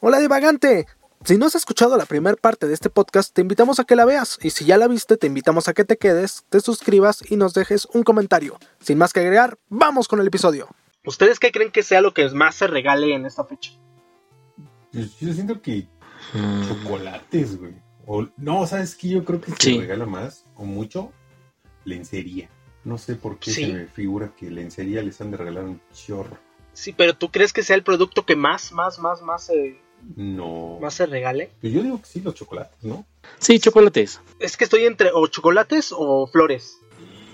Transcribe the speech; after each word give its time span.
Hola 0.00 0.18
divagante. 0.18 0.86
Si 1.24 1.36
no 1.36 1.46
has 1.46 1.54
escuchado 1.54 1.98
la 1.98 2.06
primera 2.06 2.36
parte 2.36 2.66
de 2.66 2.72
este 2.72 2.88
podcast, 2.88 3.34
te 3.34 3.42
invitamos 3.42 3.78
a 3.78 3.84
que 3.84 3.94
la 3.96 4.06
veas. 4.06 4.38
Y 4.40 4.50
si 4.50 4.64
ya 4.64 4.78
la 4.78 4.88
viste, 4.88 5.18
te 5.18 5.26
invitamos 5.26 5.68
a 5.68 5.74
que 5.74 5.84
te 5.84 5.98
quedes, 5.98 6.44
te 6.48 6.60
suscribas 6.60 7.22
y 7.30 7.36
nos 7.36 7.52
dejes 7.52 7.86
un 7.92 8.02
comentario. 8.02 8.58
Sin 8.80 8.96
más 8.96 9.12
que 9.12 9.20
agregar, 9.20 9.58
vamos 9.68 10.08
con 10.08 10.20
el 10.20 10.26
episodio. 10.26 10.68
¿Ustedes 11.04 11.38
qué 11.38 11.52
creen 11.52 11.70
que 11.70 11.82
sea 11.82 12.00
lo 12.00 12.14
que 12.14 12.26
más 12.30 12.54
se 12.54 12.66
regale 12.66 13.14
en 13.14 13.26
esta 13.26 13.44
fecha? 13.44 13.72
Pues 14.92 15.18
yo 15.20 15.32
siento 15.34 15.60
que 15.60 15.86
chocolates, 16.66 17.58
güey. 17.58 17.74
O, 18.06 18.26
no, 18.38 18.66
¿sabes 18.66 18.94
qué? 18.96 19.08
Yo 19.08 19.24
creo 19.24 19.40
que 19.40 19.52
se 19.52 19.78
regala 19.78 20.06
más, 20.06 20.46
o 20.56 20.64
mucho, 20.64 21.12
lencería. 21.84 22.48
No 22.84 22.96
sé 22.96 23.14
por 23.14 23.38
qué 23.38 23.50
Sí. 23.52 23.66
se 23.66 23.72
me 23.74 23.86
figura 23.86 24.32
que 24.34 24.50
lencería 24.50 25.02
les 25.02 25.20
han 25.20 25.30
de 25.30 25.36
regalar 25.36 25.64
un 25.64 25.80
chorro. 25.92 26.38
Sí, 26.72 26.92
pero 26.94 27.14
¿tú 27.14 27.30
crees 27.30 27.52
que 27.52 27.62
sea 27.62 27.76
el 27.76 27.82
producto 27.84 28.24
que 28.24 28.36
más, 28.36 28.72
más, 28.72 28.98
más, 28.98 29.20
más, 29.22 29.44
se- 29.44 29.78
No. 30.16 30.78
más 30.80 30.94
se 30.94 31.06
regale? 31.06 31.50
Pues 31.60 31.72
yo 31.72 31.82
digo 31.82 32.00
que 32.00 32.06
sí, 32.06 32.20
los 32.20 32.34
chocolates, 32.34 32.82
¿no? 32.82 33.06
Sí, 33.38 33.58
chocolates. 33.58 34.20
Es 34.38 34.56
que 34.56 34.64
estoy 34.64 34.86
entre 34.86 35.10
o 35.12 35.26
chocolates 35.26 35.92
o 35.96 36.26
flores. 36.26 36.78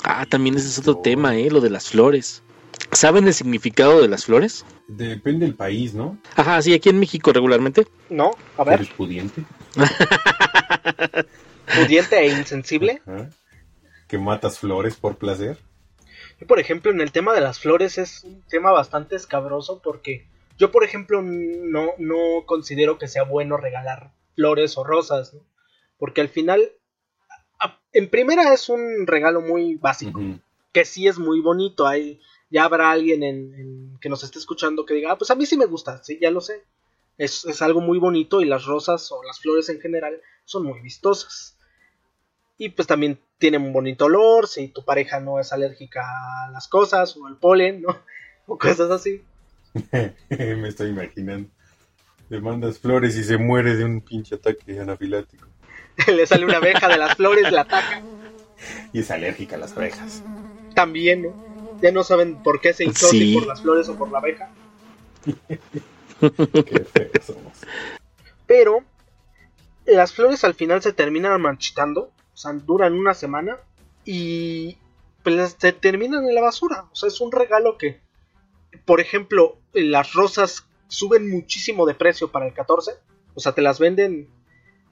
Ah, 0.04 0.26
también 0.28 0.56
ese 0.56 0.68
es 0.68 0.78
otro 0.78 0.98
tema, 0.98 1.36
¿eh? 1.36 1.50
Lo 1.50 1.60
de 1.60 1.70
las 1.70 1.88
flores. 1.88 2.42
¿Saben 2.92 3.26
el 3.26 3.34
significado 3.34 4.02
de 4.02 4.08
las 4.08 4.26
flores? 4.26 4.64
Depende 4.88 5.46
del 5.46 5.54
país, 5.54 5.94
¿no? 5.94 6.18
Ajá, 6.36 6.60
sí, 6.62 6.72
aquí 6.74 6.88
en 6.88 7.00
México 7.00 7.32
regularmente. 7.32 7.86
¿No? 8.10 8.30
A 8.56 8.62
¿Eres 8.72 8.88
ver, 8.88 8.96
pudiente? 8.96 9.42
pudiente 11.74 12.18
e 12.18 12.28
insensible. 12.28 13.02
Ajá. 13.06 13.30
¿Que 14.08 14.18
matas 14.18 14.58
flores 14.58 14.96
por 14.96 15.16
placer? 15.16 15.58
Yo, 16.40 16.46
por 16.46 16.60
ejemplo, 16.60 16.90
en 16.92 17.00
el 17.00 17.12
tema 17.12 17.34
de 17.34 17.40
las 17.40 17.58
flores 17.58 17.98
es 17.98 18.22
un 18.24 18.42
tema 18.42 18.70
bastante 18.70 19.16
escabroso 19.16 19.80
porque 19.82 20.26
yo, 20.58 20.70
por 20.70 20.84
ejemplo, 20.84 21.22
no, 21.22 21.90
no 21.98 22.44
considero 22.46 22.98
que 22.98 23.08
sea 23.08 23.24
bueno 23.24 23.56
regalar 23.56 24.12
flores 24.34 24.76
o 24.78 24.84
rosas, 24.84 25.34
¿no? 25.34 25.40
Porque 25.98 26.20
al 26.20 26.28
final, 26.28 26.72
a- 27.58 27.78
en 27.92 28.08
primera 28.10 28.52
es 28.52 28.68
un 28.68 29.06
regalo 29.06 29.40
muy 29.40 29.76
básico, 29.76 30.20
que 30.72 30.84
sí 30.84 31.06
es 31.08 31.18
muy 31.18 31.40
bonito. 31.40 31.86
Hay, 31.86 32.20
ya 32.50 32.64
habrá 32.64 32.90
alguien 32.90 33.22
en, 33.22 33.54
en- 33.54 33.98
que 34.00 34.08
nos 34.08 34.22
esté 34.24 34.38
escuchando 34.38 34.84
que 34.86 34.94
diga, 34.94 35.12
ah, 35.12 35.18
pues 35.18 35.30
a 35.30 35.34
mí 35.34 35.46
sí 35.46 35.56
me 35.56 35.66
gusta, 35.66 36.02
sí, 36.02 36.18
ya 36.20 36.30
lo 36.30 36.40
sé. 36.40 36.64
Es, 37.18 37.44
es 37.46 37.62
algo 37.62 37.80
muy 37.80 37.98
bonito 37.98 38.40
y 38.42 38.44
las 38.44 38.66
rosas 38.66 39.10
o 39.10 39.22
las 39.22 39.40
flores 39.40 39.68
en 39.70 39.80
general 39.80 40.20
son 40.44 40.64
muy 40.64 40.80
vistosas. 40.80 41.56
Y 42.58 42.70
pues 42.70 42.88
también 42.88 43.20
tienen 43.38 43.62
un 43.62 43.72
bonito 43.72 44.06
olor, 44.06 44.46
si 44.46 44.68
tu 44.68 44.84
pareja 44.84 45.20
no 45.20 45.38
es 45.40 45.52
alérgica 45.52 46.02
a 46.46 46.50
las 46.50 46.68
cosas 46.68 47.16
o 47.16 47.26
al 47.26 47.36
polen, 47.38 47.82
¿no? 47.82 47.88
O 48.48 48.56
cosas 48.58 48.90
así. 48.92 49.24
me 50.30 50.68
estoy 50.68 50.90
imaginando. 50.90 51.48
Le 52.28 52.40
mandas 52.40 52.78
flores 52.78 53.16
y 53.16 53.24
se 53.24 53.38
muere 53.38 53.76
de 53.76 53.84
un 53.84 54.00
pinche 54.00 54.34
ataque 54.34 54.80
anafilático. 54.80 55.46
Le 56.06 56.26
sale 56.26 56.44
una 56.44 56.56
abeja 56.58 56.88
de 56.88 56.98
las 56.98 57.16
flores, 57.16 57.50
la 57.52 57.62
ataca. 57.62 58.02
Y 58.92 59.00
es 59.00 59.10
alérgica 59.10 59.56
a 59.56 59.58
las 59.60 59.76
abejas. 59.76 60.22
También, 60.74 61.22
¿no? 61.22 61.78
Ya 61.80 61.92
no 61.92 62.02
saben 62.04 62.42
por 62.42 62.60
qué 62.60 62.72
se 62.72 62.84
hinchó, 62.84 63.08
Sí. 63.08 63.18
si 63.18 63.34
por 63.34 63.46
las 63.46 63.62
flores 63.62 63.88
o 63.88 63.96
por 63.96 64.10
la 64.10 64.18
abeja. 64.18 64.50
Qué 66.20 66.84
feos 66.84 67.24
somos. 67.24 67.52
Pero 68.46 68.82
las 69.84 70.12
flores 70.12 70.42
al 70.44 70.54
final 70.54 70.82
se 70.82 70.92
terminan 70.92 71.40
marchitando, 71.40 72.10
o 72.32 72.36
sea, 72.36 72.52
duran 72.52 72.94
una 72.94 73.14
semana 73.14 73.58
y 74.04 74.78
pues, 75.22 75.56
se 75.58 75.72
terminan 75.72 76.26
en 76.26 76.34
la 76.34 76.40
basura. 76.40 76.86
O 76.90 76.96
sea, 76.96 77.08
es 77.08 77.20
un 77.20 77.30
regalo 77.32 77.76
que, 77.76 78.00
por 78.84 79.00
ejemplo, 79.00 79.58
las 79.72 80.12
rosas 80.12 80.66
suben 80.88 81.30
muchísimo 81.30 81.86
de 81.86 81.94
precio 81.94 82.30
para 82.30 82.46
el 82.46 82.54
14, 82.54 82.92
o 83.34 83.40
sea, 83.40 83.52
te 83.52 83.62
las 83.62 83.78
venden 83.78 84.28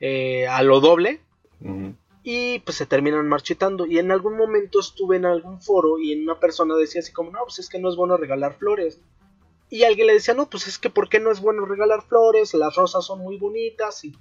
eh, 0.00 0.46
a 0.46 0.62
lo 0.62 0.80
doble 0.80 1.20
y 2.22 2.58
pues 2.60 2.76
se 2.76 2.86
terminan 2.86 3.28
marchitando. 3.28 3.86
Y 3.86 3.98
en 3.98 4.10
algún 4.10 4.36
momento 4.36 4.80
estuve 4.80 5.16
en 5.16 5.26
algún 5.26 5.60
foro 5.60 5.98
y 5.98 6.12
en 6.12 6.22
una 6.22 6.40
persona 6.40 6.74
decía 6.74 7.00
así 7.00 7.12
como, 7.12 7.30
no, 7.30 7.40
pues 7.44 7.58
es 7.58 7.68
que 7.68 7.78
no 7.78 7.88
es 7.88 7.96
bueno 7.96 8.16
regalar 8.16 8.54
flores. 8.54 9.00
Y 9.70 9.84
alguien 9.84 10.06
le 10.06 10.14
decía, 10.14 10.34
no, 10.34 10.48
pues 10.48 10.66
es 10.66 10.78
que 10.78 10.90
¿por 10.90 11.08
qué 11.08 11.20
no 11.20 11.30
es 11.30 11.40
bueno 11.40 11.64
regalar 11.64 12.02
flores? 12.02 12.54
Las 12.54 12.74
rosas 12.76 13.04
son 13.04 13.20
muy 13.20 13.38
bonitas 13.38 14.04
y 14.04 14.14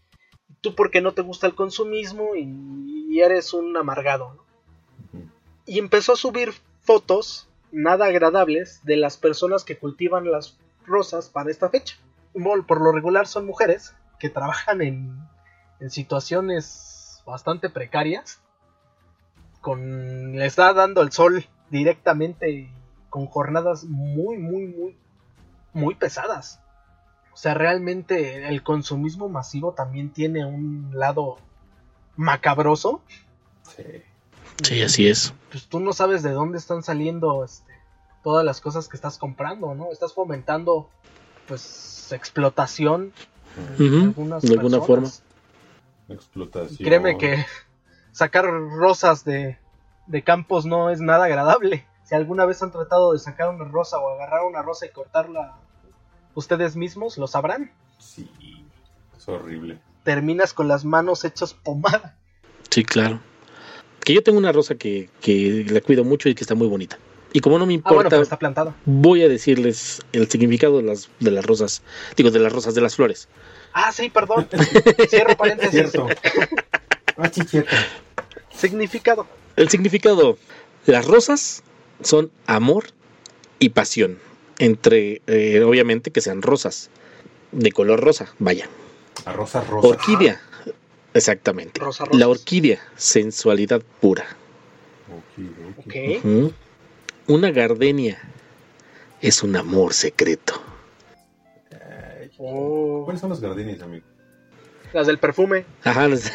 tú 0.62 0.76
por 0.76 0.90
qué 0.90 1.02
no 1.02 1.14
te 1.14 1.22
gusta 1.22 1.48
el 1.48 1.56
consumismo 1.56 2.36
y, 2.36 2.48
y 3.10 3.22
eres 3.22 3.54
un 3.54 3.76
amargado. 3.76 4.34
¿no? 4.34 4.44
Y 5.66 5.80
empezó 5.80 6.14
a 6.14 6.18
subir 6.18 6.54
fotos 6.82 7.48
nada 7.74 8.06
agradables 8.06 8.82
de 8.84 8.96
las 8.96 9.18
personas 9.18 9.66
que 9.66 9.78
cultivan 9.78 10.32
las 10.32 10.58
rosas 10.86 11.28
para 11.28 11.52
esta 11.52 11.70
fecha. 11.70 11.98
Por 12.34 12.82
lo 12.82 12.92
regular 12.92 13.28
son 13.28 13.46
mujeres 13.46 13.94
que 14.20 14.30
trabajan 14.30 14.82
en, 14.82 15.18
en 15.80 15.90
situaciones 15.90 17.22
bastante 17.26 17.70
precarias. 17.70 18.40
Con, 19.60 20.38
le 20.38 20.46
está 20.46 20.74
dando 20.74 21.02
el 21.02 21.12
sol 21.12 21.46
directamente 21.70 22.70
con 23.10 23.28
jornadas 23.28 23.86
muy, 23.86 24.38
muy, 24.38 24.68
muy, 24.68 24.98
muy 25.74 25.96
pesadas. 25.96 26.60
O 27.34 27.38
sea, 27.38 27.54
realmente 27.54 28.48
el 28.48 28.62
consumismo 28.62 29.30
masivo 29.30 29.74
también 29.74 30.12
tiene 30.12 30.46
un 30.46 30.92
lado 30.94 31.38
macabroso. 32.16 33.02
Sí. 33.64 34.04
Sí, 34.64 34.82
así 34.82 35.08
es. 35.08 35.34
Pues 35.52 35.68
tú 35.68 35.80
no 35.80 35.94
sabes 35.94 36.24
de 36.24 36.32
dónde 36.32 36.58
están 36.58 36.84
saliendo 36.84 37.44
este, 37.44 37.74
todas 38.24 38.46
las 38.46 38.62
cosas 38.62 38.88
que 38.88 38.96
estás 38.98 39.18
comprando, 39.18 39.76
¿no? 39.76 39.92
Estás 39.92 40.14
fomentando, 40.14 40.90
pues, 41.48 42.12
explotación 42.12 43.14
de 43.78 43.86
Ujú, 43.86 43.98
algunas 44.08 44.42
de 44.44 44.50
alguna 44.50 44.80
personas. 44.80 45.24
Explotación. 46.10 46.78
Y 46.80 46.84
Créeme 46.84 47.18
que 47.18 47.46
sacar 48.12 48.46
rosas 48.46 49.24
de, 49.26 49.58
de 50.08 50.24
campos 50.24 50.66
no 50.66 50.90
es 50.90 51.02
nada 51.02 51.26
agradable. 51.26 51.86
Si 52.04 52.16
alguna 52.16 52.46
vez 52.46 52.62
han 52.64 52.72
tratado 52.72 53.14
de 53.14 53.20
sacar 53.20 53.50
una 53.50 53.66
rosa 53.66 53.98
o 54.00 54.10
agarrar 54.10 54.44
una 54.44 54.62
rosa 54.62 54.86
y 54.86 54.90
cortarla 54.90 55.58
ustedes 56.36 56.76
mismos, 56.76 57.18
lo 57.18 57.28
sabrán. 57.28 57.72
Sí. 58.00 58.30
Es 59.18 59.28
horrible. 59.30 59.80
Terminas 60.04 60.54
con 60.54 60.68
las 60.68 60.84
manos 60.84 61.24
hechas 61.24 61.54
pomada. 61.54 62.18
Sí, 62.70 62.84
claro. 62.84 63.22
Que 64.04 64.14
yo 64.14 64.22
tengo 64.24 64.38
una 64.38 64.52
rosa 64.52 64.76
que, 64.76 65.10
que 65.22 65.66
la 65.70 65.82
cuido 65.82 66.04
mucho 66.04 66.30
y 66.30 66.36
que 66.36 66.44
está 66.44 66.56
muy 66.56 66.68
bonita. 66.68 66.98
Y 67.32 67.40
como 67.40 67.58
no 67.58 67.66
me 67.66 67.74
Ah, 67.76 67.78
bueno, 67.84 67.90
importa, 67.96 68.10
pero 68.10 68.22
está 68.22 68.38
plantada. 68.38 68.76
voy 68.86 69.24
a 69.24 69.30
decirles 69.30 70.02
el 70.12 70.30
significado 70.30 70.78
de 70.78 70.84
las, 70.84 71.10
de 71.20 71.32
las 71.32 71.46
rosas. 71.46 71.82
Digo, 72.16 72.30
de 72.30 72.40
las 72.40 72.52
rosas, 72.54 72.76
de 72.76 72.82
las 72.82 72.96
flores. 72.96 73.28
Ah, 73.74 73.92
sí, 73.92 74.10
perdón. 74.10 74.48
Cierro 75.10 75.36
paréntesis. 75.36 75.72
Cierto. 75.72 76.08
Ah. 77.18 77.32
Significado. 78.56 79.28
El 79.56 79.70
significado. 79.70 80.38
Las 80.86 81.06
rosas 81.08 81.64
son 82.02 82.32
amor 82.46 82.86
y 83.60 83.70
pasión. 83.70 84.20
Entre, 84.60 85.22
eh, 85.28 85.64
obviamente, 85.64 86.12
que 86.12 86.22
sean 86.22 86.42
rosas. 86.42 86.90
De 87.52 87.72
color 87.72 88.00
rosa, 88.02 88.34
vaya. 88.40 88.68
A 89.26 89.34
rosa 89.34 89.62
rosa. 89.62 89.88
Orquídea. 89.88 90.42
Exactamente. 91.14 91.80
Rosa. 91.80 92.06
La 92.12 92.28
orquídea, 92.28 92.80
sensualidad 92.96 93.82
pura. 94.02 94.26
Ok, 95.10 95.46
ok. 95.78 95.86
Ok. 95.88 95.96
Ujú. 96.26 96.54
Una 97.28 97.52
gardenia 97.52 98.20
es 99.22 99.44
un 99.44 99.56
amor 99.56 99.94
secreto. 99.94 100.62
Oh, 102.40 103.04
¿Cuáles 103.06 103.22
son 103.22 103.30
los 103.30 103.40
gardenias, 103.40 103.82
amigo? 103.82 104.06
las 104.92 105.08
del 105.08 105.18
perfume. 105.18 105.66
Ajá. 105.84 106.08
las- 106.08 106.32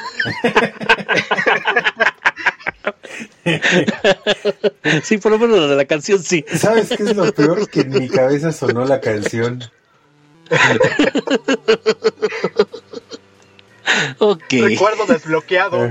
sí, 5.02 5.18
por 5.18 5.32
lo 5.32 5.38
menos 5.38 5.58
la 5.60 5.66
de 5.68 5.76
la 5.76 5.84
canción 5.84 6.22
sí. 6.22 6.44
¿Sabes 6.56 6.88
qué 6.88 7.02
es 7.02 7.14
lo 7.16 7.32
peor? 7.32 7.68
Que 7.68 7.80
en 7.82 7.90
mi 7.90 8.08
cabeza 8.08 8.50
sonó 8.52 8.84
la 8.84 9.00
canción. 9.00 9.62
Ok. 14.18 14.42
Recuerdo 14.50 15.06
desbloqueado. 15.06 15.88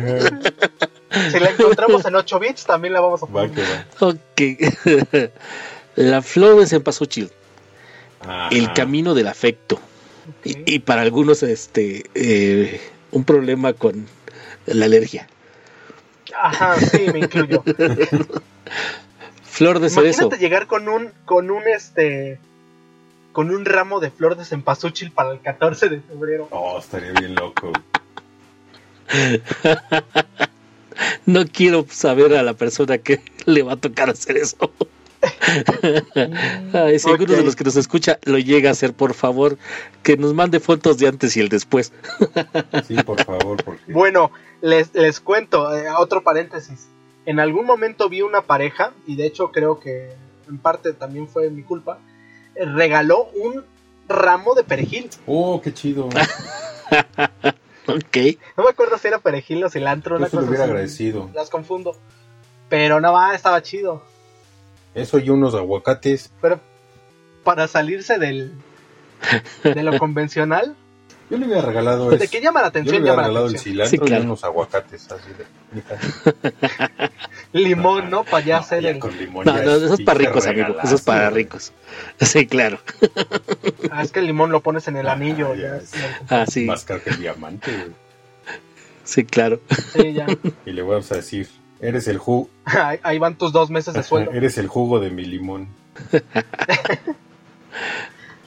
Si 1.32 1.40
la 1.40 1.50
encontramos 1.50 2.06
en 2.06 2.16
8 2.16 2.40
bits, 2.40 2.66
también 2.66 2.94
la 2.94 3.00
vamos 3.00 3.24
a 3.24 3.26
poner. 3.28 3.52
va. 3.52 4.08
Ok. 4.08 4.42
la 5.96 6.22
flor 6.22 6.60
de 6.60 6.68
cempasúchil. 6.68 7.32
Ajá. 8.22 8.50
El 8.52 8.74
camino 8.74 9.14
del 9.14 9.28
afecto. 9.28 9.80
Y 10.44 10.80
para 10.80 11.02
algunos, 11.02 11.44
este, 11.44 12.04
eh, 12.14 12.82
un 13.12 13.24
problema 13.24 13.74
con 13.74 14.06
la 14.66 14.86
alergia. 14.86 15.28
Ajá, 16.36 16.80
sí, 16.80 17.06
me 17.12 17.20
incluyo. 17.20 17.64
Flor 19.44 19.80
de 19.80 19.90
cerezo. 19.90 20.24
Imagínate 20.24 20.38
llegar 20.38 20.68
con 20.68 20.88
un, 20.88 21.12
con 21.26 21.50
un 21.50 21.64
este, 21.68 22.40
con 23.38 23.52
un 23.52 23.66
ramo 23.66 24.00
de 24.00 24.10
flor 24.10 24.36
de 24.36 24.46
cempasúchil 24.46 25.12
para 25.12 25.32
el 25.32 25.40
14 25.40 25.90
de 25.90 26.02
febrero. 26.02 26.48
Oh, 26.50 26.80
estaría 26.80 27.12
bien 27.12 27.36
loco. 27.36 27.72
No 31.28 31.46
quiero 31.46 31.86
saber 31.88 32.34
a 32.34 32.42
la 32.42 32.56
persona 32.56 32.98
que 32.98 33.22
le 33.46 33.62
va 33.62 33.74
a 33.74 33.76
tocar 33.76 34.10
hacer 34.10 34.38
eso. 34.38 34.58
Ay, 36.74 36.98
si 36.98 37.08
alguno 37.08 37.34
de 37.34 37.44
los 37.44 37.56
que 37.56 37.64
nos 37.64 37.76
escucha 37.76 38.18
lo 38.24 38.40
llega 38.40 38.70
a 38.70 38.72
hacer, 38.72 38.94
por 38.94 39.14
favor, 39.14 39.60
que 40.02 40.18
nos 40.18 40.34
mande 40.34 40.60
fotos 40.60 40.98
de 40.98 41.08
antes 41.08 41.38
y 41.38 41.42
el 41.42 41.50
después. 41.50 41.94
Sí, 42.88 42.96
por 43.04 43.24
favor, 43.24 43.64
porque 43.64 43.94
Bueno, 43.94 44.32
les, 44.62 44.96
les 44.96 45.20
cuento, 45.20 45.78
eh, 45.78 45.86
otro 45.96 46.24
paréntesis. 46.24 46.88
En 47.28 47.40
algún 47.40 47.68
momento 47.68 48.10
vi 48.10 48.24
una 48.24 48.42
pareja, 48.42 48.94
y 49.06 49.16
de 49.16 49.28
hecho 49.28 49.52
creo 49.52 49.80
que 49.80 50.10
en 50.50 50.58
parte 50.58 50.94
también 50.94 51.28
fue 51.28 51.52
mi 51.52 51.62
culpa, 51.62 52.00
regaló 52.66 53.26
un 53.36 53.64
ramo 54.08 54.56
de 54.56 54.64
perejil. 54.64 55.10
Oh, 55.26 55.62
qué 55.62 55.74
chido. 55.74 56.10
Ok. 57.90 58.18
No 58.58 58.66
me 58.66 58.70
acuerdo 58.72 58.98
si 58.98 59.08
era 59.08 59.20
perejil 59.20 59.64
o 59.64 59.70
cilantro, 59.70 60.18
una 60.18 60.28
Eso 60.28 60.40
hubiera 60.40 60.64
así. 60.66 60.72
agradecido. 60.72 61.30
Las 61.34 61.50
confundo. 61.50 61.96
Pero 62.68 63.00
no 63.00 63.14
va, 63.14 63.34
estaba 63.34 63.62
chido. 63.62 64.04
Eso 64.94 65.20
y 65.20 65.30
unos 65.30 65.56
aguacates. 65.56 66.30
Pero 66.42 66.60
para 67.46 67.66
salirse 67.70 68.18
del 68.18 68.52
de 69.64 69.84
lo 69.84 69.98
convencional, 70.00 70.76
Yo 71.30 71.38
le 71.38 71.46
hubiera 71.46 71.62
regalado 71.62 72.10
de 72.10 72.18
eso. 72.18 72.30
que 72.30 72.42
llama 72.42 72.62
la 72.62 72.68
Yo 72.68 72.74
le 72.74 72.80
atención, 72.82 73.02
hubiera 73.04 73.12
llama 73.14 73.22
la 73.22 73.28
regalado 73.30 73.46
el 73.48 73.52
atención. 73.56 73.74
cilantro 73.74 73.90
Sí, 74.06 74.06
claro. 74.06 74.24
y 74.24 74.26
unos 74.26 74.44
aguacates. 74.44 75.08
Así 75.10 75.30
de. 75.32 75.46
Limón, 77.54 78.10
¿no? 78.10 78.24
Para 78.24 78.46
ya 78.46 78.56
No, 78.58 78.62
hacer 78.62 78.84
ya 78.84 78.90
el... 78.90 79.00
con 79.00 79.18
limón 79.18 79.46
No, 79.46 79.58
ya 79.58 79.64
no, 79.64 79.72
es 79.76 79.84
eso 79.84 79.94
es 79.96 80.02
para 80.02 80.20
ricos, 80.20 80.46
amigo. 80.48 80.76
Eso 80.84 80.96
es 80.96 81.02
para 81.02 81.30
ricos. 81.30 81.72
Sí, 82.20 82.46
claro. 82.48 82.80
Ah, 83.92 84.04
es 84.04 84.12
que 84.12 84.20
el 84.20 84.26
limón 84.28 84.52
lo 84.52 84.62
pones 84.62 84.88
en 84.88 84.98
el 84.98 85.08
Ah, 85.08 85.14
anillo. 85.14 85.56
ya 85.56 85.62
ya 85.62 85.76
es. 85.78 85.92
Ah, 86.30 86.46
sí. 86.48 86.66
Más 86.66 86.84
caro 86.84 87.02
que 87.04 87.12
el 87.12 87.20
diamante, 87.20 87.72
güey. 87.72 87.92
Sí, 89.04 89.24
claro. 89.24 89.62
Sí, 89.94 90.14
ya. 90.14 90.28
Y 90.66 90.72
le 90.72 90.82
vamos 90.82 91.12
a 91.12 91.16
decir, 91.16 91.48
eres 91.80 92.08
el 92.10 92.18
jugo, 92.18 92.50
Ahí, 92.66 93.00
ahí 93.04 93.18
van 93.20 93.36
tus 93.38 93.54
dos 93.54 93.70
meses 93.70 93.94
de 93.94 94.04
sueldo. 94.04 94.32
eres 94.32 94.58
el 94.58 94.68
jugo 94.68 95.00
de 95.00 95.10
mi 95.10 95.24
limón. 95.26 95.70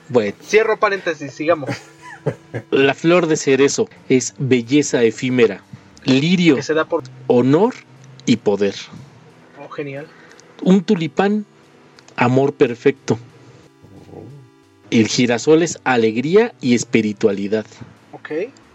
Bueno, 0.09 0.35
Cierro 0.43 0.77
paréntesis, 0.79 1.33
sigamos. 1.33 1.71
la 2.71 2.95
flor 2.95 3.27
de 3.27 3.37
cerezo 3.37 3.89
es 4.09 4.35
belleza 4.39 5.03
efímera, 5.03 5.63
lirio, 6.05 6.57
Que 6.57 6.63
se 6.63 6.75
da 6.75 6.85
por... 6.85 7.05
honor 7.29 7.75
y 8.31 8.37
poder. 8.37 8.77
Oh, 9.61 9.69
genial. 9.69 10.07
Un 10.63 10.85
tulipán, 10.85 11.45
amor 12.15 12.53
perfecto. 12.53 13.19
El 14.93 15.09
girasol 15.09 15.65
es 15.65 15.81
alegría 15.83 16.55
y 16.61 16.77
espiritualidad. 16.77 17.67
Ok. 18.13 18.31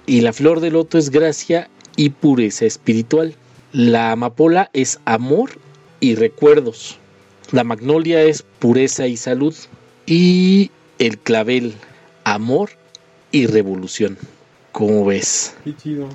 Y 0.08 0.20
la 0.20 0.34
flor 0.34 0.60
de 0.60 0.72
loto 0.72 0.98
es 0.98 1.10
gracia 1.10 1.70
y 1.96 2.10
pureza 2.10 2.66
espiritual. 2.66 3.34
La 3.72 4.12
amapola 4.12 4.70
es 4.74 5.00
amor 5.06 5.52
y 6.02 6.16
recuerdos. 6.16 6.98
La 7.54 7.64
magnolia 7.64 8.24
es 8.24 8.44
pureza 8.60 9.08
y 9.08 9.16
salud. 9.16 9.56
Y 10.06 10.70
el 11.00 11.18
clavel, 11.18 11.76
amor 12.26 12.72
y 13.32 13.48
revolución. 13.48 14.18
¿Cómo 14.74 15.06
ves? 15.06 15.56
Qué 15.64 15.74
chido. 15.78 16.10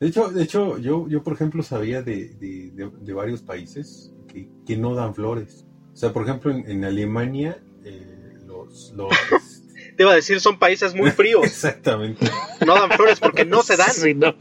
De 0.00 0.08
hecho, 0.08 0.28
de 0.28 0.42
hecho 0.42 0.78
yo, 0.78 1.08
yo 1.08 1.22
por 1.22 1.32
ejemplo, 1.34 1.62
sabía 1.62 2.02
de, 2.02 2.28
de- 2.34 2.70
de- 2.74 2.90
de 3.00 3.12
varios 3.14 3.42
países 3.42 4.12
que, 4.28 4.48
que 4.66 4.76
no 4.76 4.94
dan 4.94 5.14
flores. 5.14 5.66
O 5.92 5.96
sea, 5.96 6.12
por 6.12 6.24
ejemplo, 6.24 6.50
en, 6.50 6.68
en 6.70 6.84
Alemania, 6.84 7.62
eh, 7.84 8.34
los... 8.46 8.92
los 8.94 9.08
Te 9.96 10.02
iba 10.02 10.12
a 10.12 10.16
decir, 10.16 10.40
son 10.40 10.58
países 10.58 10.94
muy 10.94 11.10
fríos. 11.10 11.42
exactamente. 11.46 12.26
No 12.66 12.74
dan 12.74 12.90
flores 12.90 13.18
porque 13.18 13.46
no 13.46 13.62
se 13.62 13.78
dan. 13.78 13.90
Sí, 13.90 14.12
no. 14.12 14.34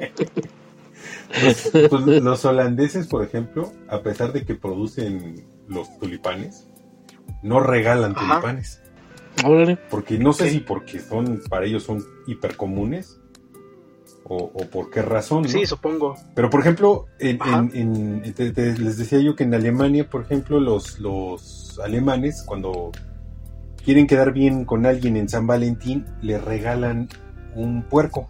Los, 1.41 1.71
pues, 1.89 2.21
los 2.23 2.45
holandeses, 2.45 3.07
por 3.07 3.23
ejemplo, 3.23 3.71
a 3.87 4.01
pesar 4.03 4.33
de 4.33 4.45
que 4.45 4.55
producen 4.55 5.45
los 5.69 5.97
tulipanes, 5.99 6.67
no 7.41 7.61
regalan 7.61 8.11
Ajá. 8.17 8.33
tulipanes. 8.41 8.81
Órale. 9.45 9.77
Porque 9.89 10.17
no 10.17 10.33
sé 10.33 10.49
si 10.49 10.59
porque 10.59 10.99
son, 10.99 11.41
para 11.49 11.65
ellos 11.65 11.83
son 11.83 12.03
hipercomunes 12.27 13.19
o, 14.27 14.37
o 14.53 14.65
por 14.71 14.89
qué 14.89 15.01
razón, 15.03 15.43
¿no? 15.43 15.49
Sí, 15.49 15.65
supongo. 15.65 16.15
Pero 16.33 16.49
por 16.49 16.59
ejemplo, 16.61 17.05
en, 17.19 17.37
en- 17.73 18.21
en- 18.25 18.33
te- 18.33 18.51
te- 18.51 18.77
les 18.77 18.97
decía 18.97 19.19
yo 19.19 19.35
que 19.35 19.43
en 19.43 19.53
Alemania, 19.53 20.09
por 20.09 20.21
ejemplo, 20.23 20.59
los, 20.59 20.99
los 20.99 21.79
alemanes 21.83 22.43
cuando 22.43 22.91
quieren 23.83 24.07
quedar 24.07 24.33
bien 24.33 24.65
con 24.65 24.85
alguien 24.87 25.15
en 25.15 25.29
San 25.29 25.45
Valentín, 25.45 26.05
le 26.21 26.39
regalan 26.39 27.07
un 27.53 27.83
puerco, 27.83 28.29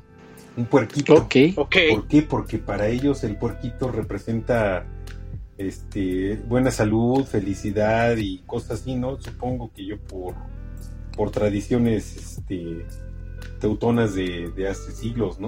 un 0.58 0.66
puerquito. 0.66 1.14
Ok. 1.16 1.36
Ok. 1.56 1.76
¿Por 1.90 2.08
qué? 2.10 2.22
Porque 2.24 2.58
para 2.58 2.88
ellos 2.90 3.24
el 3.24 3.38
puerquito 3.38 3.90
representa 3.90 4.86
este 5.58 6.36
buena 6.50 6.72
salud, 6.72 7.24
felicidad 7.26 8.18
y 8.18 8.40
cosas 8.40 8.82
así, 8.82 8.96
¿no? 8.96 9.20
Supongo 9.22 9.72
que 9.74 9.86
yo 9.86 9.98
por, 9.98 10.34
por 11.16 11.32
tradiciones 11.32 12.18
este, 12.18 12.86
teutonas 13.62 14.14
de, 14.16 14.52
de 14.54 14.68
hace 14.68 14.92
siglos, 14.92 15.40
¿no? 15.40 15.48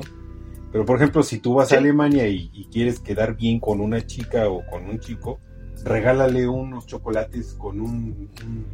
Pero 0.71 0.85
por 0.85 0.97
ejemplo, 0.97 1.23
si 1.23 1.39
tú 1.39 1.55
vas 1.55 1.69
Sí. 1.69 1.75
a 1.75 1.77
Alemania 1.79 2.27
y, 2.27 2.49
y 2.53 2.65
quieres 2.65 2.99
quedar 2.99 3.35
bien 3.35 3.59
con 3.59 3.79
una 3.81 4.05
chica 4.05 4.49
o 4.49 4.65
con 4.65 4.89
un 4.89 4.99
chico, 4.99 5.39
regálale 5.83 6.47
unos 6.47 6.85
chocolates 6.87 7.53
con 7.53 7.79
un, 7.79 8.29
un, 8.45 8.65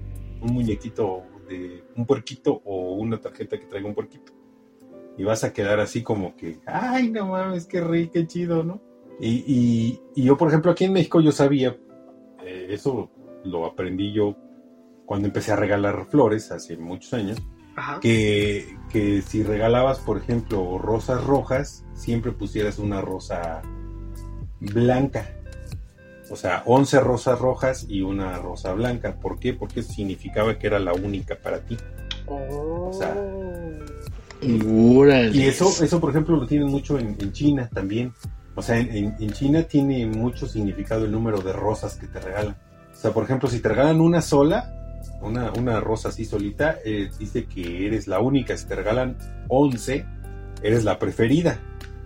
un 0.42 0.54
muñequito 0.54 1.24
de 1.48 1.84
un 1.96 2.06
puerquito 2.06 2.62
o 2.66 2.94
una 2.94 3.20
tarjeta 3.20 3.60
que 3.60 3.66
traiga 3.66 3.88
un 3.88 3.94
puerquito 3.96 4.32
y 5.18 5.24
vas 5.24 5.44
a 5.44 5.54
quedar 5.54 5.80
así 5.80 6.02
como 6.02 6.36
que, 6.36 6.60
ay, 6.66 7.12
no 7.12 7.28
mames, 7.28 7.68
qué 7.68 7.82
rico, 7.82 8.14
qué 8.14 8.26
chido, 8.26 8.64
¿no? 8.64 8.82
Y, 9.20 9.44
y- 9.46 10.00
y 10.16 10.24
yo, 10.24 10.38
por 10.38 10.48
ejemplo, 10.48 10.72
aquí 10.72 10.86
en 10.86 10.94
México 10.94 11.22
yo 11.22 11.32
sabía, 11.32 11.78
eh, 12.44 12.68
eso 12.70 13.12
lo 13.44 13.66
aprendí 13.66 14.12
yo 14.14 14.36
cuando 15.06 15.28
empecé 15.28 15.52
a 15.52 15.56
regalar 15.58 16.06
flores 16.10 16.52
hace 16.52 16.78
muchos 16.78 17.14
años, 17.14 17.38
Ajá. 17.76 18.00
que, 18.00 18.78
que 18.92 19.22
si 19.22 19.44
regalabas, 19.44 20.00
por 20.00 20.18
ejemplo, 20.18 20.78
rosas 20.78 21.24
rojas, 21.24 21.84
siempre 21.94 22.32
pusieras 22.32 22.78
una 22.80 23.02
rosa 23.02 23.62
blanca. 24.60 25.28
O 26.30 26.36
sea, 26.36 26.64
11 26.66 27.00
rosas 27.02 27.38
rojas 27.40 27.86
y 27.90 28.02
una 28.02 28.38
rosa 28.40 28.74
blanca. 28.74 29.16
¿Por 29.20 29.40
qué? 29.40 29.54
Porque 29.54 29.84
significaba 29.84 30.58
que 30.58 30.68
era 30.68 30.80
la 30.80 30.94
única 30.94 31.36
para 31.36 31.60
ti. 31.60 31.78
Oh. 32.28 32.90
O 32.90 32.94
sea. 32.94 33.14
Y 34.42 35.44
eso, 35.44 35.70
eso 35.84 36.00
por 36.00 36.10
ejemplo, 36.10 36.36
lo 36.36 36.46
tienen 36.48 36.68
mucho 36.70 36.98
en, 37.00 37.16
en 37.20 37.32
China 37.32 37.70
también. 37.74 38.14
O 38.56 38.62
sea, 38.62 38.78
en, 38.78 38.90
en- 38.96 39.16
en 39.20 39.32
China 39.32 39.64
tiene 39.64 40.06
mucho 40.06 40.48
significado 40.48 41.06
el 41.06 41.12
número 41.12 41.40
de 41.40 41.54
rosas 41.54 41.96
que 41.96 42.08
te 42.08 42.20
regalan. 42.20 42.56
O 42.92 42.96
sea, 42.96 43.12
por 43.12 43.24
ejemplo, 43.24 43.50
si 43.50 43.60
te 43.60 43.70
regalan 43.70 44.00
una 44.02 44.22
sola, 44.22 44.83
una, 45.22 45.52
una 45.54 45.80
rosa 45.80 46.10
así 46.10 46.26
solita, 46.26 46.78
eh, 46.86 47.10
dice 47.20 47.46
que 47.46 47.86
eres 47.88 48.08
la 48.08 48.20
única. 48.20 48.56
Si 48.58 48.66
te 48.68 48.76
regalan 48.76 49.18
11, 49.50 50.06
eres 50.62 50.84
la 50.84 51.00
preferida. 51.00 51.60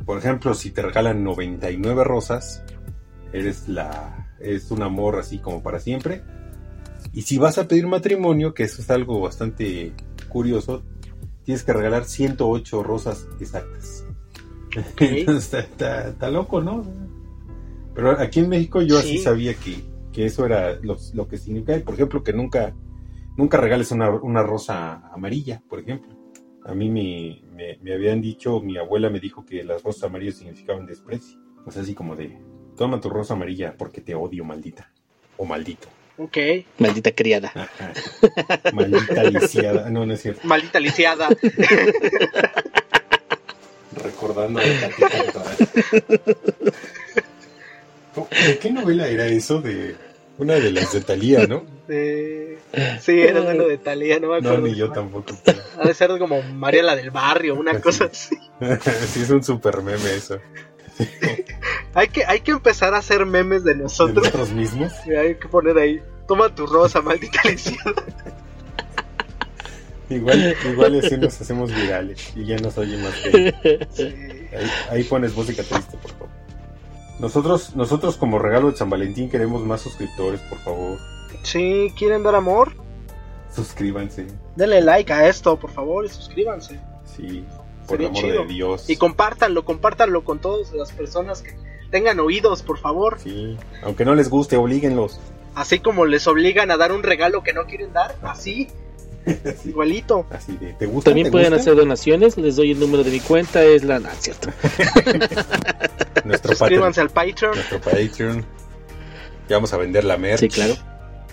Por 0.05 0.17
ejemplo, 0.17 0.53
si 0.53 0.71
te 0.71 0.81
regalan 0.81 1.23
99 1.23 2.03
rosas, 2.03 2.63
eres 3.33 3.67
la 3.67 4.29
es 4.39 4.69
un 4.71 4.83
amor 4.83 5.17
así 5.19 5.39
como 5.39 5.63
para 5.63 5.79
siempre. 5.79 6.21
Y 7.13 7.23
si 7.23 7.37
vas 7.37 7.57
a 7.57 7.67
pedir 7.67 7.87
matrimonio, 7.87 8.53
que 8.53 8.63
eso 8.63 8.81
es 8.81 8.89
algo 8.91 9.19
bastante 9.19 9.93
curioso, 10.29 10.83
tienes 11.43 11.63
que 11.63 11.73
regalar 11.73 12.05
108 12.05 12.83
rosas 12.83 13.27
exactas. 13.39 14.03
Está, 14.99 15.59
está- 15.59 16.07
está 16.09 16.29
loco, 16.29 16.61
¿no? 16.61 16.83
Pero 17.95 18.11
aquí 18.19 18.41
en 18.41 18.49
México 18.49 18.81
yo 18.81 18.99
así 18.99 19.17
Sí. 19.17 19.23
sabía 19.23 19.55
que, 19.55 19.83
que 20.13 20.25
eso 20.27 20.45
era 20.45 20.73
lo, 20.81 20.97
lo 21.13 21.27
que 21.27 21.37
significaba. 21.37 21.79
Por 21.79 21.95
ejemplo, 21.95 22.23
que 22.23 22.33
nunca, 22.33 22.75
nunca 23.37 23.57
regales 23.57 23.91
una, 23.91 24.09
una 24.09 24.43
rosa 24.43 25.07
amarilla, 25.13 25.61
por 25.69 25.79
ejemplo. 25.79 26.13
A 26.65 26.73
mí 26.73 26.89
me, 26.89 27.41
me- 27.55 27.77
me 27.81 27.93
habían 27.93 28.19
dicho, 28.21 28.59
mi 28.59 28.77
abuela 28.77 29.09
me 29.09 29.19
dijo 29.21 29.45
que 29.45 29.63
las 29.63 29.81
rosas 29.83 30.03
amarillas 30.03 30.35
significaban 30.35 30.85
desprecio. 30.85 31.39
O 31.65 31.71
sea, 31.71 31.81
así 31.83 31.93
como 31.93 32.15
de, 32.17 32.37
toma 32.75 32.99
tu 32.99 33.09
rosa 33.09 33.33
amarilla 33.35 33.73
porque 33.77 34.01
te 34.01 34.13
odio, 34.15 34.43
maldita. 34.43 34.91
O 35.37 35.45
maldito. 35.45 35.87
Ok. 36.17 36.37
Maldita 36.79 37.11
criada. 37.11 37.51
Ajá. 37.55 37.93
Maldita 38.73 39.23
lisiada. 39.25 39.89
No, 39.89 40.05
no 40.05 40.13
es 40.13 40.21
cierto. 40.23 40.41
Maldita 40.45 40.79
lisiada. 40.79 41.29
Recordando 44.03 44.59
a. 44.59 44.63
¿De 48.47 48.57
qué 48.59 48.71
novela 48.71 49.07
era 49.07 49.25
eso? 49.27 49.61
De 49.61 49.95
una 50.37 50.53
de 50.55 50.71
las 50.71 50.93
de 50.93 51.01
Talía, 51.01 51.45
¿no? 51.47 51.63
Sí, 53.01 53.21
era 53.21 53.41
de 53.41 53.53
lo 53.55 53.67
de 53.67 53.77
Talía, 53.77 54.19
no 54.19 54.27
me 54.29 54.41
No, 54.41 54.49
acuerdo. 54.49 54.67
ni 54.67 54.75
yo 54.75 54.91
tampoco. 54.91 55.33
pero- 55.45 55.59
Ha 55.81 55.87
de 55.87 55.93
ser 55.93 56.09
como 56.19 56.41
María 56.43 56.83
la 56.83 56.95
del 56.95 57.11
barrio, 57.11 57.55
una 57.55 57.79
cosa 57.79 58.05
así. 58.05 58.35
sí, 59.13 59.21
es 59.21 59.29
un 59.29 59.43
super 59.43 59.81
meme 59.81 60.13
eso. 60.15 60.39
Hay 61.93 62.09
que, 62.09 62.25
hay 62.25 62.41
que 62.41 62.51
empezar 62.51 62.93
a 62.93 62.97
hacer 62.97 63.25
memes 63.25 63.63
de 63.63 63.73
De 63.75 63.83
nosotros. 63.83 64.17
nosotros 64.25 64.49
mismos. 64.51 64.91
Y 65.05 65.11
hay 65.13 65.35
que 65.35 65.47
poner 65.47 65.77
ahí. 65.77 66.01
Toma 66.27 66.53
tu 66.53 66.65
rosa, 66.67 67.01
maldita 67.01 67.39
lisiada. 67.45 68.03
Igual, 70.09 70.55
igual 70.71 70.99
así 71.03 71.17
nos 71.17 71.39
hacemos 71.41 71.73
virales 71.73 72.31
y 72.35 72.45
ya 72.45 72.55
nos 72.57 72.77
oye 72.77 72.97
más 72.97 73.13
que 73.15 73.85
Sí. 73.93 74.03
ahí, 74.55 74.71
ahí 74.89 75.03
pones 75.03 75.33
música 75.35 75.63
triste, 75.63 75.97
por 75.97 76.11
favor. 76.11 76.26
Nosotros, 77.19 77.75
nosotros 77.75 78.15
como 78.17 78.37
regalo 78.39 78.69
de 78.71 78.77
San 78.77 78.89
Valentín 78.89 79.29
queremos 79.29 79.63
más 79.63 79.81
suscriptores, 79.81 80.39
por 80.41 80.59
favor. 80.59 80.97
Si 81.43 81.91
quieren 81.97 82.23
dar 82.23 82.35
amor, 82.35 82.73
Suscríbanse. 83.55 84.27
denle 84.55 84.81
like 84.81 85.11
a 85.11 85.27
esto, 85.27 85.57
por 85.57 85.71
favor, 85.71 86.05
y 86.05 86.09
suscríbanse. 86.09 86.79
Sí, 87.15 87.43
por 87.87 87.97
Sería 87.97 88.07
el 88.09 88.15
amor 88.17 88.23
chido. 88.31 88.41
de 88.43 88.47
Dios. 88.53 88.89
Y 88.89 88.97
compártanlo, 88.97 89.65
compártanlo 89.65 90.23
con 90.23 90.39
todas 90.39 90.71
las 90.73 90.91
personas 90.91 91.41
que 91.41 91.55
tengan 91.89 92.19
oídos, 92.19 92.61
por 92.61 92.77
favor. 92.77 93.17
Sí, 93.19 93.57
aunque 93.81 94.05
no 94.05 94.13
les 94.13 94.29
guste, 94.29 94.57
oblíguenlos. 94.57 95.19
Así 95.55 95.79
como 95.79 96.05
les 96.05 96.27
obligan 96.27 96.69
a 96.69 96.77
dar 96.77 96.91
un 96.91 97.01
regalo 97.01 97.41
que 97.41 97.53
no 97.53 97.65
quieren 97.65 97.93
dar, 97.93 98.15
así, 98.21 98.67
Así, 99.25 99.69
igualito. 99.69 100.25
así 100.29 100.55
de, 100.57 100.73
¿te 100.73 100.85
gusta? 100.85 101.09
También 101.09 101.25
¿Te 101.27 101.31
pueden 101.31 101.49
gusta? 101.49 101.61
hacer 101.61 101.75
donaciones, 101.75 102.37
les 102.37 102.55
doy 102.57 102.71
el 102.71 102.79
número 102.79 103.03
de 103.03 103.09
mi 103.11 103.19
cuenta, 103.19 103.63
es 103.63 103.83
la... 103.83 103.99
No, 103.99 104.09
cierto. 104.19 104.49
Nuestro 106.27 106.51
Patreon. 106.51 106.57
Suscríbanse 106.57 107.01
al 107.01 107.09
Patreon. 107.09 107.55
Nuestro 107.55 107.81
Patreon. 107.81 108.45
Ya 109.49 109.55
vamos 109.55 109.73
a 109.73 109.77
vender 109.77 110.03
la 110.03 110.17
merch. 110.17 110.39
Sí, 110.39 110.49
claro. 110.49 110.75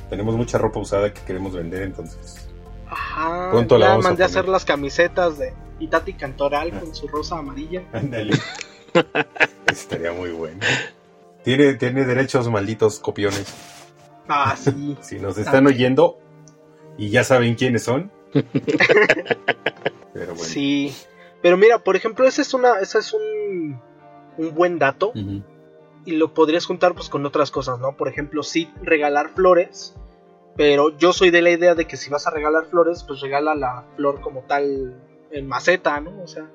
Tenemos 0.08 0.36
mucha 0.36 0.58
ropa 0.58 0.80
usada 0.80 1.12
que 1.12 1.20
queremos 1.22 1.54
vender, 1.54 1.82
entonces. 1.82 2.48
Ajá. 2.88 3.50
Pronto 3.50 3.78
la 3.78 3.86
ya 3.86 3.90
vamos 3.92 4.06
a 4.06 4.08
mandé 4.10 4.24
a 4.24 4.26
poner. 4.26 4.38
hacer 4.38 4.48
las 4.50 4.64
camisetas 4.64 5.38
de 5.38 5.52
Itati 5.80 6.14
Cantoral 6.14 6.78
con 6.78 6.94
su 6.94 7.08
rosa 7.08 7.38
amarilla. 7.38 7.82
Ándale. 7.92 8.38
Estaría 9.66 10.12
muy 10.12 10.30
bueno. 10.30 10.60
Tiene, 11.42 11.74
tiene 11.74 12.04
derechos 12.04 12.48
malditos 12.48 13.00
copiones. 13.00 13.52
Ah, 14.28 14.54
sí. 14.56 14.96
Si 15.02 15.18
nos 15.18 15.36
están 15.36 15.66
oyendo 15.66 16.18
y 16.96 17.10
ya 17.10 17.24
saben 17.24 17.56
quiénes 17.56 17.82
son. 17.82 18.12
Pero 18.32 20.34
bueno. 20.34 20.44
Sí. 20.44 20.94
Pero 21.42 21.56
mira, 21.56 21.80
por 21.80 21.96
ejemplo, 21.96 22.26
ese 22.26 22.42
es 22.42 22.54
una, 22.54 22.78
ese 22.80 22.98
es 22.98 23.12
un, 23.12 23.80
un 24.38 24.54
buen 24.54 24.78
dato 24.78 25.12
y 26.04 26.12
lo 26.12 26.34
podrías 26.34 26.66
juntar 26.66 26.94
pues 26.94 27.08
con 27.08 27.24
otras 27.26 27.50
cosas, 27.50 27.78
¿no? 27.78 27.96
Por 27.96 28.08
ejemplo, 28.08 28.42
sí 28.42 28.70
regalar 28.82 29.30
flores, 29.30 29.94
pero 30.56 30.96
yo 30.96 31.12
soy 31.12 31.30
de 31.30 31.42
la 31.42 31.50
idea 31.50 31.74
de 31.74 31.86
que 31.86 31.96
si 31.96 32.10
vas 32.10 32.26
a 32.26 32.30
regalar 32.30 32.66
flores, 32.66 33.04
pues 33.04 33.20
regala 33.20 33.54
la 33.54 33.84
flor 33.96 34.20
como 34.20 34.42
tal 34.42 34.94
en 35.30 35.48
maceta, 35.48 36.00
¿no? 36.00 36.22
O 36.22 36.26
sea, 36.26 36.48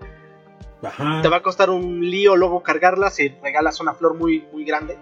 Ajá. 0.84 1.22
te 1.22 1.30
va 1.30 1.38
a 1.38 1.42
costar 1.42 1.70
un 1.70 2.10
lío 2.10 2.36
luego 2.36 2.64
cargarla 2.64 3.10
si 3.10 3.30
regalas 3.30 3.80
una 3.80 3.94
flor 3.94 4.16
muy, 4.16 4.46
muy 4.54 4.64
grande. 4.64 4.98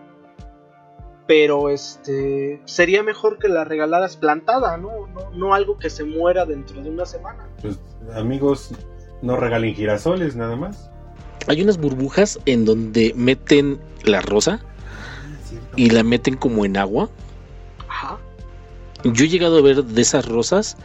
Pero 1.28 1.70
este 1.70 2.62
sería 2.64 3.04
mejor 3.04 3.38
que 3.38 3.50
la 3.50 3.66
regalaras 3.66 4.16
plantada, 4.16 4.78
¿no? 4.78 5.08
No, 5.08 5.30
no 5.32 5.54
algo 5.54 5.78
que 5.78 5.90
se 5.90 6.06
muera 6.06 6.46
dentro 6.46 6.82
de 6.82 6.90
una 6.90 7.06
semana. 7.06 7.50
Pues, 7.62 7.80
amigos, 8.16 8.72
no 9.22 9.36
regalen 9.36 9.76
girasoles 9.76 10.38
nada 10.38 10.56
más. 10.56 10.90
Hay 11.48 11.62
unas 11.62 11.78
burbujas 11.78 12.40
en 12.46 12.66
donde 12.66 13.14
meten 13.16 13.80
la 14.04 14.22
rosa 14.22 14.60
y 15.76 15.90
la 15.92 16.04
meten 16.04 16.36
como 16.36 16.66
en 16.66 16.78
agua. 16.78 17.10
Ajá. 17.88 18.18
Yo 19.04 19.26
he 19.26 19.30
llegado 19.30 19.60
a 19.60 19.62
ver 19.62 19.84
de 19.84 20.02
esas 20.02 20.26
rosas 20.28 20.76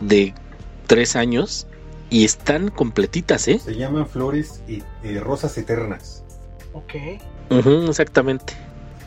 de 0.00 0.32
tres 0.86 1.16
años 1.16 1.66
y 2.08 2.24
están 2.24 2.68
completitas, 2.70 3.48
¿eh? 3.48 3.58
Se 3.58 3.74
llaman 3.74 4.06
flores 4.06 4.62
y, 4.68 4.82
y 5.06 5.18
rosas 5.18 5.58
eternas. 5.58 6.22
Ok. 6.72 6.94
Ujú, 7.50 7.86
exactamente. 7.88 8.54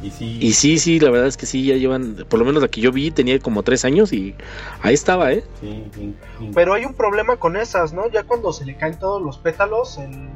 Y 0.04 0.10
sí, 0.10 0.38
Y 0.42 0.54
sí, 0.54 0.80
sí, 0.80 1.00
la 1.00 1.12
verdad 1.12 1.28
es 1.28 1.38
que 1.38 1.46
sí, 1.46 1.64
ya 1.64 1.76
llevan, 1.76 2.26
por 2.28 2.40
lo 2.40 2.46
menos 2.46 2.62
la 2.62 2.68
que 2.68 2.82
yo 2.82 2.92
vi 2.92 3.12
tenía 3.12 3.40
como 3.40 3.62
tres 3.64 3.86
años 3.86 4.12
y 4.14 4.36
ahí 4.82 4.96
estaba, 4.96 5.32
¿eh? 5.32 5.44
sí, 5.60 5.68
in- 6.00 6.16
in- 6.40 6.54
Pero 6.54 6.74
hay 6.74 6.86
un 6.86 6.96
problema 6.96 7.38
con 7.38 7.56
esas, 7.56 7.94
¿no? 7.94 8.10
Ya 8.10 8.24
cuando 8.24 8.52
se 8.52 8.66
le 8.66 8.76
caen 8.78 8.98
todos 8.98 9.22
los 9.22 9.38
pétalos, 9.38 10.00
el 10.00 10.28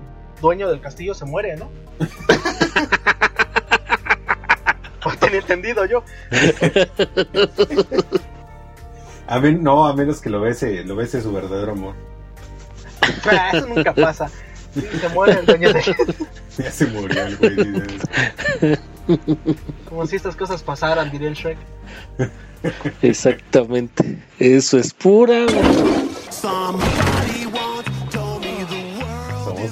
dueño 0.41 0.67
del 0.69 0.81
castillo 0.81 1.13
se 1.13 1.25
muere, 1.25 1.55
¿no? 1.57 1.69
Tenía 5.19 5.39
entendido 5.39 5.85
yo. 5.85 6.03
a 9.27 9.39
men- 9.39 9.63
no, 9.63 9.85
a 9.87 9.95
menos 9.95 10.19
que 10.21 10.29
lo 10.29 10.39
bese, 10.41 10.83
lo 10.83 10.95
bese 10.95 11.21
su 11.21 11.31
verdadero 11.31 11.71
amor. 11.73 11.95
Ah, 13.25 13.51
Eso 13.53 13.67
nunca 13.67 13.93
pasa. 13.93 14.29
Sí, 14.73 14.81
se 14.99 15.09
muere 15.09 15.33
el 15.39 15.45
dueño 15.45 15.71
de... 15.73 15.81
Ya 16.57 16.71
se 16.71 16.85
murió 16.87 17.21
el 17.25 17.35
güey. 17.37 18.77
Como 19.89 20.07
si 20.07 20.15
estas 20.15 20.35
cosas 20.37 20.63
pasaran, 20.63 21.11
diría 21.11 21.27
el 21.27 21.33
Shrek. 21.35 21.57
Exactamente. 23.01 24.23
Eso 24.39 24.77
es 24.77 24.93
pura. 24.93 25.45
Somos 26.29 26.81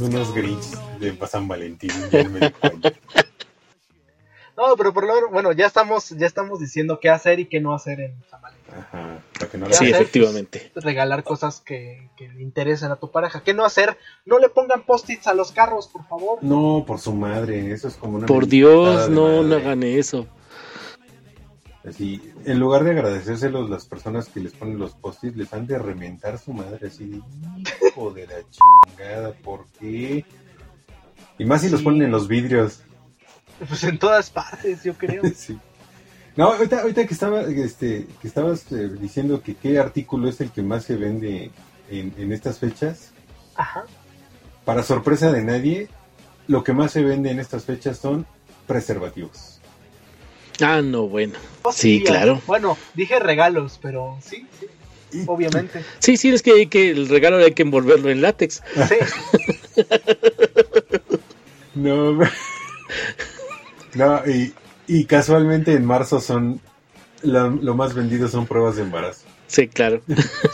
unos 0.03 0.33
Grinch 0.33 0.77
de 0.99 1.17
San 1.27 1.47
Valentín. 1.47 1.91
No, 4.55 4.77
pero 4.77 4.93
por 4.93 5.07
lo 5.07 5.15
menos, 5.15 5.31
bueno, 5.31 5.51
ya 5.51 5.65
estamos, 5.65 6.09
ya 6.09 6.27
estamos 6.27 6.59
diciendo 6.59 6.99
qué 6.99 7.09
hacer 7.09 7.39
y 7.39 7.45
qué 7.45 7.59
no 7.59 7.73
hacer 7.73 7.99
en 7.99 8.15
San 8.29 8.41
Valentín. 8.41 8.73
Ajá, 8.77 9.19
para 9.39 9.51
que 9.51 9.57
no 9.57 9.71
Sí, 9.71 9.89
efectivamente. 9.89 10.71
Regalar 10.75 11.23
cosas 11.23 11.59
que, 11.61 12.09
que 12.15 12.29
le 12.29 12.41
interesen 12.43 12.91
a 12.91 12.97
tu 12.97 13.09
pareja. 13.09 13.41
¿Qué 13.43 13.53
no 13.53 13.65
hacer? 13.65 13.97
No 14.25 14.37
le 14.37 14.49
pongan 14.49 14.83
post-its 14.83 15.25
a 15.27 15.33
los 15.33 15.51
carros, 15.51 15.87
por 15.87 16.07
favor. 16.07 16.39
No, 16.41 16.83
por 16.85 16.99
su 16.99 17.13
madre, 17.13 17.71
eso 17.71 17.87
es 17.87 17.95
como 17.95 18.17
una. 18.17 18.27
Por 18.27 18.47
Dios, 18.47 19.09
no, 19.09 19.41
no 19.41 19.55
hagan 19.55 19.81
eso. 19.83 20.27
Así, 21.87 22.21
en 22.45 22.59
lugar 22.59 22.85
de 22.85 22.91
agradecérselos 22.91 23.69
las 23.69 23.85
personas 23.85 24.29
que 24.29 24.39
les 24.39 24.53
ponen 24.53 24.79
los 24.79 24.93
post-its, 24.93 25.35
les 25.35 25.51
han 25.51 25.67
de 25.67 25.77
reventar 25.77 26.39
su 26.39 26.53
madre 26.53 26.87
así 26.87 27.05
de 27.05 27.21
hijo 27.87 28.11
de 28.11 28.25
la 28.25 28.35
chingada, 28.49 29.33
¿por 29.33 29.65
qué? 29.79 30.25
Y 31.37 31.45
más 31.45 31.61
si 31.61 31.69
los 31.69 31.81
ponen 31.81 32.03
en 32.03 32.11
los 32.11 32.27
vidrios. 32.27 32.81
Pues 33.67 33.83
en 33.83 33.99
todas 33.99 34.29
partes, 34.29 34.83
yo 34.83 34.93
creo. 34.93 35.21
Sí. 35.35 35.59
No, 36.35 36.45
ahorita, 36.45 36.81
ahorita 36.81 37.05
que 37.05 37.13
estaba, 37.13 37.41
este, 37.41 38.07
que 38.19 38.27
estabas 38.27 38.71
eh, 38.71 38.89
diciendo 38.99 39.43
que 39.43 39.53
qué 39.53 39.77
artículo 39.77 40.29
es 40.29 40.41
el 40.41 40.49
que 40.49 40.63
más 40.63 40.83
se 40.83 40.95
vende 40.95 41.51
en, 41.91 42.11
en 42.17 42.31
estas 42.31 42.57
fechas, 42.57 43.11
Ajá. 43.55 43.83
para 44.65 44.81
sorpresa 44.81 45.31
de 45.31 45.43
nadie, 45.43 45.89
lo 46.47 46.63
que 46.63 46.73
más 46.73 46.91
se 46.91 47.03
vende 47.03 47.29
en 47.29 47.39
estas 47.39 47.65
fechas 47.65 47.99
son 47.99 48.25
preservativos. 48.65 49.52
Ah, 50.61 50.81
no, 50.81 51.07
bueno. 51.07 51.33
Sí, 51.73 52.03
claro. 52.03 52.41
Bueno, 52.45 52.77
dije 52.93 53.19
regalos, 53.19 53.79
pero 53.81 54.17
sí, 54.23 54.45
sí, 54.59 55.23
obviamente. 55.27 55.83
Sí, 55.99 56.17
sí, 56.17 56.29
es 56.29 56.41
que, 56.41 56.51
hay 56.51 56.67
que 56.67 56.89
el 56.91 57.07
regalo 57.09 57.37
hay 57.37 57.53
que 57.53 57.63
envolverlo 57.63 58.09
en 58.09 58.21
látex. 58.21 58.61
Sí. 58.87 59.81
No, 61.75 62.19
no 63.95 64.21
y, 64.29 64.53
y 64.87 65.05
casualmente 65.05 65.73
en 65.73 65.85
marzo 65.85 66.21
son 66.21 66.61
lo, 67.23 67.49
lo 67.49 67.73
más 67.73 67.95
vendido 67.95 68.27
son 68.27 68.45
pruebas 68.45 68.75
de 68.75 68.83
embarazo. 68.83 69.21
Sí, 69.47 69.67
claro. 69.67 70.01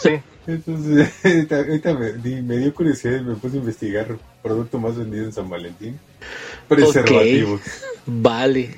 Sí. 0.01 0.11
Entonces, 0.47 1.09
ahorita, 1.51 1.93
me, 1.93 2.13
di- 2.13 2.41
me 2.41 2.57
dio 2.57 2.73
curiosidad 2.73 3.19
y 3.19 3.23
me 3.23 3.35
puse 3.35 3.57
a 3.57 3.59
investigar 3.59 4.17
producto 4.41 4.79
más 4.79 4.95
vendido 4.97 5.25
en 5.25 5.33
San 5.33 5.49
Valentín. 5.49 5.99
Preservativos. 6.69 7.61
Vale. 8.05 8.73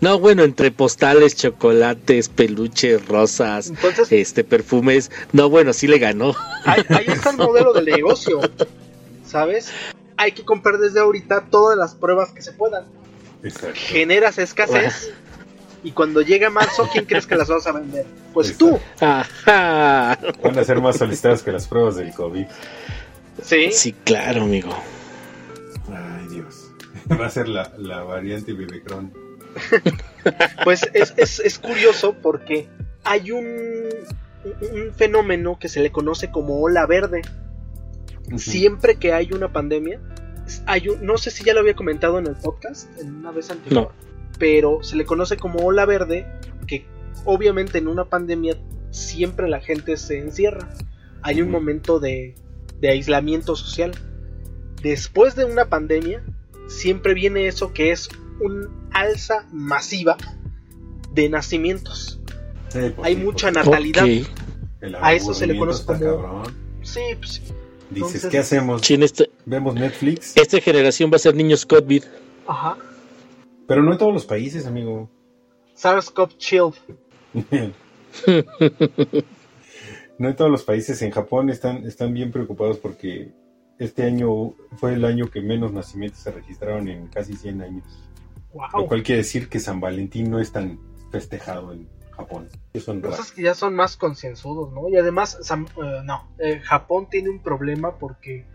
No, 0.00 0.18
bueno, 0.18 0.44
entre 0.44 0.70
postales, 0.70 1.36
chocolates, 1.36 2.28
peluches, 2.28 3.06
rosas, 3.06 3.68
Entonces, 3.68 4.10
este, 4.10 4.44
perfumes. 4.44 5.10
No, 5.32 5.50
bueno, 5.50 5.72
sí 5.72 5.86
le 5.86 5.98
ganó. 5.98 6.34
ahí, 6.64 6.82
ahí 6.88 7.04
está 7.08 7.30
el 7.30 7.36
modelo 7.36 7.72
del 7.74 7.84
negocio. 7.84 8.40
¿Sabes? 9.26 9.70
Hay 10.16 10.32
que 10.32 10.44
comprar 10.44 10.78
desde 10.78 11.00
ahorita 11.00 11.46
todas 11.50 11.76
las 11.76 11.94
pruebas 11.94 12.30
que 12.32 12.42
se 12.42 12.52
puedan. 12.52 12.84
Exacto. 13.42 13.74
Generas 13.74 14.38
escasez. 14.38 15.12
Y 15.82 15.92
cuando 15.92 16.20
llega 16.20 16.50
marzo, 16.50 16.88
¿quién 16.92 17.06
crees 17.06 17.26
que 17.26 17.36
las 17.36 17.48
vas 17.48 17.66
a 17.66 17.72
vender? 17.72 18.04
Pues 18.34 18.56
tú. 18.56 18.78
Ajá. 19.00 20.18
Van 20.42 20.58
a 20.58 20.64
ser 20.64 20.80
más 20.80 20.96
solicitadas 20.98 21.42
que 21.42 21.52
las 21.52 21.66
pruebas 21.66 21.96
del 21.96 22.12
COVID. 22.12 22.46
Sí. 23.42 23.72
Sí, 23.72 23.92
claro, 24.04 24.42
amigo. 24.42 24.70
Ay, 25.88 26.28
Dios. 26.28 26.70
Va 27.20 27.26
a 27.26 27.30
ser 27.30 27.48
la, 27.48 27.72
la 27.78 28.02
variante 28.02 28.52
Bibecron. 28.52 29.12
Pues 30.64 30.82
es, 30.92 31.14
es, 31.16 31.40
es 31.40 31.58
curioso 31.58 32.14
porque 32.20 32.68
hay 33.04 33.30
un, 33.30 33.44
un 33.44 34.92
fenómeno 34.94 35.58
que 35.58 35.68
se 35.68 35.80
le 35.80 35.90
conoce 35.90 36.30
como 36.30 36.60
ola 36.60 36.86
verde. 36.86 37.22
Siempre 38.36 38.96
que 38.96 39.12
hay 39.12 39.30
una 39.32 39.52
pandemia, 39.52 39.98
hay 40.66 40.88
un- 40.88 41.04
no 41.04 41.16
sé 41.18 41.30
si 41.30 41.42
ya 41.42 41.54
lo 41.54 41.60
había 41.60 41.74
comentado 41.74 42.18
en 42.18 42.26
el 42.26 42.36
podcast, 42.36 42.88
en 43.00 43.14
una 43.16 43.32
vez 43.32 43.50
anterior, 43.50 43.92
pero 44.38 44.82
se 44.82 44.96
le 44.96 45.04
conoce 45.04 45.36
como 45.36 45.60
ola 45.64 45.84
verde, 45.86 46.26
que 46.66 46.84
obviamente 47.24 47.78
en 47.78 47.88
una 47.88 48.04
pandemia 48.04 48.56
siempre 48.90 49.48
la 49.48 49.60
gente 49.60 49.96
se 49.96 50.18
encierra. 50.18 50.68
Hay 51.22 51.42
un 51.42 51.50
momento 51.50 51.98
de, 51.98 52.34
de 52.80 52.88
aislamiento 52.90 53.56
social. 53.56 53.92
Después 54.82 55.34
de 55.34 55.44
una 55.44 55.66
pandemia, 55.70 56.22
siempre 56.68 57.14
viene 57.14 57.46
eso 57.48 57.72
que 57.72 57.90
es 57.90 58.08
un 58.40 58.88
alza 58.92 59.46
masiva 59.52 60.16
de 61.12 61.28
nacimientos. 61.28 62.20
Sí, 62.68 62.78
pues 62.94 62.98
Hay 63.02 63.16
sí, 63.16 63.22
mucha 63.22 63.52
pues, 63.52 63.66
natalidad. 63.66 64.06
A 65.00 65.12
eso 65.14 65.34
se 65.34 65.46
le 65.46 65.58
conoce 65.58 65.84
como- 65.84 65.98
cabrón. 65.98 66.42
Sí, 66.82 67.00
pues, 67.18 67.42
Dices, 67.90 68.06
Entonces- 68.14 68.30
¿qué 68.30 68.38
hacemos? 68.38 68.82
Sí, 68.82 68.94
esta, 68.94 69.24
¿Vemos 69.46 69.74
Netflix? 69.74 70.36
esta 70.36 70.60
generación 70.60 71.10
va 71.12 71.16
a 71.16 71.18
ser 71.18 71.34
niños 71.34 71.66
COVID. 71.66 72.04
ajá. 72.46 72.76
Pero 73.66 73.82
no 73.82 73.92
en 73.92 73.98
todos 73.98 74.12
los 74.12 74.24
países, 74.26 74.64
amigo. 74.66 75.08
SARS-CoV 75.76 76.36
Child. 76.38 76.74
no 80.18 80.28
en 80.28 80.36
todos 80.36 80.50
los 80.50 80.62
países, 80.64 81.00
en 81.02 81.10
Japón 81.10 81.50
están, 81.50 81.84
están 81.86 82.12
bien 82.12 82.30
preocupados 82.32 82.78
porque 82.78 83.32
este 83.78 84.02
año 84.04 84.54
fue 84.78 84.94
el 84.94 85.04
año 85.04 85.30
que 85.30 85.40
menos 85.40 85.72
nacimientos 85.72 86.20
se 86.20 86.30
registraron 86.30 86.88
en 86.88 87.06
casi 87.08 87.34
100 87.34 87.62
años. 87.62 87.84
Lo 88.52 88.86
cual 88.86 89.02
quiere 89.02 89.18
decir 89.18 89.48
que 89.48 89.60
San 89.60 89.80
Valentín 89.80 90.30
no 90.30 90.40
es 90.40 90.52
tan 90.52 90.80
festejado 91.10 91.72
en 91.72 91.88
Japón. 92.10 92.48
Son 92.80 93.00
Cosas 93.00 93.32
que 93.32 93.42
ya 93.42 93.54
son 93.54 93.74
más 93.74 93.96
concienzudos, 93.96 94.72
¿no? 94.72 94.88
Y 94.88 94.96
además, 94.96 95.38
eh, 95.50 96.00
no, 96.04 96.28
eh, 96.38 96.60
Japón 96.60 97.08
tiene 97.10 97.30
un 97.30 97.42
problema 97.42 97.98
porque 97.98 98.46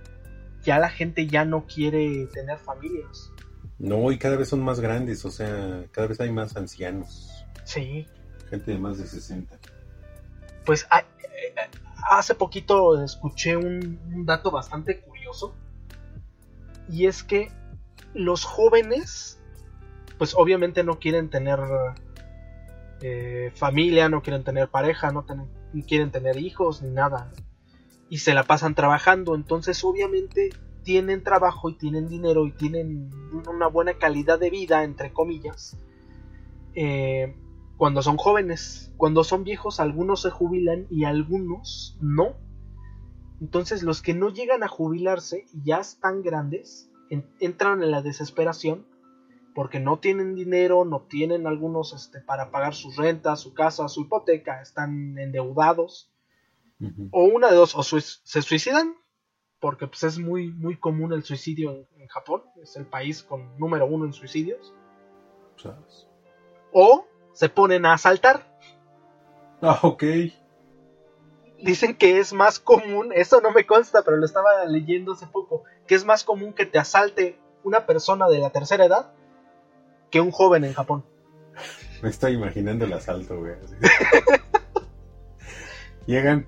ya 0.63 0.79
la 0.79 0.89
gente 0.89 1.27
ya 1.27 1.45
no 1.45 1.65
quiere 1.65 2.27
tener 2.27 2.57
familias. 2.57 3.31
No, 3.77 4.11
y 4.11 4.17
cada 4.17 4.37
vez 4.37 4.49
son 4.49 4.61
más 4.61 4.79
grandes, 4.79 5.25
o 5.25 5.31
sea, 5.31 5.85
cada 5.91 6.07
vez 6.07 6.19
hay 6.19 6.31
más 6.31 6.55
ancianos. 6.55 7.45
Sí. 7.63 8.07
Gente 8.49 8.71
de 8.71 8.77
más 8.77 8.97
de 8.97 9.05
60. 9.05 9.57
Pues 10.65 10.83
eh, 10.83 11.05
hace 12.09 12.35
poquito 12.35 13.03
escuché 13.03 13.57
un, 13.57 14.25
dato 14.25 14.51
bastante 14.51 15.01
curioso. 15.01 15.55
Y 16.89 17.07
es 17.07 17.23
que 17.23 17.51
los 18.13 18.43
jóvenes, 18.43 19.39
pues 20.17 20.33
obviamente 20.35 20.83
no 20.83 20.99
quieren 20.99 21.29
tener 21.29 21.59
eh, 23.01 23.51
familia, 23.55 24.09
no 24.09 24.21
quieren 24.21 24.43
tener 24.43 24.69
pareja, 24.69 25.11
no 25.11 25.25
quieren 25.87 26.11
tener 26.11 26.37
hijos 26.37 26.81
ni 26.81 26.89
nada. 26.89 27.31
Y 28.09 28.19
se 28.19 28.33
la 28.33 28.43
pasan 28.43 28.75
trabajando. 28.75 29.35
Entonces 29.35 29.83
obviamente 29.83 30.49
tienen 30.83 31.23
trabajo 31.23 31.69
y 31.69 31.77
tienen 31.77 32.07
dinero 32.07 32.45
y 32.45 32.51
tienen 32.51 33.09
una 33.47 33.67
buena 33.67 33.95
calidad 33.95 34.39
de 34.39 34.49
vida, 34.49 34.83
entre 34.83 35.11
comillas, 35.11 35.77
eh, 36.75 37.35
cuando 37.77 38.01
son 38.01 38.17
jóvenes. 38.17 38.93
Cuando 38.97 39.23
son 39.23 39.43
viejos, 39.43 39.79
algunos 39.79 40.21
se 40.21 40.29
jubilan 40.29 40.87
y 40.89 41.03
algunos 41.03 41.97
no. 41.99 42.37
Entonces 43.41 43.83
los 43.83 44.01
que 44.01 44.13
no 44.13 44.29
llegan 44.29 44.63
a 44.63 44.69
jubilarse 44.69 45.45
y 45.53 45.65
ya 45.65 45.79
están 45.79 46.21
grandes, 46.21 46.89
entran 47.39 47.83
en 47.83 47.91
la 47.91 48.01
desesperación 48.01 48.85
porque 49.55 49.79
no 49.79 49.99
tienen 49.99 50.35
dinero, 50.35 50.83
no 50.83 51.07
tienen 51.09 51.47
algunos 51.47 51.93
este, 51.93 52.19
para 52.19 52.51
pagar 52.51 52.75
sus 52.75 52.97
rentas, 52.97 53.39
su 53.39 53.53
casa, 53.53 53.87
su 53.87 54.01
hipoteca, 54.01 54.61
están 54.61 55.17
endeudados. 55.17 56.11
O 57.11 57.23
una 57.23 57.49
de 57.49 57.55
dos, 57.55 57.73
o 57.73 57.81
se 57.83 58.41
suicidan 58.41 58.95
porque 59.61 59.87
pues, 59.87 60.03
es 60.03 60.19
muy, 60.19 60.51
muy 60.51 60.77
común 60.77 61.13
el 61.13 61.23
suicidio 61.23 61.87
en, 61.97 62.07
Japón, 62.07 62.43
es 62.61 62.75
el 62.75 62.85
país 62.85 63.23
con 63.23 63.57
número 63.57 63.85
uno 63.87 64.05
en 64.05 64.11
suicidios. 64.11 64.73
O 66.73 67.07
se 67.31 67.47
ponen 67.47 67.85
a 67.85 67.93
asaltar. 67.93 68.59
Ah, 69.61 69.79
ok. 69.83 70.03
Dicen 71.63 71.95
que 71.95 72.19
es 72.19 72.33
más 72.33 72.59
común, 72.59 73.11
eso 73.13 73.39
no 73.39 73.51
me 73.51 73.65
consta, 73.65 74.03
pero 74.03 74.17
lo 74.17 74.25
estaba 74.25 74.65
leyendo 74.65 75.13
hace 75.13 75.27
poco, 75.27 75.63
que 75.87 75.95
es 75.95 76.03
más 76.03 76.25
común 76.25 76.51
que 76.51 76.65
te 76.65 76.77
asalte 76.77 77.39
una 77.63 77.85
persona 77.85 78.27
de 78.27 78.39
la 78.39 78.49
tercera 78.49 78.85
edad 78.85 79.13
que 80.15 80.21
un 80.21 80.31
joven 80.31 80.63
en 80.63 80.71
Japón. 80.71 81.03
Me 82.01 82.07
estoy 82.07 82.35
imaginando 82.35 82.85
el 82.85 82.93
asalto, 82.93 83.37
güey. 83.37 83.51
Llegan, 86.07 86.47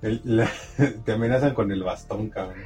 te 1.04 1.12
amenazan 1.12 1.52
con 1.52 1.70
el 1.72 1.82
bastón, 1.82 2.30
cabrón. 2.30 2.64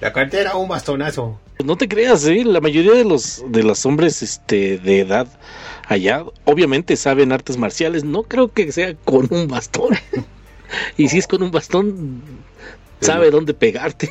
La 0.00 0.14
cartera, 0.14 0.56
un 0.56 0.68
bastonazo. 0.68 1.38
No 1.62 1.76
te 1.76 1.88
creas, 1.88 2.24
¿eh? 2.24 2.42
la 2.42 2.62
mayoría 2.62 2.94
de 2.94 3.04
los 3.04 3.44
de 3.48 3.64
los 3.64 3.84
hombres 3.84 4.22
este, 4.22 4.78
de 4.78 5.00
edad 5.00 5.28
allá, 5.88 6.24
obviamente 6.46 6.96
saben 6.96 7.32
artes 7.32 7.58
marciales. 7.58 8.02
No 8.02 8.22
creo 8.22 8.50
que 8.50 8.72
sea 8.72 8.94
con 8.94 9.28
un 9.30 9.46
bastón. 9.46 9.94
y 10.96 11.10
si 11.10 11.18
es 11.18 11.26
con 11.26 11.42
un 11.42 11.50
bastón, 11.50 12.22
sabe 13.02 13.30
dónde 13.30 13.52
pegarte. 13.52 14.10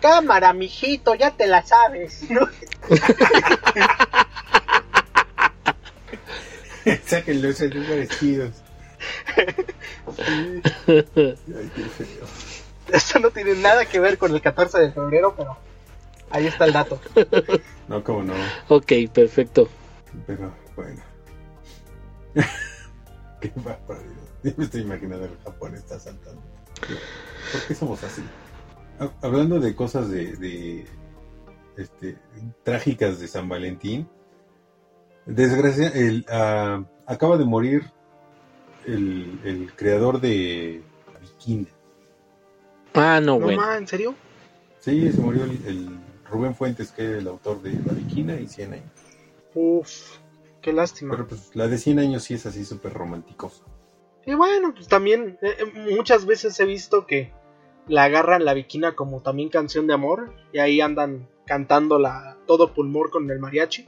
Cámara, 0.00 0.52
mijito, 0.52 1.14
ya 1.14 1.30
te 1.30 1.46
la 1.46 1.62
sabes. 1.62 2.22
Sáquenlo 7.04 7.48
esos 7.50 7.70
vestidos. 7.70 8.54
Esto 12.88 13.18
no 13.20 13.30
tiene 13.30 13.54
nada 13.54 13.84
que 13.84 14.00
ver 14.00 14.18
con 14.18 14.34
el 14.34 14.40
14 14.40 14.78
de 14.78 14.92
febrero, 14.92 15.34
pero 15.36 15.56
ahí 16.30 16.46
está 16.46 16.64
el 16.64 16.72
dato. 16.72 17.00
No, 17.88 18.02
como 18.02 18.22
no. 18.22 18.34
Ok, 18.68 18.92
perfecto. 19.12 19.68
Pero 20.26 20.52
bueno. 20.76 21.02
Qué 23.40 23.52
barbaridad. 23.56 24.14
Yo 24.42 24.52
me 24.56 24.64
estoy 24.64 24.80
imaginando 24.82 25.26
el 25.26 25.38
Japón 25.44 25.74
está 25.74 25.98
saltando. 25.98 26.40
¿Por 27.52 27.62
qué 27.66 27.74
somos 27.74 28.02
así? 28.04 28.22
Hablando 29.22 29.60
de 29.60 29.74
cosas 29.74 30.10
de, 30.10 30.84
este, 31.76 32.18
trágicas 32.62 33.18
de 33.18 33.28
San 33.28 33.48
Valentín, 33.48 34.08
desgracia, 35.24 35.88
el, 35.88 36.26
uh, 36.28 36.84
acaba 37.06 37.38
de 37.38 37.44
morir 37.46 37.90
el, 38.86 39.70
creador 39.76 40.20
de 40.20 40.82
Vikinga. 41.20 41.70
Ah, 42.94 43.20
no, 43.22 43.40
bueno. 43.40 43.72
¿En 43.72 43.86
serio? 43.86 44.14
Sí, 44.80 45.10
se 45.10 45.20
murió 45.20 45.44
el, 45.44 45.98
Rubén 46.30 46.54
Fuentes, 46.54 46.92
que 46.92 47.02
es 47.02 47.18
el 47.18 47.28
autor 47.28 47.60
de 47.62 47.72
La 47.84 47.92
Viquina 47.92 48.38
y 48.38 48.46
100 48.46 48.72
años. 48.74 48.90
Uf, 49.54 50.18
qué 50.60 50.72
lástima. 50.72 51.12
Pero 51.12 51.26
pues 51.26 51.56
la 51.56 51.66
de 51.66 51.76
100 51.76 51.98
años 51.98 52.22
sí 52.22 52.34
es 52.34 52.46
así 52.46 52.64
súper 52.64 52.92
románticosa. 52.92 53.64
Y 54.26 54.34
bueno, 54.34 54.72
pues 54.74 54.86
también 54.86 55.38
eh, 55.42 55.56
eh, 55.58 55.94
muchas 55.96 56.26
veces 56.26 56.58
he 56.60 56.64
visto 56.66 57.06
que 57.06 57.32
la 57.90 58.04
agarran 58.04 58.44
la 58.44 58.54
Viquina 58.54 58.94
como 58.94 59.20
también 59.20 59.48
canción 59.48 59.86
de 59.86 59.94
amor 59.94 60.32
y 60.52 60.58
ahí 60.58 60.80
andan 60.80 61.28
cantándola 61.44 62.38
todo 62.46 62.72
pulmón 62.72 63.10
con 63.10 63.30
el 63.30 63.40
mariachi. 63.40 63.84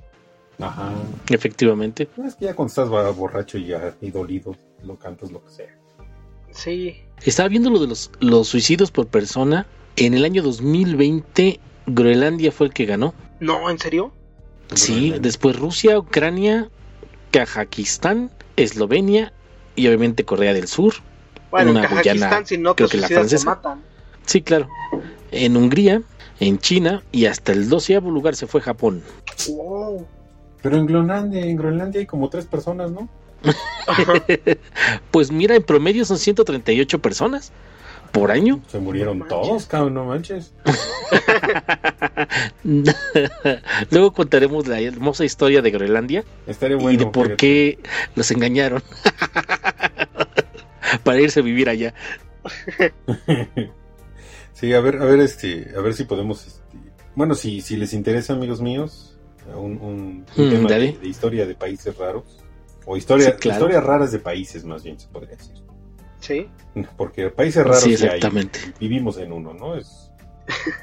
Ajá. 0.59 0.93
Efectivamente. 1.31 2.09
Es 2.27 2.35
que 2.35 2.47
ya 2.47 2.55
cuando 2.55 2.69
estás 2.69 3.17
borracho 3.17 3.59
y 3.59 3.67
ya 3.67 3.95
y 4.01 4.11
dolido, 4.11 4.57
lo 4.83 4.97
cantas 4.97 5.31
lo 5.31 5.43
que 5.45 5.51
sea. 5.51 5.79
Sí. 6.51 7.01
Estaba 7.25 7.49
viendo 7.49 7.71
lo 7.71 7.79
de 7.79 7.87
los, 7.87 8.11
los 8.21 8.49
suicidios 8.49 8.91
por 8.91 9.07
persona. 9.07 9.67
En 9.97 10.15
el 10.15 10.25
año 10.25 10.43
2020, 10.43 11.61
Groenlandia 11.87 12.51
fue 12.51 12.67
el 12.67 12.73
que 12.73 12.85
ganó. 12.85 13.15
No, 13.41 13.71
¿en 13.71 13.79
serio? 13.79 14.12
Sí, 14.75 15.15
después 15.21 15.57
Rusia, 15.59 15.99
Ucrania, 15.99 16.71
Kazajistán, 17.31 18.31
Eslovenia 18.57 19.33
y 19.77 19.87
obviamente 19.87 20.25
Corea 20.25 20.53
del 20.55 20.67
Sur. 20.67 20.95
Bueno, 21.51 21.71
una 21.73 21.83
Kazajistán, 21.83 22.47
si 22.47 22.59
no 22.59 22.75
creo 22.75 22.88
que 22.88 22.97
la 22.97 23.09
francesa. 23.09 23.47
matan. 23.47 23.91
Sí, 24.27 24.43
claro. 24.43 24.69
En 25.31 25.57
Hungría, 25.57 26.03
en 26.41 26.59
China 26.59 27.03
y 27.13 27.27
hasta 27.27 27.53
el 27.53 27.69
doceavo 27.69 28.11
lugar 28.11 28.37
se 28.37 28.47
fue 28.47 28.61
Japón. 28.61 29.03
Wow. 29.49 30.07
Pero 30.63 30.77
en 30.77 30.87
Groenlandia, 30.87 31.45
en 31.45 31.57
Groenlandia 31.57 32.01
hay 32.01 32.07
como 32.07 32.29
tres 32.29 32.47
personas, 32.47 32.91
¿no? 32.91 33.09
pues 35.11 35.33
mira, 35.33 35.57
en 35.57 35.63
promedio 35.63 36.05
son 36.05 36.19
138 36.19 37.01
personas 37.01 37.53
por 38.13 38.31
año. 38.31 38.61
Se 38.69 38.79
murieron 38.79 39.27
todos, 39.27 39.67
cabrón, 39.67 39.95
no 39.95 40.05
manches. 40.05 40.53
Luego 43.91 44.13
contaremos 44.13 44.69
la 44.69 44.81
hermosa 44.81 45.25
historia 45.25 45.63
de 45.63 45.71
Groenlandia 45.71 46.25
y 46.47 46.97
de 46.97 47.07
por 47.07 47.37
qué 47.37 47.79
los 48.15 48.31
engañaron 48.31 48.83
para 51.03 51.21
irse 51.21 51.41
a 51.41 51.43
vivir 51.43 51.69
allá. 51.69 51.95
Sí, 54.62 54.72
a 54.72 54.81
ver, 54.81 55.03
a 55.03 55.05
ver, 55.05 55.18
este, 55.18 55.72
a 55.77 55.81
ver 55.81 55.92
si 55.92 56.05
podemos, 56.05 56.46
este, 56.46 56.79
bueno, 57.16 57.35
si, 57.35 57.61
si 57.61 57.77
les 57.77 57.92
interesa, 57.92 58.33
amigos 58.33 58.61
míos, 58.61 59.18
un, 59.57 60.25
mm, 60.37 60.51
tema 60.51 60.68
de, 60.68 60.98
historia 61.03 61.46
de 61.46 61.57
países 61.57 61.96
raros. 61.98 62.38
O 62.87 62.96
historia, 62.96 63.37
historias 63.40 63.83
raras 63.83 64.12
de 64.12 64.20
países, 64.20 64.64
más 64.64 64.85
bien 64.85 64.98
se 64.98 65.09
podría 65.09 65.37
decir. 65.37 65.57
Sí. 66.20 66.46
Porque 66.96 67.29
países 67.31 67.64
raros 67.64 67.87
exactamente. 67.87 68.61
vivimos 68.79 69.18
en 69.18 69.33
uno, 69.33 69.53
¿no? 69.53 69.75
Es, 69.75 70.12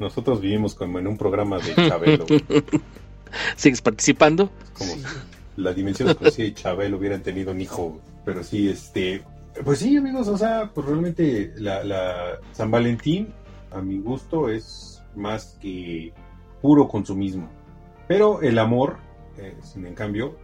nosotros 0.02 0.42
vivimos 0.42 0.76
como 0.76 1.00
en 1.00 1.08
un 1.08 1.18
programa 1.18 1.58
de 1.60 1.76
Chabelo. 1.88 2.26
¿Sigues 3.56 3.82
participando? 3.82 4.52
Como 4.78 4.94
la 5.56 5.74
dimensión 5.74 6.10
desconocida 6.10 6.48
y 6.48 6.54
Chabelo 6.54 6.98
hubieran 6.98 7.24
tenido 7.24 7.52
un 7.52 7.62
hijo. 7.62 8.02
Pero 8.26 8.44
sí, 8.44 8.70
este. 8.70 9.24
Pues 9.64 9.80
sí, 9.80 9.98
amigos, 9.98 10.28
o 10.28 10.38
sea, 10.38 10.70
pues 10.74 10.88
realmente 10.88 11.54
la, 11.58 11.84
la 11.84 12.40
San 12.54 12.72
Valentín, 12.72 13.34
a 13.72 13.82
mi 13.82 14.00
gusto, 14.00 14.50
es 14.50 15.02
más 15.16 15.58
que 15.62 16.14
puro 16.62 16.88
consumismo. 16.88 17.50
Pero 18.08 18.42
el 18.42 18.58
amor, 18.60 18.98
eh, 19.38 19.56
sin 19.62 19.86
en 19.86 19.96
cambio, 19.96 20.36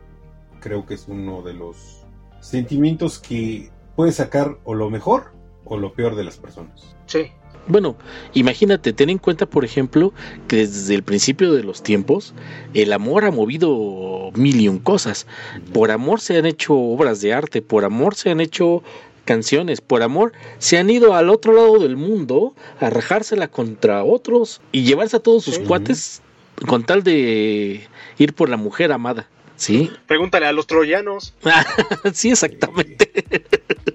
creo 0.60 0.86
que 0.86 0.94
es 0.94 1.08
uno 1.08 1.42
de 1.42 1.54
los 1.54 2.06
sentimientos 2.40 3.20
que 3.20 3.70
puede 3.96 4.12
sacar 4.12 4.58
o 4.64 4.74
lo 4.74 4.90
mejor 4.90 5.32
o 5.64 5.78
lo 5.78 5.94
peor 5.94 6.16
de 6.16 6.24
las 6.24 6.38
personas. 6.38 6.96
Sí. 7.08 7.32
Bueno, 7.68 7.96
imagínate, 8.34 8.94
ten 8.94 9.10
en 9.10 9.18
cuenta, 9.18 9.48
por 9.48 9.66
ejemplo, 9.66 10.14
que 10.48 10.58
desde 10.58 10.94
el 10.94 11.02
principio 11.02 11.52
de 11.54 11.64
los 11.64 11.82
tiempos, 11.82 12.36
el 12.76 12.94
amor 12.94 13.26
ha 13.26 13.32
movido 13.32 14.30
mil 14.36 14.62
y 14.62 14.68
un 14.68 14.78
cosas. 14.78 15.26
Por 15.74 15.90
amor 15.90 16.22
se 16.22 16.38
han 16.38 16.46
hecho 16.46 16.76
obras 16.76 17.22
de 17.22 17.34
arte, 17.34 17.64
por 17.64 17.84
amor 17.84 18.14
se 18.14 18.30
han 18.30 18.40
hecho 18.40 18.84
canciones, 19.26 19.82
por 19.82 20.04
amor 20.04 20.32
se 20.60 20.78
han 20.78 20.90
ido 20.90 21.16
al 21.16 21.30
otro 21.30 21.54
lado 21.54 21.80
del 21.80 21.98
mundo 21.98 22.56
a 22.80 22.90
rajársela 22.90 23.48
contra 23.48 24.04
otros 24.04 24.62
y 24.72 24.84
llevarse 24.84 25.18
a 25.18 25.20
todos 25.20 25.44
sus 25.44 25.60
cuates 25.60 26.22
con 26.68 26.84
tal 26.84 27.04
de 27.04 27.88
ir 28.18 28.34
por 28.34 28.50
la 28.50 28.58
mujer 28.58 28.92
amada. 28.92 29.28
Sí. 29.58 29.92
Pregúntale 30.08 30.46
a 30.46 30.52
los 30.52 30.68
troyanos. 30.68 31.34
sí, 32.14 32.32
exactamente. 32.32 33.12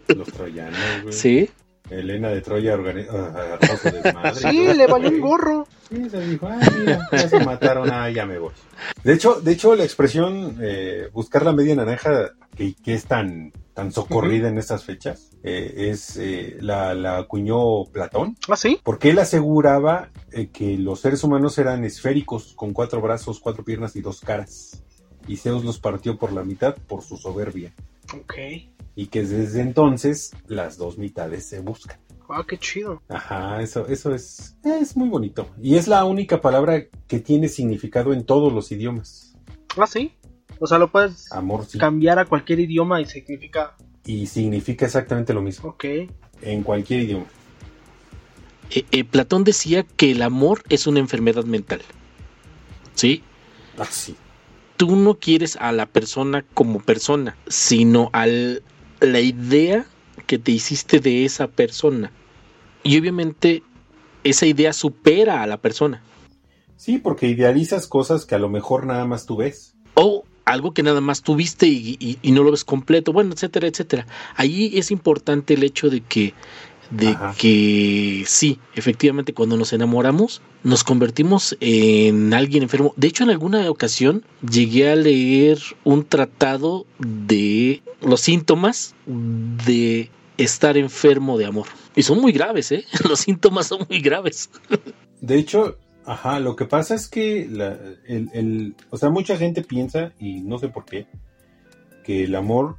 Los 0.09 0.29
troyanos, 0.33 1.03
güey. 1.03 1.13
Sí. 1.13 1.51
Elena 1.91 2.29
de 2.29 2.41
Troya 2.41 2.75
organizó 2.75 3.33
su 3.83 3.91
desmadre. 4.03 4.35
Sí, 4.51 4.75
le 4.75 4.87
valió 4.87 5.11
un 5.11 5.21
gorro. 5.21 5.67
Sí, 5.91 6.09
se 6.09 6.21
dijo, 6.21 6.47
ah, 6.47 6.61
mira, 6.79 7.09
ya 7.11 7.29
se 7.29 7.45
mataron, 7.45 7.91
ah, 7.91 8.09
ya 8.11 8.25
me 8.25 8.39
voy. 8.39 8.53
De 9.03 9.13
hecho, 9.13 9.41
de 9.41 9.53
hecho 9.53 9.75
la 9.75 9.83
expresión 9.83 10.59
eh, 10.63 11.09
buscar 11.13 11.45
la 11.45 11.53
media 11.53 11.75
naranja, 11.75 12.31
que, 12.57 12.75
que 12.75 12.95
es 12.95 13.07
tan, 13.07 13.53
tan 13.75 13.91
socorrida 13.91 14.49
en 14.49 14.59
estas 14.59 14.85
fechas, 14.85 15.33
eh, 15.43 15.91
es 15.91 16.17
eh, 16.17 16.59
la, 16.61 16.95
la 16.95 17.19
acuñó 17.19 17.87
Platón, 17.87 18.37
¿Ah, 18.49 18.57
sí? 18.57 18.79
porque 18.85 19.11
él 19.11 19.19
aseguraba 19.19 20.11
que 20.53 20.79
los 20.79 21.01
seres 21.01 21.25
humanos 21.25 21.59
eran 21.59 21.85
esféricos, 21.85 22.53
con 22.55 22.73
cuatro 22.73 23.01
brazos, 23.01 23.41
cuatro 23.41 23.65
piernas 23.65 23.97
y 23.97 24.01
dos 24.01 24.21
caras. 24.21 24.85
Y 25.27 25.37
Zeus 25.39 25.65
los 25.65 25.81
partió 25.81 26.17
por 26.19 26.33
la 26.33 26.45
mitad 26.45 26.77
por 26.77 27.03
su 27.03 27.17
soberbia. 27.17 27.73
Ok. 28.15 28.35
Y 28.95 29.07
que 29.07 29.25
desde 29.25 29.61
entonces 29.61 30.33
las 30.47 30.77
dos 30.77 30.99
mitades 30.99 31.47
se 31.47 31.61
buscan. 31.61 31.99
Ah, 32.33 32.45
qué 32.47 32.59
chido. 32.59 33.03
Ajá, 33.09 33.61
eso, 33.61 33.87
eso 33.87 34.15
es, 34.15 34.57
es 34.65 34.97
muy 34.97 35.09
bonito. 35.09 35.49
Y 35.61 35.77
es 35.77 35.89
la 35.89 36.05
única 36.05 36.41
palabra 36.41 36.85
que 37.07 37.21
tiene 37.21 37.49
significado 37.49 38.13
en 38.13 38.25
todos 38.25 38.53
los 38.53 38.71
idiomas. 38.73 39.35
Ah, 39.77 39.87
sí. 39.87 40.13
O 40.59 40.67
sea, 40.67 40.79
lo 40.79 40.91
puedes 40.91 41.33
Amor 41.33 41.65
sí. 41.67 41.79
cambiar 41.79 42.19
a 42.19 42.27
cualquier 42.27 42.61
idioma 42.61 43.01
y 43.01 43.07
significa. 43.07 43.77
Y 44.05 44.27
significa 44.27 44.87
exactamente 44.87 45.33
lo 45.33 45.43
mismo. 45.43 45.71
Ok. 45.71 45.85
En 46.43 46.63
cualquier 46.63 47.03
idioma. 47.03 47.27
Eh, 48.71 48.85
eh, 48.93 49.05
Platón 49.05 49.45
decía 49.45 49.83
que 49.83 50.13
el 50.13 50.23
amor 50.23 50.63
es 50.69 50.87
una 50.87 51.01
enfermedad 51.01 51.45
mental. 51.45 51.83
¿Sí? 52.95 53.23
Ah, 53.79 53.87
sí. 53.91 54.15
Tú 54.77 54.97
no 54.97 55.19
quieres 55.19 55.57
a 55.57 55.73
la 55.73 55.87
persona 55.87 56.45
como 56.55 56.81
persona, 56.81 57.37
sino 57.49 58.11
a 58.13 58.27
la 58.27 59.21
idea 59.21 59.87
que 60.27 60.39
te 60.39 60.53
hiciste 60.53 61.01
de 61.01 61.25
esa 61.25 61.49
persona. 61.49 62.13
Y 62.83 62.99
obviamente 62.99 63.63
esa 64.25 64.47
idea 64.47 64.73
supera 64.73 65.43
a 65.43 65.47
la 65.47 65.57
persona. 65.59 66.03
Sí, 66.77 66.99
porque 66.99 67.27
idealizas 67.29 67.87
cosas 67.87 68.25
que 68.27 68.35
a 68.35 68.39
lo 68.39 68.49
mejor 68.49 68.87
nada 68.87 69.05
más 69.07 69.27
tú 69.27 69.37
ves. 69.37 69.75
O 69.95 70.25
algo 70.47 70.73
que 70.73 70.83
nada 70.83 71.01
más 71.01 71.23
tuviste 71.23 71.67
y, 71.69 71.97
y- 72.01 72.19
y 72.23 72.33
no 72.33 72.43
lo 72.43 72.51
ves 72.51 72.65
completo, 72.65 73.13
bueno, 73.13 73.33
etcétera, 73.35 73.69
etcétera. 73.69 74.07
Ahí 74.37 74.73
es 74.79 74.91
importante 74.91 75.55
el 75.55 75.63
hecho 75.63 75.91
de 75.91 76.01
que, 76.01 76.33
de 76.91 77.09
Ajá. 77.09 77.35
que 77.39 78.25
sí, 78.27 78.59
efectivamente, 78.75 79.33
cuando 79.35 79.57
nos 79.57 79.73
enamoramos, 79.73 80.41
nos 80.65 80.83
convertimos 80.83 81.57
en 81.61 82.33
alguien 82.35 82.63
enfermo. 82.63 82.95
De 82.97 83.09
hecho, 83.09 83.25
en 83.25 83.31
alguna 83.31 83.71
ocasión 83.71 84.25
llegué 84.51 84.91
a 84.91 84.97
leer 84.97 85.59
un 85.85 86.05
tratado 86.05 86.87
de 86.99 87.83
los 88.03 88.23
síntomas 88.23 88.95
de 89.07 90.11
estar 90.45 90.77
enfermo 90.77 91.39
de 91.39 91.47
amor. 91.47 91.67
Y 91.97 92.03
son 92.03 92.21
muy 92.21 92.33
graves, 92.33 92.73
¿eh? 92.73 92.85
Los 93.09 93.21
síntomas 93.21 93.67
son 93.67 93.87
muy 93.89 94.01
graves. 94.01 94.51
De 95.21 95.37
hecho, 95.37 95.77
ajá, 96.05 96.41
lo 96.41 96.57
que 96.57 96.65
pasa 96.65 96.95
es 96.95 97.09
que 97.09 97.47
la- 97.51 97.79
el, 98.07 98.29
el- 98.33 98.75
o 98.91 98.97
sea, 98.97 99.11
mucha 99.11 99.37
gente 99.37 99.63
piensa, 99.63 100.13
y 100.19 100.41
no 100.43 100.59
sé 100.59 100.69
por 100.69 100.85
qué, 100.85 101.07
que 102.05 102.25
el 102.25 102.35
amor 102.35 102.77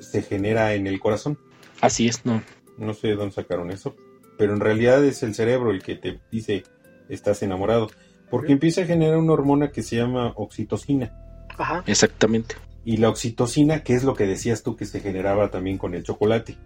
se 0.00 0.22
genera 0.22 0.74
en 0.74 0.86
el 0.86 1.00
corazón. 1.00 1.38
Así 1.80 2.08
es, 2.08 2.24
¿no? 2.24 2.42
No 2.76 2.94
sé 2.94 3.08
de 3.08 3.16
dónde 3.16 3.34
sacaron 3.34 3.70
eso, 3.70 3.96
pero 4.36 4.52
en 4.52 4.60
realidad 4.60 5.04
es 5.04 5.22
el 5.22 5.34
cerebro 5.34 5.70
el 5.70 5.82
que 5.82 5.96
te 5.96 6.20
dice 6.30 6.64
estás 7.08 7.42
enamorado, 7.42 7.90
porque 8.30 8.52
empieza 8.52 8.82
a 8.82 8.86
generar 8.86 9.16
una 9.16 9.32
hormona 9.32 9.70
que 9.70 9.82
se 9.82 9.96
llama 9.96 10.32
oxitocina. 10.36 11.12
Ajá. 11.56 11.82
Exactamente. 11.86 12.54
Y 12.84 12.98
la 12.98 13.08
oxitocina, 13.08 13.82
que 13.82 13.94
es 13.94 14.04
lo 14.04 14.14
que 14.14 14.26
decías 14.26 14.62
tú 14.62 14.76
que 14.76 14.84
se 14.84 15.00
generaba 15.00 15.50
también 15.50 15.78
con 15.78 15.94
el 15.94 16.02
chocolate. 16.04 16.56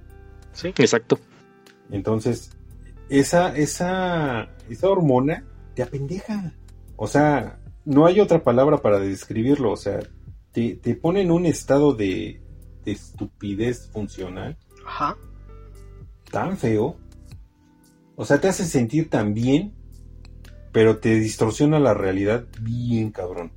Sí. 0.53 0.69
Exacto. 0.69 1.19
Entonces, 1.91 2.51
esa, 3.09 3.55
esa, 3.57 4.49
esa 4.69 4.89
hormona 4.89 5.45
te 5.75 5.83
apendeja. 5.83 6.53
O 6.97 7.07
sea, 7.07 7.59
no 7.85 8.07
hay 8.07 8.21
otra 8.21 8.43
palabra 8.43 8.79
para 8.79 8.99
describirlo. 8.99 9.73
O 9.73 9.77
sea, 9.77 10.01
te, 10.53 10.77
te 10.77 10.95
pone 10.95 11.23
en 11.23 11.31
un 11.31 11.47
estado 11.47 11.95
de, 11.95 12.41
de 12.85 12.93
estupidez 12.93 13.89
funcional 13.93 14.57
Ajá. 14.87 15.17
tan 16.31 16.57
feo. 16.57 16.97
O 18.17 18.25
sea, 18.25 18.41
te 18.41 18.49
hace 18.49 18.65
sentir 18.65 19.09
tan 19.11 19.35
bien, 19.35 19.75
pero 20.71 20.99
te 20.99 21.15
distorsiona 21.17 21.79
la 21.81 21.95
realidad 21.95 22.47
bien 22.61 23.11
cabrón. 23.11 23.53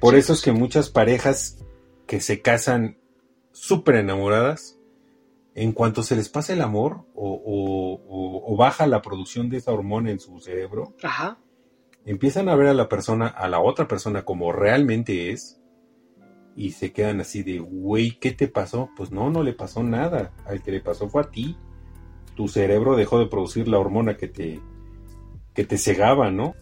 Por 0.00 0.14
Sí, 0.14 0.20
eso 0.20 0.32
es 0.32 0.42
que 0.42 0.52
muchas 0.52 0.90
parejas 0.90 1.58
que 2.06 2.20
se 2.20 2.40
casan 2.40 2.98
súper 3.52 3.96
enamoradas, 3.96 4.75
en 5.56 5.72
cuanto 5.72 6.02
se 6.04 6.14
les 6.14 6.28
pasa 6.28 6.52
el 6.52 6.60
amor 6.60 7.06
o, 7.14 7.32
o- 7.32 7.94
o- 8.06 8.52
o 8.54 8.56
baja 8.56 8.86
la 8.86 9.02
producción 9.02 9.48
de 9.48 9.56
esa 9.56 9.72
hormona 9.72 10.10
en 10.10 10.20
su 10.20 10.38
cerebro, 10.38 10.94
Ajá. 11.02 11.38
empiezan 12.04 12.48
a 12.48 12.54
ver 12.54 12.68
a 12.68 12.74
la 12.74 12.88
persona, 12.88 13.26
a 13.26 13.48
la 13.48 13.58
otra 13.60 13.88
persona 13.88 14.24
como 14.24 14.52
realmente 14.52 15.30
es, 15.32 15.60
y 16.54 16.70
se 16.72 16.92
quedan 16.92 17.20
así 17.20 17.42
de, 17.42 17.58
güey, 17.58 18.18
¿qué 18.18 18.32
te 18.32 18.48
pasó? 18.48 18.90
Pues 18.96 19.10
no, 19.10 19.28
no 19.30 19.42
le 19.42 19.52
pasó 19.54 19.82
nada. 19.82 20.32
Al 20.46 20.62
que 20.62 20.70
le 20.72 20.80
pasó 20.80 21.08
fue 21.08 21.20
a 21.22 21.30
ti. 21.30 21.56
Tu 22.34 22.48
cerebro 22.48 22.96
dejó 22.96 23.18
de 23.18 23.26
producir 23.26 23.68
la 23.68 23.78
hormona 23.78 24.16
que 24.16 24.28
te, 24.28 24.60
que 25.54 25.64
te 25.64 25.76
cegaba, 25.78 26.30
¿no? 26.30 26.54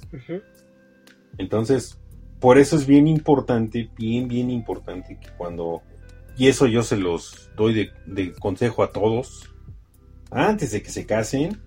Entonces, 1.38 2.00
por 2.40 2.58
eso 2.58 2.76
es 2.76 2.86
bien 2.86 3.06
importante, 3.06 3.88
bien, 3.96 4.28
bien 4.28 4.50
importante 4.50 5.18
que 5.20 5.28
cuando, 5.36 5.82
y 6.36 6.48
eso 6.48 6.66
yo 6.66 6.82
se 6.82 6.96
los 6.96 7.50
doy 7.56 7.74
de, 7.74 7.90
de 8.06 8.32
consejo 8.32 8.82
a 8.82 8.90
todos, 8.90 9.50
antes 10.30 10.72
de 10.72 10.82
que 10.82 10.90
se 10.90 11.06
casen, 11.06 11.60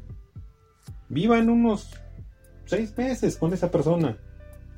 vivan 1.10 1.50
unos 1.50 1.90
seis 2.66 2.96
meses 2.98 3.38
con 3.38 3.54
esa 3.54 3.72
persona. 3.72 4.18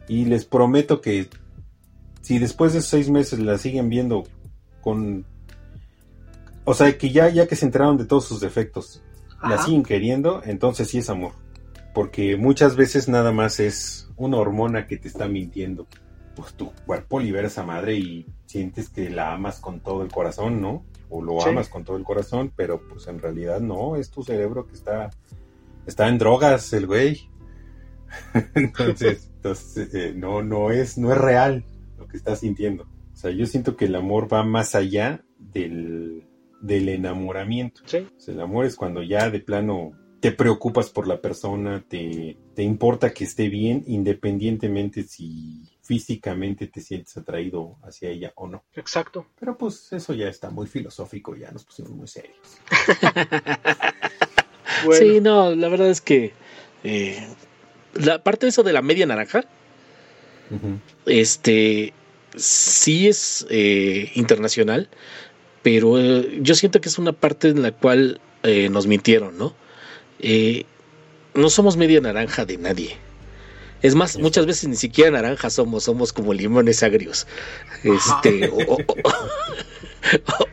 Y 0.08 0.26
les 0.26 0.46
prometo 0.46 1.02
que 1.02 1.30
si 2.22 2.40
después 2.40 2.74
de 2.74 2.80
esos 2.80 2.92
seis 2.92 3.10
meses 3.10 3.40
la 3.40 3.58
siguen 3.58 3.90
viendo 3.90 4.24
con... 4.82 5.26
O 6.66 6.74
sea, 6.74 6.96
que 6.98 7.10
ya, 7.10 7.30
ya 7.30 7.48
que 7.48 7.56
se 7.56 7.66
enteraron 7.66 7.98
de 7.98 8.06
todos 8.06 8.26
sus 8.26 8.40
defectos, 8.40 9.02
la 9.42 9.56
Ajá. 9.56 9.66
siguen 9.66 9.84
queriendo, 9.84 10.44
entonces 10.46 10.88
sí 10.88 11.00
es 11.00 11.10
amor. 11.10 11.32
Porque 11.94 12.38
muchas 12.38 12.76
veces 12.76 13.08
nada 13.08 13.32
más 13.32 13.60
es 13.60 14.10
una 14.18 14.38
hormona 14.38 14.86
que 14.86 14.98
te 14.98 15.08
está 15.08 15.28
mintiendo. 15.28 15.88
Pues 16.36 16.54
tu 16.54 16.72
cuerpo 16.86 17.20
libera 17.20 17.48
esa 17.48 17.64
madre 17.64 17.96
y 17.96 18.26
sientes 18.46 18.90
que 18.90 19.10
la 19.10 19.34
amas 19.34 19.60
con 19.60 19.80
todo 19.82 20.04
el 20.04 20.12
corazón, 20.12 20.62
¿no? 20.62 20.86
O 21.10 21.22
lo 21.22 21.40
Sí. 21.42 21.50
amas 21.50 21.70
con 21.70 21.84
todo 21.84 21.98
el 21.98 22.04
corazón, 22.04 22.52
pero 22.56 22.82
pues 22.88 23.08
en 23.08 23.20
realidad 23.20 23.60
no, 23.60 23.96
es 23.96 24.10
tu 24.10 24.24
cerebro 24.24 24.66
que 24.68 24.74
está, 24.74 25.10
está 25.86 26.08
en 26.08 26.18
drogas, 26.18 26.72
el 26.74 26.88
güey. 26.88 27.30
entonces, 28.56 29.30
entonces 29.36 29.94
eh, 29.94 30.14
no, 30.16 30.42
no 30.42 30.72
es, 30.72 30.98
no 30.98 31.12
es 31.12 31.18
real 31.18 31.66
lo 31.98 32.08
que 32.08 32.18
estás 32.18 32.40
sintiendo. 32.40 32.84
O 33.14 33.16
sea, 33.16 33.32
yo 33.32 33.46
siento 33.46 33.76
que 33.76 33.86
el 33.86 33.96
amor 33.96 34.32
va 34.32 34.44
más 34.44 34.76
allá 34.76 35.24
del, 35.38 36.26
del 36.62 36.90
enamoramiento. 36.90 37.82
Sí. 37.86 37.98
O 38.16 38.20
sea, 38.20 38.34
el 38.34 38.42
amor 38.42 38.66
es 38.66 38.76
cuando 38.76 39.04
ya 39.04 39.30
de 39.30 39.40
plano 39.40 39.92
te 40.22 40.32
preocupas 40.32 40.90
por 40.90 41.08
la 41.08 41.22
persona, 41.22 41.84
te, 41.88 42.38
te 42.56 42.64
importa 42.64 43.14
que 43.14 43.24
esté 43.26 43.48
bien, 43.50 43.84
independientemente 43.88 45.04
si 45.04 45.69
físicamente 45.90 46.68
te 46.68 46.82
sientes 46.82 47.18
atraído 47.18 47.80
hacia 47.82 48.12
ella 48.12 48.32
o 48.36 48.48
no. 48.48 48.64
Exacto. 48.76 49.26
Pero 49.40 49.58
pues 49.58 49.92
eso 49.92 50.14
ya 50.14 50.28
está 50.28 50.52
muy 50.52 50.68
filosófico, 50.68 51.36
ya 51.36 51.50
nos 51.50 51.66
pusimos 51.66 51.92
muy 51.92 52.08
serios. 52.08 52.38
Bueno. 54.86 55.14
Sí, 55.14 55.20
no, 55.20 55.54
la 55.56 55.68
verdad 55.68 55.90
es 55.90 56.00
que 56.00 56.32
eh, 56.86 57.28
la 57.96 58.24
parte 58.24 58.46
de 58.46 58.52
eso 58.52 58.64
de 58.64 58.72
la 58.72 58.82
media 58.82 59.06
naranja, 59.06 59.44
este, 61.06 61.92
sí 62.38 63.10
es 63.10 63.46
eh, 63.50 64.10
internacional, 64.16 64.88
pero 65.64 66.00
eh, 66.00 66.40
yo 66.40 66.56
siento 66.56 66.80
que 66.80 66.88
es 66.88 66.98
una 66.98 67.12
parte 67.12 67.50
en 67.50 67.62
la 67.62 67.74
cual 67.74 68.22
eh, 68.44 68.70
nos 68.70 68.88
mintieron, 68.88 69.38
¿no? 69.38 69.54
Eh, 70.20 70.66
no 71.34 71.50
somos 71.50 71.76
media 71.76 72.00
naranja 72.00 72.46
de 72.46 72.58
nadie. 72.58 73.09
Es 73.82 73.96
más, 73.96 74.18
muchas 74.18 74.46
veces 74.46 74.68
ni 74.70 74.76
siquiera 74.76 75.12
naranja 75.12 75.50
somos, 75.50 75.86
somos 75.86 76.12
como 76.14 76.34
limones 76.34 76.84
agrios. 76.84 77.28
Este, 77.84 78.48
o, 78.50 78.58
o- 78.58 78.86
o- 79.04 79.04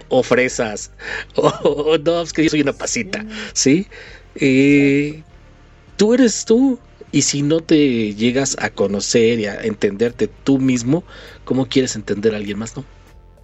o 0.09 0.23
fresas. 0.23 0.91
O, 1.37 1.99
no, 1.99 2.23
es 2.23 2.33
que 2.33 2.45
yo 2.45 2.51
soy 2.51 2.61
una 2.63 2.73
pasita, 2.73 3.27
¿sí? 3.53 3.87
Eh, 4.35 5.23
tú 5.97 6.15
eres 6.15 6.45
tú. 6.45 6.79
Y 7.13 7.23
si 7.23 7.43
no 7.43 7.61
te 7.63 8.15
llegas 8.15 8.57
a 8.61 8.71
conocer 8.71 9.39
y 9.39 9.47
a 9.47 9.63
entenderte 9.63 10.29
tú 10.29 10.59
mismo, 10.59 11.05
¿cómo 11.45 11.67
quieres 11.67 11.97
entender 11.97 12.35
a 12.35 12.39
alguien 12.39 12.59
más, 12.59 12.77
no? 12.77 12.85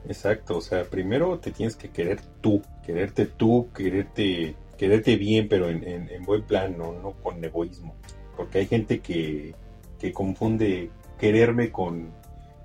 Exacto, 0.04 0.56
o 0.56 0.60
sea, 0.60 0.84
primero 0.90 1.38
te 1.38 1.52
tienes 1.52 1.76
que 1.76 1.90
querer 1.90 2.20
tú, 2.40 2.62
quererte 2.84 3.24
tú, 3.26 3.70
quererte, 3.74 4.56
quererte 4.76 5.16
bien, 5.16 5.48
pero 5.48 5.70
en, 5.70 5.84
en, 5.86 6.24
buen 6.24 6.42
plan, 6.42 6.76
no, 6.76 6.92
no 6.92 7.12
con 7.22 7.42
egoísmo. 7.42 7.96
Porque 8.36 8.58
hay 8.58 8.66
gente 8.66 9.00
que, 9.00 9.54
que 10.02 10.12
confunde 10.12 10.90
quererme 11.16 11.70
con 11.70 12.10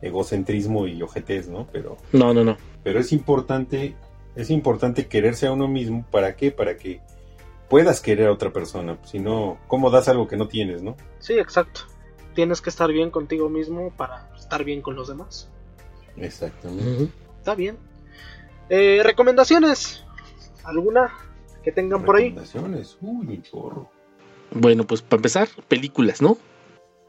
egocentrismo 0.02 0.88
y 0.88 1.04
ojetes, 1.04 1.48
¿no? 1.48 1.68
Pero. 1.72 1.98
No, 2.12 2.34
no, 2.34 2.44
no. 2.44 2.58
Pero 2.84 3.00
es 3.00 3.12
importante, 3.14 3.96
es 4.36 4.50
importante 4.50 5.06
quererse 5.06 5.46
a 5.46 5.52
uno 5.52 5.68
mismo. 5.68 6.04
¿Para 6.10 6.36
qué? 6.36 6.50
Para 6.50 6.78
que 6.78 7.00
puedas 7.70 8.02
querer 8.02 8.28
a 8.28 8.32
otra 8.32 8.52
persona. 8.52 8.98
Si 9.04 9.20
no, 9.20 9.60
¿cómo 9.68 9.92
das 9.92 10.08
algo 10.08 10.28
que 10.28 10.36
no 10.36 10.48
tienes, 10.48 10.82
no? 10.82 10.98
Sí, 11.20 11.34
exacto. 11.38 11.82
Tienes 12.34 12.60
que 12.60 12.72
estar 12.72 12.92
bien 12.92 13.12
contigo 13.12 13.50
mismo 13.50 13.92
para 13.96 14.32
estar 14.36 14.64
bien 14.64 14.82
con 14.82 14.96
los 14.96 15.08
demás. 15.08 15.52
Exactamente. 16.16 17.12
Está 17.38 17.54
bien. 17.54 17.78
Eh, 18.70 19.02
¿Recomendaciones? 19.04 20.04
¿Alguna 20.64 21.14
que 21.64 21.72
tengan 21.72 22.04
por 22.04 22.16
ahí? 22.16 22.30
Recomendaciones, 22.30 22.98
uy, 23.00 23.28
un 23.28 23.44
chorro. 23.44 23.92
Bueno, 24.52 24.86
pues 24.86 25.04
para 25.04 25.20
empezar, 25.20 25.48
películas, 25.68 26.20
¿no? 26.20 26.38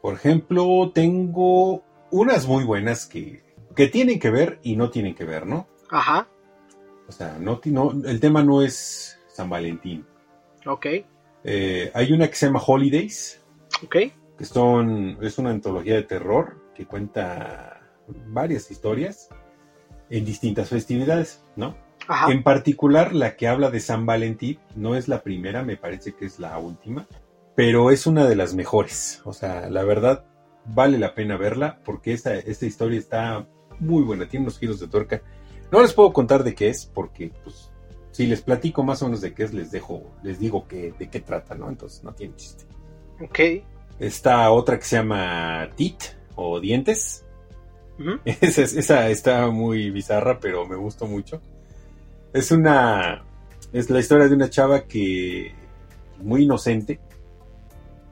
Por 0.01 0.13
ejemplo, 0.13 0.91
tengo 0.93 1.83
unas 2.11 2.47
muy 2.47 2.63
buenas 2.63 3.05
que, 3.05 3.43
que 3.75 3.87
tienen 3.87 4.19
que 4.19 4.29
ver 4.29 4.59
y 4.63 4.75
no 4.75 4.89
tienen 4.89 5.15
que 5.15 5.25
ver, 5.25 5.45
¿no? 5.45 5.67
Ajá. 5.89 6.27
O 7.07 7.11
sea, 7.11 7.37
no, 7.39 7.59
no, 7.65 7.91
el 8.05 8.19
tema 8.19 8.43
no 8.43 8.61
es 8.61 9.19
San 9.27 9.49
Valentín. 9.49 10.05
Ok. 10.65 10.85
Eh, 11.43 11.91
hay 11.93 12.11
una 12.11 12.27
que 12.27 12.35
se 12.35 12.45
llama 12.45 12.61
Holidays. 12.65 13.41
Ok. 13.83 13.95
Que 14.37 14.45
son, 14.45 15.17
es 15.21 15.37
una 15.37 15.49
antología 15.49 15.95
de 15.95 16.03
terror 16.03 16.61
que 16.75 16.85
cuenta 16.85 17.81
varias 18.27 18.71
historias 18.71 19.29
en 20.09 20.25
distintas 20.25 20.69
festividades, 20.69 21.43
¿no? 21.55 21.75
Ajá. 22.07 22.31
En 22.31 22.43
particular, 22.43 23.13
la 23.13 23.35
que 23.35 23.47
habla 23.47 23.69
de 23.69 23.79
San 23.79 24.05
Valentín 24.05 24.59
no 24.75 24.95
es 24.95 25.07
la 25.07 25.21
primera, 25.21 25.63
me 25.63 25.77
parece 25.77 26.13
que 26.13 26.25
es 26.25 26.39
la 26.39 26.57
última, 26.57 27.07
pero 27.59 27.91
es 27.91 28.07
una 28.07 28.25
de 28.25 28.37
las 28.37 28.55
mejores. 28.55 29.21
O 29.25 29.33
sea, 29.33 29.69
la 29.69 29.83
verdad, 29.83 30.23
vale 30.63 30.97
la 30.97 31.13
pena 31.13 31.35
verla 31.35 31.81
porque 31.83 32.13
esta, 32.13 32.33
esta 32.35 32.65
historia 32.65 32.97
está 32.97 33.49
muy 33.81 34.01
buena, 34.03 34.29
tiene 34.29 34.45
unos 34.45 34.59
giros 34.59 34.79
de 34.79 34.87
tuerca. 34.87 35.21
No 35.69 35.81
les 35.81 35.91
puedo 35.91 36.13
contar 36.13 36.45
de 36.45 36.55
qué 36.55 36.69
es 36.69 36.85
porque, 36.85 37.33
pues, 37.43 37.69
si 38.11 38.27
les 38.27 38.43
platico 38.43 38.81
más 38.83 39.01
o 39.01 39.07
menos 39.07 39.19
de 39.19 39.33
qué 39.33 39.43
es, 39.43 39.53
les 39.53 39.71
dejo, 39.71 40.09
les 40.23 40.39
digo 40.39 40.69
que, 40.69 40.93
de 40.97 41.09
qué 41.09 41.19
trata, 41.19 41.53
¿no? 41.53 41.67
Entonces 41.67 42.01
no 42.01 42.13
tiene 42.13 42.33
chiste. 42.37 42.63
Ok. 43.21 43.39
Está 43.99 44.49
otra 44.51 44.79
que 44.79 44.85
se 44.85 44.95
llama 44.95 45.69
Tit 45.75 46.01
o 46.35 46.61
Dientes. 46.61 47.25
esa, 48.23 48.61
esa, 48.61 49.09
está 49.09 49.51
muy 49.51 49.89
bizarra, 49.89 50.39
pero 50.39 50.65
me 50.65 50.77
gustó 50.77 51.07
mucho. 51.07 51.41
Es 52.31 52.51
una. 52.51 53.25
Es 53.73 53.89
la 53.89 53.99
historia 53.99 54.29
de 54.29 54.35
una 54.35 54.49
chava 54.49 54.85
que. 54.85 55.53
muy 56.21 56.43
inocente. 56.43 57.01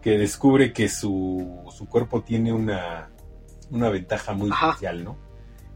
Que 0.08 0.18
descubre 0.18 0.72
que 0.72 0.88
su, 0.88 1.66
su 1.78 1.86
cuerpo 1.86 2.22
tiene 2.22 2.54
una. 2.54 3.10
una 3.72 3.90
ventaja 3.90 4.34
muy 4.34 4.50
especial, 4.50 5.04
¿no? 5.04 5.18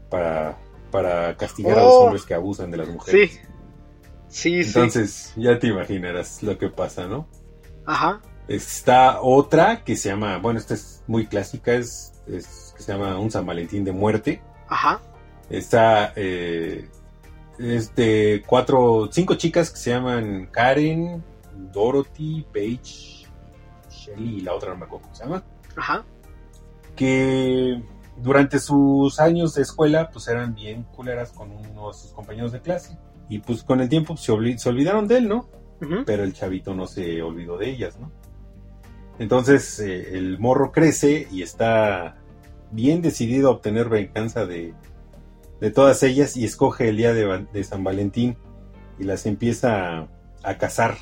Para, 0.08 0.58
para 0.90 1.36
castigar 1.36 1.78
a 1.78 1.82
los 1.82 1.92
Oh. 1.92 2.04
hombres 2.04 2.24
que 2.24 2.32
abusan 2.32 2.70
de 2.70 2.78
las 2.78 2.88
mujeres. 2.88 3.30
Sí. 3.30 3.40
Sí, 4.28 4.60
Entonces, 4.66 5.34
ya 5.36 5.58
te 5.58 5.66
imaginarás 5.66 6.42
lo 6.42 6.56
que 6.56 6.70
pasa, 6.70 7.06
¿no? 7.06 7.28
Ajá. 7.84 8.22
Está 8.48 9.20
otra 9.20 9.84
que 9.84 9.96
se 9.96 10.08
llama, 10.08 10.38
bueno, 10.38 10.58
esta 10.58 10.72
es 10.72 11.04
muy 11.06 11.26
clásica, 11.26 11.74
es, 11.74 12.14
es 12.26 12.72
que 12.74 12.82
se 12.82 12.92
llama 12.92 13.18
Un 13.18 13.30
San 13.30 13.44
Valentín 13.44 13.84
de 13.84 13.92
Muerte. 13.92 14.40
Ajá. 14.66 14.98
Está 15.50 16.14
eh, 16.16 16.88
es 17.58 17.94
de 17.94 18.42
cuatro, 18.46 19.10
cinco 19.12 19.34
chicas 19.34 19.70
que 19.70 19.76
se 19.76 19.90
llaman 19.90 20.46
Karen, 20.50 21.22
Dorothy, 21.70 22.46
Paige, 22.50 23.21
Shelly 24.06 24.36
y 24.38 24.40
la 24.40 24.54
otra 24.54 24.70
no 24.70 24.76
me 24.76 24.84
acuerdo 24.86 25.02
cómo 25.04 25.14
se 25.14 25.24
llama. 25.24 25.44
Ajá. 25.76 26.04
Que 26.96 27.82
durante 28.16 28.58
sus 28.58 29.18
años 29.20 29.54
de 29.54 29.62
escuela, 29.62 30.10
pues 30.10 30.28
eran 30.28 30.54
bien 30.54 30.84
culeras 30.84 31.32
con 31.32 31.50
uno 31.50 31.88
de 31.88 31.94
sus 31.94 32.12
compañeros 32.12 32.52
de 32.52 32.60
clase. 32.60 32.98
Y 33.28 33.38
pues 33.38 33.62
con 33.62 33.80
el 33.80 33.88
tiempo 33.88 34.16
se, 34.16 34.32
olvi- 34.32 34.58
se 34.58 34.68
olvidaron 34.68 35.08
de 35.08 35.18
él, 35.18 35.28
¿no? 35.28 35.48
Pero 36.06 36.22
el 36.22 36.32
chavito 36.32 36.74
no 36.74 36.86
se 36.86 37.22
olvidó 37.22 37.58
de 37.58 37.70
ellas, 37.70 37.98
¿no? 37.98 38.12
Entonces 39.18 39.80
eh, 39.80 40.16
el 40.16 40.38
morro 40.38 40.70
crece 40.70 41.26
y 41.32 41.42
está 41.42 42.16
bien 42.70 43.02
decidido 43.02 43.48
a 43.48 43.52
obtener 43.52 43.88
venganza 43.88 44.46
de, 44.46 44.74
de 45.60 45.70
todas 45.72 46.02
ellas 46.04 46.36
y 46.36 46.44
escoge 46.44 46.88
el 46.88 46.96
día 46.98 47.12
de, 47.12 47.64
San 47.64 47.82
Valentín 47.82 48.36
y 48.98 49.04
las 49.04 49.26
empieza 49.26 49.98
a, 49.98 50.08
a 50.44 50.56
cazar, 50.58 50.96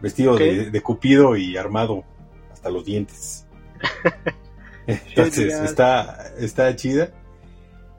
vestido 0.00 0.36
de, 0.36 0.70
de 0.70 0.80
cupido 0.82 1.36
y 1.36 1.56
armado 1.56 2.04
hasta 2.52 2.70
los 2.70 2.84
dientes. 2.84 3.46
Entonces 4.86 5.54
está, 5.60 6.32
está 6.38 6.74
chida. 6.76 7.12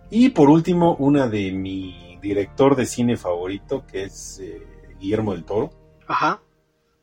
Y 0.10 0.30
por 0.30 0.50
último, 0.50 0.96
una 0.96 1.28
de 1.28 1.52
mi 1.52 2.20
director 2.22 2.76
de 2.76 2.86
cine 2.86 3.18
favorito, 3.18 3.86
que 3.86 4.04
es 4.04 4.40
eh, 4.40 4.62
Guillermo 5.00 5.34
del 5.34 5.46
Toro 5.46 5.72
Ajá. 6.08 6.42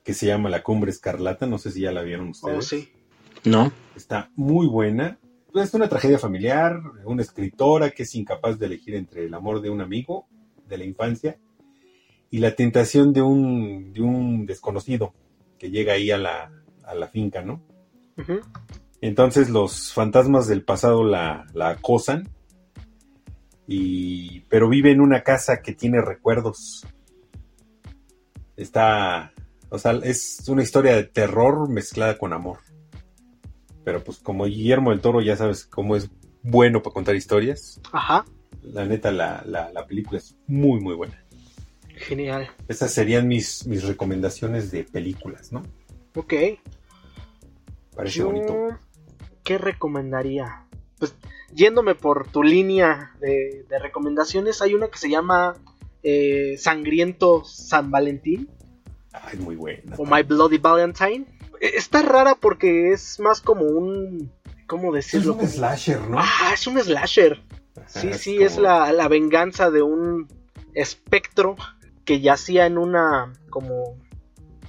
que 0.04 0.14
se 0.14 0.26
llama 0.26 0.50
La 0.50 0.62
Cumbre 0.62 0.90
Escarlata, 0.90 1.46
no 1.46 1.58
sé 1.58 1.70
si 1.70 1.80
ya 1.80 1.92
la 1.92 2.02
vieron 2.02 2.28
ustedes. 2.28 2.58
Oh, 2.58 2.62
sí. 2.62 2.92
No. 3.44 3.72
Está 3.96 4.30
muy 4.36 4.66
buena. 4.66 5.18
Es 5.54 5.72
una 5.74 5.88
tragedia 5.88 6.18
familiar, 6.18 6.80
una 7.04 7.22
escritora 7.22 7.90
que 7.90 8.02
es 8.02 8.14
incapaz 8.14 8.58
de 8.58 8.66
elegir 8.66 8.94
entre 8.94 9.24
el 9.24 9.34
amor 9.34 9.60
de 9.60 9.70
un 9.70 9.80
amigo 9.80 10.26
de 10.68 10.78
la 10.78 10.84
infancia 10.84 11.38
y 12.30 12.38
la 12.38 12.54
tentación 12.54 13.12
de 13.12 13.22
un, 13.22 13.92
de 13.92 14.02
un 14.02 14.46
desconocido 14.46 15.14
que 15.58 15.70
llega 15.70 15.94
ahí 15.94 16.10
a 16.10 16.18
la, 16.18 16.52
a 16.84 16.94
la 16.94 17.08
finca, 17.08 17.42
¿no? 17.42 17.62
Entonces 19.00 19.48
los 19.50 19.92
fantasmas 19.92 20.48
del 20.48 20.64
pasado 20.64 21.04
la, 21.04 21.46
la 21.54 21.70
acosan, 21.70 22.28
y, 23.66 24.40
pero 24.48 24.68
vive 24.68 24.90
en 24.90 25.00
una 25.00 25.22
casa 25.22 25.60
que 25.62 25.72
tiene 25.74 26.00
recuerdos. 26.00 26.86
Está, 28.56 29.32
o 29.68 29.78
sea, 29.78 29.92
es 30.02 30.42
una 30.48 30.62
historia 30.62 30.96
de 30.96 31.04
terror 31.04 31.68
mezclada 31.68 32.18
con 32.18 32.32
amor. 32.32 32.58
Pero 33.84 34.02
pues 34.02 34.18
como 34.18 34.46
Guillermo 34.46 34.90
del 34.90 35.00
Toro 35.00 35.20
ya 35.20 35.36
sabes 35.36 35.64
cómo 35.64 35.96
es 35.96 36.10
bueno 36.42 36.82
para 36.82 36.94
contar 36.94 37.14
historias, 37.14 37.80
Ajá. 37.92 38.24
la 38.62 38.84
neta 38.86 39.10
la, 39.12 39.42
la, 39.46 39.70
la 39.72 39.86
película 39.86 40.18
es 40.18 40.36
muy 40.46 40.80
muy 40.80 40.94
buena. 40.94 41.22
Genial. 41.98 42.48
Esas 42.68 42.92
serían 42.92 43.26
mis, 43.28 43.66
mis 43.66 43.82
recomendaciones 43.84 44.70
de 44.70 44.84
películas, 44.84 45.52
¿no? 45.52 45.62
Ok. 46.14 46.34
Parece 47.94 48.18
Yo, 48.20 48.26
bonito. 48.26 48.68
¿Qué 49.44 49.58
recomendaría? 49.58 50.64
Pues 50.98 51.14
yéndome 51.52 51.94
por 51.94 52.28
tu 52.28 52.42
línea 52.42 53.12
de, 53.20 53.64
de 53.68 53.78
recomendaciones, 53.78 54.60
hay 54.62 54.74
una 54.74 54.88
que 54.88 54.98
se 54.98 55.10
llama 55.10 55.56
eh, 56.02 56.56
Sangriento 56.58 57.44
San 57.44 57.90
Valentín 57.90 58.48
Ay, 59.12 59.38
muy 59.38 59.56
buena. 59.56 59.94
o 59.96 60.04
My 60.04 60.22
Bloody 60.22 60.58
Valentine. 60.58 61.26
Eh, 61.60 61.72
Está 61.76 62.02
rara 62.02 62.34
porque 62.36 62.92
es 62.92 63.18
más 63.20 63.40
como 63.40 63.62
un... 63.64 64.30
¿Cómo 64.66 64.94
Es 64.94 65.06
decirlo? 65.06 65.34
un 65.34 65.48
slasher, 65.48 66.00
¿no? 66.08 66.18
Ah, 66.20 66.50
es 66.52 66.66
un 66.66 66.78
slasher. 66.78 67.42
Sí, 67.86 68.08
Ajá, 68.08 68.18
sí, 68.18 68.36
es 68.42 68.52
como- 68.52 68.64
la, 68.64 68.92
la 68.92 69.08
venganza 69.08 69.70
de 69.70 69.80
un 69.82 70.28
espectro 70.74 71.56
que 72.08 72.20
yacía 72.20 72.64
en 72.64 72.78
una 72.78 73.34
como 73.50 73.98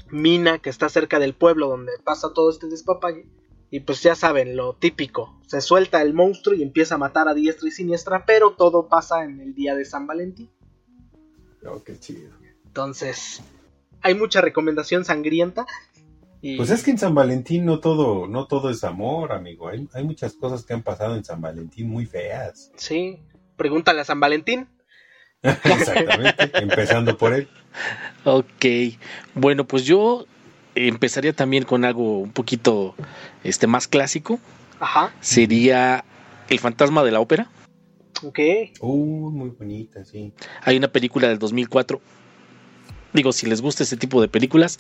mina 0.09 0.59
que 0.59 0.69
está 0.69 0.89
cerca 0.89 1.19
del 1.19 1.33
pueblo 1.33 1.69
donde 1.69 1.93
pasa 2.03 2.33
todo 2.33 2.49
este 2.49 2.67
despapalle. 2.67 3.29
Y 3.71 3.79
pues 3.79 4.03
ya 4.03 4.13
saben, 4.13 4.57
lo 4.57 4.73
típico. 4.73 5.39
Se 5.47 5.61
suelta 5.61 6.01
el 6.01 6.13
monstruo 6.13 6.53
y 6.53 6.63
empieza 6.63 6.95
a 6.95 6.97
matar 6.97 7.29
a 7.29 7.33
diestra 7.33 7.69
y 7.69 7.71
siniestra, 7.71 8.25
pero 8.25 8.55
todo 8.57 8.89
pasa 8.89 9.23
en 9.23 9.39
el 9.39 9.55
día 9.55 9.73
de 9.73 9.85
San 9.85 10.05
Valentín. 10.05 10.49
Oh, 11.65 11.81
qué 11.81 11.97
chido. 11.97 12.29
Entonces, 12.65 13.41
hay 14.01 14.15
mucha 14.15 14.41
recomendación 14.41 15.05
sangrienta. 15.05 15.65
Y 16.41 16.57
Pues 16.57 16.71
es 16.71 16.83
que 16.83 16.91
en 16.91 16.97
San 16.97 17.15
Valentín 17.15 17.63
no 17.63 17.79
todo, 17.79 18.27
no 18.27 18.47
todo 18.47 18.69
es 18.69 18.83
amor, 18.83 19.31
amigo. 19.31 19.69
Hay, 19.69 19.87
hay 19.93 20.03
muchas 20.03 20.33
cosas 20.33 20.65
que 20.65 20.73
han 20.73 20.83
pasado 20.83 21.15
en 21.15 21.23
San 21.23 21.39
Valentín 21.39 21.87
muy 21.87 22.05
feas. 22.05 22.73
Sí, 22.75 23.21
pregúntale 23.55 24.01
a 24.01 24.03
San 24.03 24.19
Valentín. 24.19 24.67
Exactamente, 25.63 26.51
empezando 26.59 27.17
por 27.17 27.33
él. 27.33 27.47
Ok. 28.25 28.65
Bueno, 29.35 29.65
pues 29.65 29.85
yo 29.85 30.25
empezaría 30.75 31.33
también 31.33 31.63
con 31.63 31.85
algo 31.85 32.19
un 32.19 32.31
poquito 32.31 32.95
este, 33.43 33.67
más 33.67 33.87
clásico. 33.87 34.39
Ajá, 34.79 35.13
Sería 35.19 36.05
El 36.49 36.59
fantasma 36.59 37.03
de 37.03 37.11
la 37.11 37.19
ópera. 37.19 37.49
ok. 38.23 38.39
Uh, 38.79 39.29
muy 39.29 39.49
bonita, 39.49 40.03
sí. 40.05 40.33
Hay 40.63 40.77
una 40.77 40.87
película 40.87 41.27
del 41.27 41.39
2004. 41.39 41.99
Digo, 43.13 43.31
si 43.31 43.47
les 43.47 43.61
gusta 43.61 43.83
este 43.83 43.97
tipo 43.97 44.21
de 44.21 44.27
películas, 44.27 44.79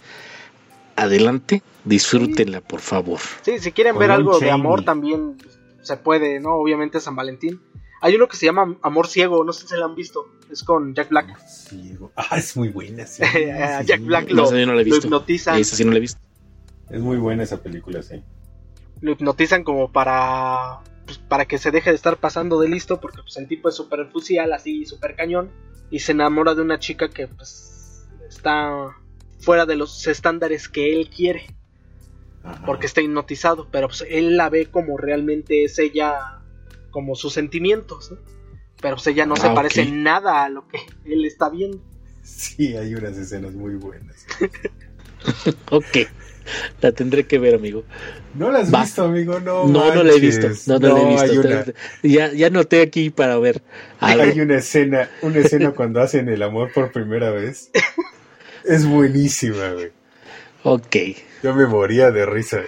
adelante, 0.95 1.63
disfrútenla, 1.85 2.61
por 2.61 2.79
favor. 2.79 3.19
Sí, 3.41 3.59
si 3.59 3.71
quieren 3.71 3.93
Con 3.93 4.01
ver 4.01 4.11
algo 4.11 4.39
de 4.39 4.51
amor 4.51 4.83
también 4.83 5.37
se 5.81 5.97
puede, 5.97 6.39
¿no? 6.39 6.55
Obviamente 6.55 6.99
San 6.99 7.15
Valentín. 7.15 7.61
Hay 8.01 8.15
uno 8.15 8.27
que 8.27 8.37
se 8.37 8.45
llama 8.45 8.77
Amor 8.81 9.07
Ciego, 9.07 9.43
no 9.43 9.51
sé 9.53 9.67
si 9.67 9.75
lo 9.75 9.85
han 9.85 9.95
visto. 9.95 10.27
Es 10.51 10.63
con 10.63 10.93
Jack 10.95 11.09
Black. 11.09 11.37
Ciego. 11.47 12.11
Ah, 12.15 12.37
es 12.37 12.55
muy 12.57 12.69
buena. 12.69 13.05
sí, 13.05 13.23
A 13.23 13.81
sí. 13.81 13.87
Jack 13.87 14.01
Black 14.01 14.29
No, 14.29 14.43
lo, 14.43 14.51
no 14.51 14.57
la 14.57 14.61
he 14.61 14.65
lo 14.65 14.83
visto. 14.83 15.07
hipnotizan. 15.07 15.57
Esa 15.59 15.75
sí 15.75 15.83
no 15.85 15.91
la 15.91 15.97
he 15.97 16.01
visto. 16.01 16.19
Es 16.89 17.01
muy 17.01 17.17
buena 17.17 17.43
esa 17.43 17.61
película, 17.61 18.01
sí. 18.01 18.23
Lo 19.01 19.11
hipnotizan 19.11 19.63
como 19.63 19.91
para 19.91 20.79
pues, 21.05 21.17
para 21.17 21.45
que 21.45 21.57
se 21.57 21.71
deje 21.71 21.89
de 21.91 21.95
estar 21.95 22.17
pasando 22.17 22.59
de 22.59 22.67
listo 22.69 22.99
porque 22.99 23.21
pues 23.21 23.37
el 23.37 23.47
tipo 23.47 23.69
es 23.69 23.75
súper 23.75 24.07
fusial, 24.11 24.51
así 24.53 24.85
súper 24.85 25.15
cañón 25.15 25.51
y 25.91 25.99
se 25.99 26.11
enamora 26.13 26.53
de 26.55 26.61
una 26.61 26.79
chica 26.79 27.09
que 27.09 27.27
pues 27.27 28.07
está 28.27 28.95
fuera 29.39 29.65
de 29.65 29.75
los 29.75 30.05
estándares 30.07 30.67
que 30.67 30.93
él 30.99 31.09
quiere 31.09 31.55
Ajá. 32.43 32.63
porque 32.65 32.85
está 32.87 33.01
hipnotizado, 33.01 33.67
pero 33.71 33.87
pues 33.87 34.03
él 34.09 34.35
la 34.37 34.49
ve 34.49 34.65
como 34.67 34.97
realmente 34.97 35.63
es 35.63 35.79
ella, 35.79 36.38
como 36.91 37.15
sus 37.15 37.33
sentimientos, 37.33 38.11
¿no? 38.11 38.17
pero 38.81 38.95
pues 38.95 39.07
ella 39.07 39.25
no 39.25 39.35
se 39.35 39.47
Ah, 39.47 39.53
parece 39.53 39.85
nada 39.85 40.45
a 40.45 40.49
lo 40.49 40.67
que 40.67 40.79
él 41.05 41.25
está 41.25 41.49
viendo. 41.49 41.79
Sí, 42.23 42.75
hay 42.77 42.95
unas 42.95 43.17
escenas 43.17 43.53
muy 43.53 43.75
buenas. 43.75 44.25
Ok, 45.69 45.97
la 46.81 46.91
tendré 46.93 47.27
que 47.27 47.39
ver, 47.39 47.55
amigo. 47.55 47.83
¿No 48.35 48.51
la 48.51 48.59
has 48.59 48.73
Va. 48.73 48.81
visto, 48.83 49.03
amigo? 49.03 49.39
No, 49.41 49.67
No, 49.67 49.93
no 49.93 50.03
la 50.03 50.13
he 50.13 50.19
visto. 50.19 50.47
No, 50.65 50.79
no, 50.79 50.89
la 50.89 51.01
he 51.01 51.05
visto. 51.05 51.31
Hay 51.31 51.37
una, 51.37 51.65
Ya, 52.03 52.31
ya 52.31 52.49
noté 52.49 52.81
aquí 52.81 53.09
para 53.09 53.37
ver. 53.37 53.61
algo. 53.99 54.23
hay 54.23 54.39
una 54.39 54.57
escena, 54.57 55.09
una 55.21 55.39
escena 55.39 55.71
cuando 55.71 55.99
hacen 56.01 56.29
el 56.29 56.41
amor 56.41 56.71
por 56.73 56.91
primera 56.91 57.31
vez. 57.31 57.69
Es 58.63 58.85
buenísima, 58.87 59.71
güey. 59.73 59.91
Ok, 60.63 60.95
Yo 61.43 61.53
me 61.53 61.65
moría 61.67 62.11
de 62.11 62.25
risa. 62.25 62.61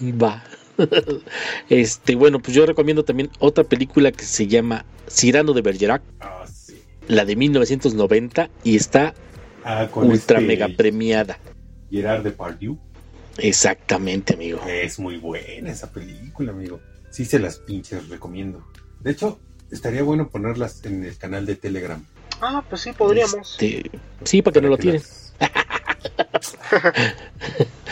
va. 0.00 0.42
Este, 1.68 2.14
bueno, 2.14 2.40
pues 2.40 2.54
yo 2.54 2.66
recomiendo 2.66 3.04
también 3.04 3.30
otra 3.38 3.64
película 3.64 4.12
que 4.12 4.24
se 4.24 4.46
llama 4.46 4.84
Cyrano 5.08 5.52
de 5.52 5.62
Bergerac, 5.62 6.02
Ah, 6.20 6.44
sí. 6.52 6.80
la 7.08 7.24
de 7.24 7.36
1990, 7.36 8.50
y 8.64 8.76
está 8.76 9.14
Ah, 9.64 9.88
con 9.90 10.08
ultra 10.08 10.38
este 10.38 10.46
mega 10.48 10.68
premiada. 10.76 11.38
Gerard 11.90 12.22
Depardieu. 12.24 12.76
Exactamente, 13.38 14.34
amigo. 14.34 14.60
Es 14.68 14.98
muy 14.98 15.16
buena 15.18 15.70
esa 15.70 15.90
película, 15.90 16.52
amigo. 16.52 16.80
Sí 17.10 17.24
se 17.24 17.38
las 17.38 17.58
pinches 17.58 18.08
recomiendo. 18.08 18.66
De 19.00 19.12
hecho, 19.12 19.38
estaría 19.70 20.02
bueno 20.02 20.28
ponerlas 20.28 20.84
en 20.84 21.04
el 21.04 21.16
canal 21.16 21.46
de 21.46 21.54
Telegram. 21.56 22.04
Ah, 22.40 22.62
pues 22.68 22.82
sí, 22.82 22.92
podríamos. 22.92 23.52
Este, 23.52 23.90
sí, 24.24 24.42
para 24.42 24.54
que 24.54 24.60
no 24.60 24.68
lo 24.68 24.78
tienen. 24.78 25.00
las- 25.00 25.32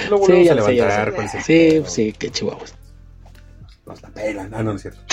Luego 0.08 0.26
Sí, 0.26 0.46
sé, 0.46 0.54
levantar 0.54 1.10
sé. 1.10 1.16
con 1.16 1.24
ese 1.24 1.42
Sí, 1.42 1.82
sí, 1.86 2.14
qué 2.18 2.30
chihuahuas. 2.30 2.74
Nos 3.90 4.02
la 4.02 4.08
pelan. 4.10 4.54
Ah, 4.54 4.62
no, 4.62 4.70
no 4.70 4.76
es 4.76 4.82
cierto. 4.82 5.00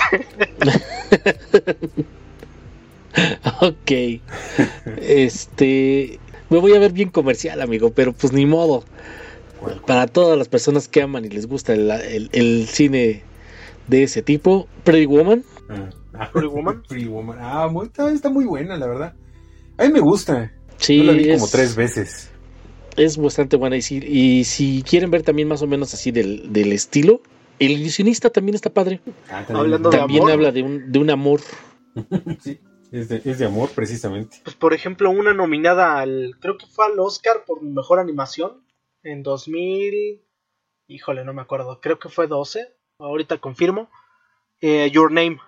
Ok. 3.62 3.92
Este. 5.02 6.20
Me 6.50 6.60
voy 6.60 6.74
a 6.76 6.80
ver 6.80 6.94
bien 6.94 7.10
comercial, 7.10 7.62
amigo, 7.62 7.92
pero 7.92 8.14
pues 8.14 8.32
ni 8.32 8.46
modo. 8.46 8.84
Para 9.88 10.06
todas 10.08 10.38
las 10.38 10.48
personas 10.48 10.88
que 10.88 11.02
aman 11.02 11.26
y 11.26 11.30
les 11.30 11.48
gusta 11.48 11.74
el, 11.74 11.90
el- 11.90 12.30
el 12.32 12.68
cine 12.68 13.24
de 13.88 14.04
ese 14.04 14.22
tipo, 14.22 14.68
Pretty 14.84 15.08
Woman. 15.08 15.44
Ah, 16.14 16.30
Pretty 16.32 16.48
Woman. 16.54 16.84
Pretty 16.88 17.08
Woman. 17.08 17.38
Ah, 17.42 17.68
muy- 17.68 17.88
está, 17.88 18.12
está 18.12 18.30
muy 18.30 18.46
buena, 18.46 18.78
la 18.78 18.88
verdad. 18.88 19.14
A 19.78 19.86
mí 19.86 19.92
me 19.92 20.00
gusta. 20.00 20.52
Sí, 20.78 20.98
Yo 20.98 21.04
la 21.06 21.14
vi 21.14 21.30
es, 21.30 21.40
como 21.40 21.50
tres 21.52 21.76
veces. 21.76 22.30
es 22.98 23.18
bastante 23.18 23.58
buena. 23.58 23.78
Y 23.78 23.82
si, 23.82 23.98
y 23.98 24.44
si 24.44 24.84
quieren 24.88 25.10
ver 25.10 25.24
también 25.24 25.48
más 25.48 25.64
o 25.64 25.68
menos 25.68 25.94
así 25.96 26.12
del, 26.12 26.54
del 26.54 26.72
estilo, 26.72 27.22
El 27.60 27.72
ilusionista 27.72 28.30
también 28.30 28.56
está 28.56 28.70
padre. 28.70 29.02
Ah, 29.30 29.40
también- 29.46 29.58
Hablando 29.58 29.90
de 29.90 29.98
También 29.98 30.22
amor. 30.24 30.32
habla 30.34 30.52
de 30.52 30.64
un, 30.64 30.92
de 30.92 31.00
un 31.00 31.10
amor. 31.10 31.42
Sí, 32.42 32.60
es 32.92 33.10
de, 33.10 33.22
es 33.26 33.40
de 33.40 33.46
amor, 33.46 33.70
precisamente. 33.76 34.38
Pues 34.44 34.56
por 34.56 34.74
ejemplo, 34.74 35.10
una 35.10 35.34
nominada 35.34 36.00
al. 36.00 36.36
Creo 36.40 36.58
que 36.58 36.68
fue 36.68 36.86
al 36.86 37.00
Oscar 37.00 37.44
por 37.46 37.62
mejor 37.64 38.00
animación. 38.00 38.64
En 39.04 39.24
2000. 39.24 40.22
Híjole, 40.88 41.26
no 41.26 41.34
me 41.34 41.42
acuerdo. 41.42 41.80
Creo 41.82 42.00
que 42.00 42.08
fue 42.10 42.28
12. 42.28 42.74
Ahorita 43.00 43.40
confirmo. 43.40 43.90
Eh, 44.62 44.90
Your 44.92 45.12
Name. 45.12 45.40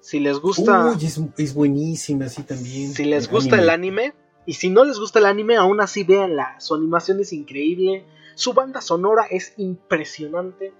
Si 0.00 0.20
les 0.20 0.38
gusta. 0.38 0.86
Uy, 0.96 1.04
es, 1.04 1.20
es 1.36 1.54
buenísima, 1.54 2.26
así 2.26 2.42
también. 2.44 2.92
si 2.92 3.04
les 3.04 3.28
gusta 3.28 3.58
el 3.60 3.68
anime. 3.70 4.14
Y 4.46 4.54
si 4.54 4.70
no 4.70 4.84
les 4.84 4.98
gusta 4.98 5.18
el 5.18 5.26
anime, 5.26 5.56
aún 5.56 5.80
así 5.80 6.04
véanla. 6.04 6.58
Su 6.60 6.74
animación 6.74 7.20
es 7.20 7.32
increíble. 7.34 8.06
Su 8.34 8.54
banda 8.54 8.80
sonora 8.80 9.26
es 9.30 9.52
impresionante. 9.58 10.72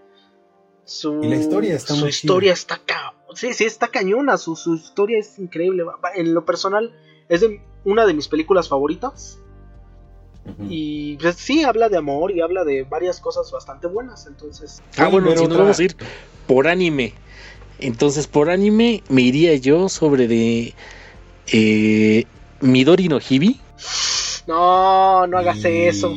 Su, 0.88 1.22
Y 1.22 1.28
la 1.28 1.36
historia 1.36 1.74
está 1.76 1.92
su 1.94 2.00
muy 2.00 2.08
historia 2.08 2.52
está 2.54 2.78
ca- 2.84 3.12
sí, 3.34 3.52
sí, 3.52 3.64
está 3.64 3.88
cañona. 3.88 4.38
Su, 4.38 4.56
su 4.56 4.74
historia 4.74 5.18
es 5.18 5.38
increíble. 5.38 5.84
En 6.16 6.32
lo 6.32 6.44
personal, 6.46 6.92
es 7.28 7.42
de 7.42 7.60
una 7.84 8.06
de 8.06 8.14
mis 8.14 8.26
películas 8.26 8.68
favoritas. 8.68 9.38
Y 10.68 11.16
pues, 11.18 11.36
sí, 11.36 11.62
habla 11.62 11.90
de 11.90 11.98
amor 11.98 12.30
y 12.30 12.40
habla 12.40 12.64
de 12.64 12.84
varias 12.84 13.20
cosas 13.20 13.50
bastante 13.52 13.86
buenas. 13.86 14.26
Entonces, 14.26 14.80
Ah, 14.96 15.10
¿Pueden 15.10 15.24
bueno, 15.24 15.28
si 15.32 15.34
nos 15.36 15.44
otra? 15.44 15.58
vamos 15.58 15.78
a 15.78 15.82
ir 15.84 15.96
por 16.46 16.66
anime. 16.68 17.12
Entonces, 17.80 18.26
por 18.26 18.48
anime 18.48 19.02
me 19.10 19.20
iría 19.22 19.54
yo 19.56 19.90
sobre 19.90 20.26
de 20.26 20.72
eh, 21.52 22.24
Midori 22.62 23.08
no 23.08 23.18
Hibi. 23.28 23.60
no, 24.46 25.26
no 25.26 25.36
hagas 25.38 25.58
Y- 25.64 25.84
eso. 25.84 26.14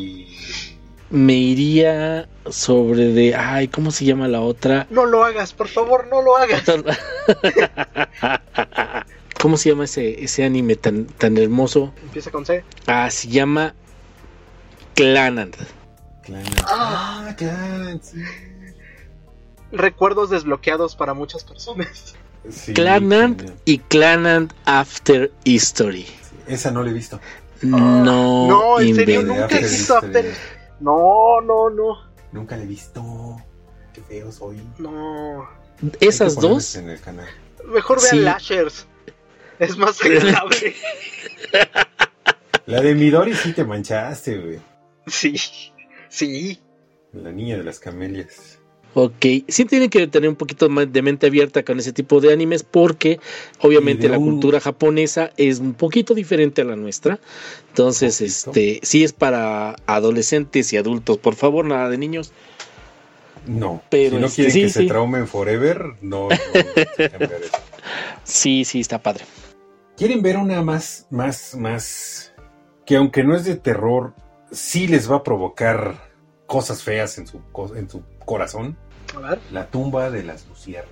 Me 1.12 1.34
iría 1.34 2.30
sobre 2.50 3.08
de. 3.08 3.36
Ay, 3.36 3.68
¿cómo 3.68 3.92
se 3.92 4.06
llama 4.06 4.30
la 4.30 4.40
otra? 4.42 4.88
No 4.90 5.06
lo 5.06 5.26
hagas, 5.26 5.52
por 5.52 5.68
favor, 5.68 6.08
no 6.08 6.22
lo 6.22 6.38
hagas. 6.38 6.64
¿Cómo 9.42 9.58
se 9.58 9.70
llama 9.70 9.84
ese, 9.86 10.24
ese 10.24 10.46
anime 10.46 10.76
tan, 10.78 11.06
tan 11.06 11.38
hermoso? 11.38 11.94
Empieza 12.02 12.32
con 12.32 12.46
C. 12.46 12.64
Ah, 12.88 13.10
se 13.10 13.28
llama 13.28 13.74
Clanad. 14.96 15.50
Clan. 16.24 16.44
Ah. 16.66 17.36
Ah, 17.42 17.94
sí. 18.02 18.22
Recuerdos 19.72 20.30
desbloqueados 20.30 20.96
para 20.96 21.14
muchas 21.14 21.44
personas. 21.44 22.16
Sí, 22.50 22.74
Clanad 22.74 23.36
Clan. 23.36 23.56
y 23.66 23.80
Clanad 23.80 24.44
After 24.66 25.32
History. 25.44 26.06
Esa 26.48 26.72
no 26.72 26.84
la 26.84 26.92
he 26.92 26.94
visto. 26.94 27.20
No, 27.64 28.48
no, 28.48 28.80
en 28.80 28.96
serio, 28.96 29.24
nunca 29.24 29.44
After 29.46 29.60
existe 29.60 29.94
After. 29.94 30.26
History. 30.26 30.61
No, 30.82 31.40
no, 31.42 31.70
no. 31.70 32.12
Nunca 32.32 32.58
la 32.58 32.64
he 32.64 32.68
visto. 32.68 33.02
Qué 33.94 34.02
feo 34.02 34.32
soy. 34.32 34.62
No. 34.80 35.48
Esas 36.00 36.36
dos, 36.36 36.76
En 36.76 36.90
el 36.90 37.00
canal. 37.00 37.28
Mejor 37.66 38.00
vean 38.02 38.10
Sí. 38.12 38.20
Lashers. 38.20 38.88
Es 39.60 39.78
más 39.78 40.04
agradable. 40.04 40.76
La 42.66 42.82
de 42.82 42.96
Midori 42.96 43.34
sí 43.36 43.54
te 43.54 43.64
manchaste, 43.64 44.38
güey. 44.38 44.60
sí. 45.08 45.36
Sí. 46.10 46.62
La 47.14 47.32
niña 47.32 47.58
de 47.58 47.64
las 47.64 47.80
camelias. 47.80 48.60
Ok. 48.94 49.26
Sí 49.48 49.66
tienen 49.66 49.90
que 49.90 50.08
tener 50.08 50.30
un 50.30 50.36
poquito 50.36 50.70
más 50.70 50.92
de 50.92 51.02
mente 51.02 51.28
abierta 51.28 51.64
con 51.64 51.80
ese 51.80 51.94
tipo 51.94 52.20
de 52.22 52.34
animes 52.34 52.64
porque 52.64 53.20
obviamente 53.60 54.10
la 54.10 54.18
cultura 54.18 54.60
japonesa 54.60 55.32
es 55.38 55.60
un 55.60 55.74
poquito 55.74 56.14
diferente 56.14 56.62
a 56.62 56.66
la 56.66 56.76
nuestra. 56.76 57.20
Entonces, 57.70 58.22
este, 58.22 58.80
sí 58.84 59.04
es 59.04 59.14
para 59.14 59.76
adolescentes 59.86 60.72
y 60.74 60.78
adultos. 60.78 61.18
Por 61.18 61.36
favor, 61.36 61.66
nada 61.66 61.90
de 61.90 61.98
niños. 61.98 62.32
No, 63.48 63.82
Pero 63.90 64.16
si 64.16 64.22
no 64.22 64.28
este, 64.28 64.36
quieren 64.36 64.54
sí, 64.54 64.62
que 64.62 64.70
sí. 64.70 64.80
se 64.82 64.86
traumen 64.86 65.28
forever, 65.28 65.96
no. 66.02 66.30
no 66.30 66.36
eso. 66.36 67.58
Sí, 68.24 68.66
sí, 68.66 68.80
está 68.80 69.02
padre. 69.02 69.26
¿Quieren 69.98 70.22
ver 70.22 70.38
una 70.38 70.62
más, 70.62 71.08
más, 71.10 71.56
más, 71.56 72.34
que 72.86 72.96
aunque 72.96 73.24
no 73.24 73.36
es 73.36 73.46
de 73.46 73.56
terror, 73.56 74.14
sí 74.52 74.88
les 74.88 75.12
va 75.12 75.18
a 75.18 75.24
provocar 75.24 76.12
cosas 76.46 76.84
feas 76.84 77.18
en 77.18 77.28
su, 77.28 77.42
en 77.76 77.90
su 77.90 78.04
corazón? 78.32 78.78
A 79.16 79.20
ver. 79.20 79.40
La 79.52 79.68
tumba 79.68 80.10
de 80.10 80.24
las 80.24 80.46
luciernas. 80.48 80.90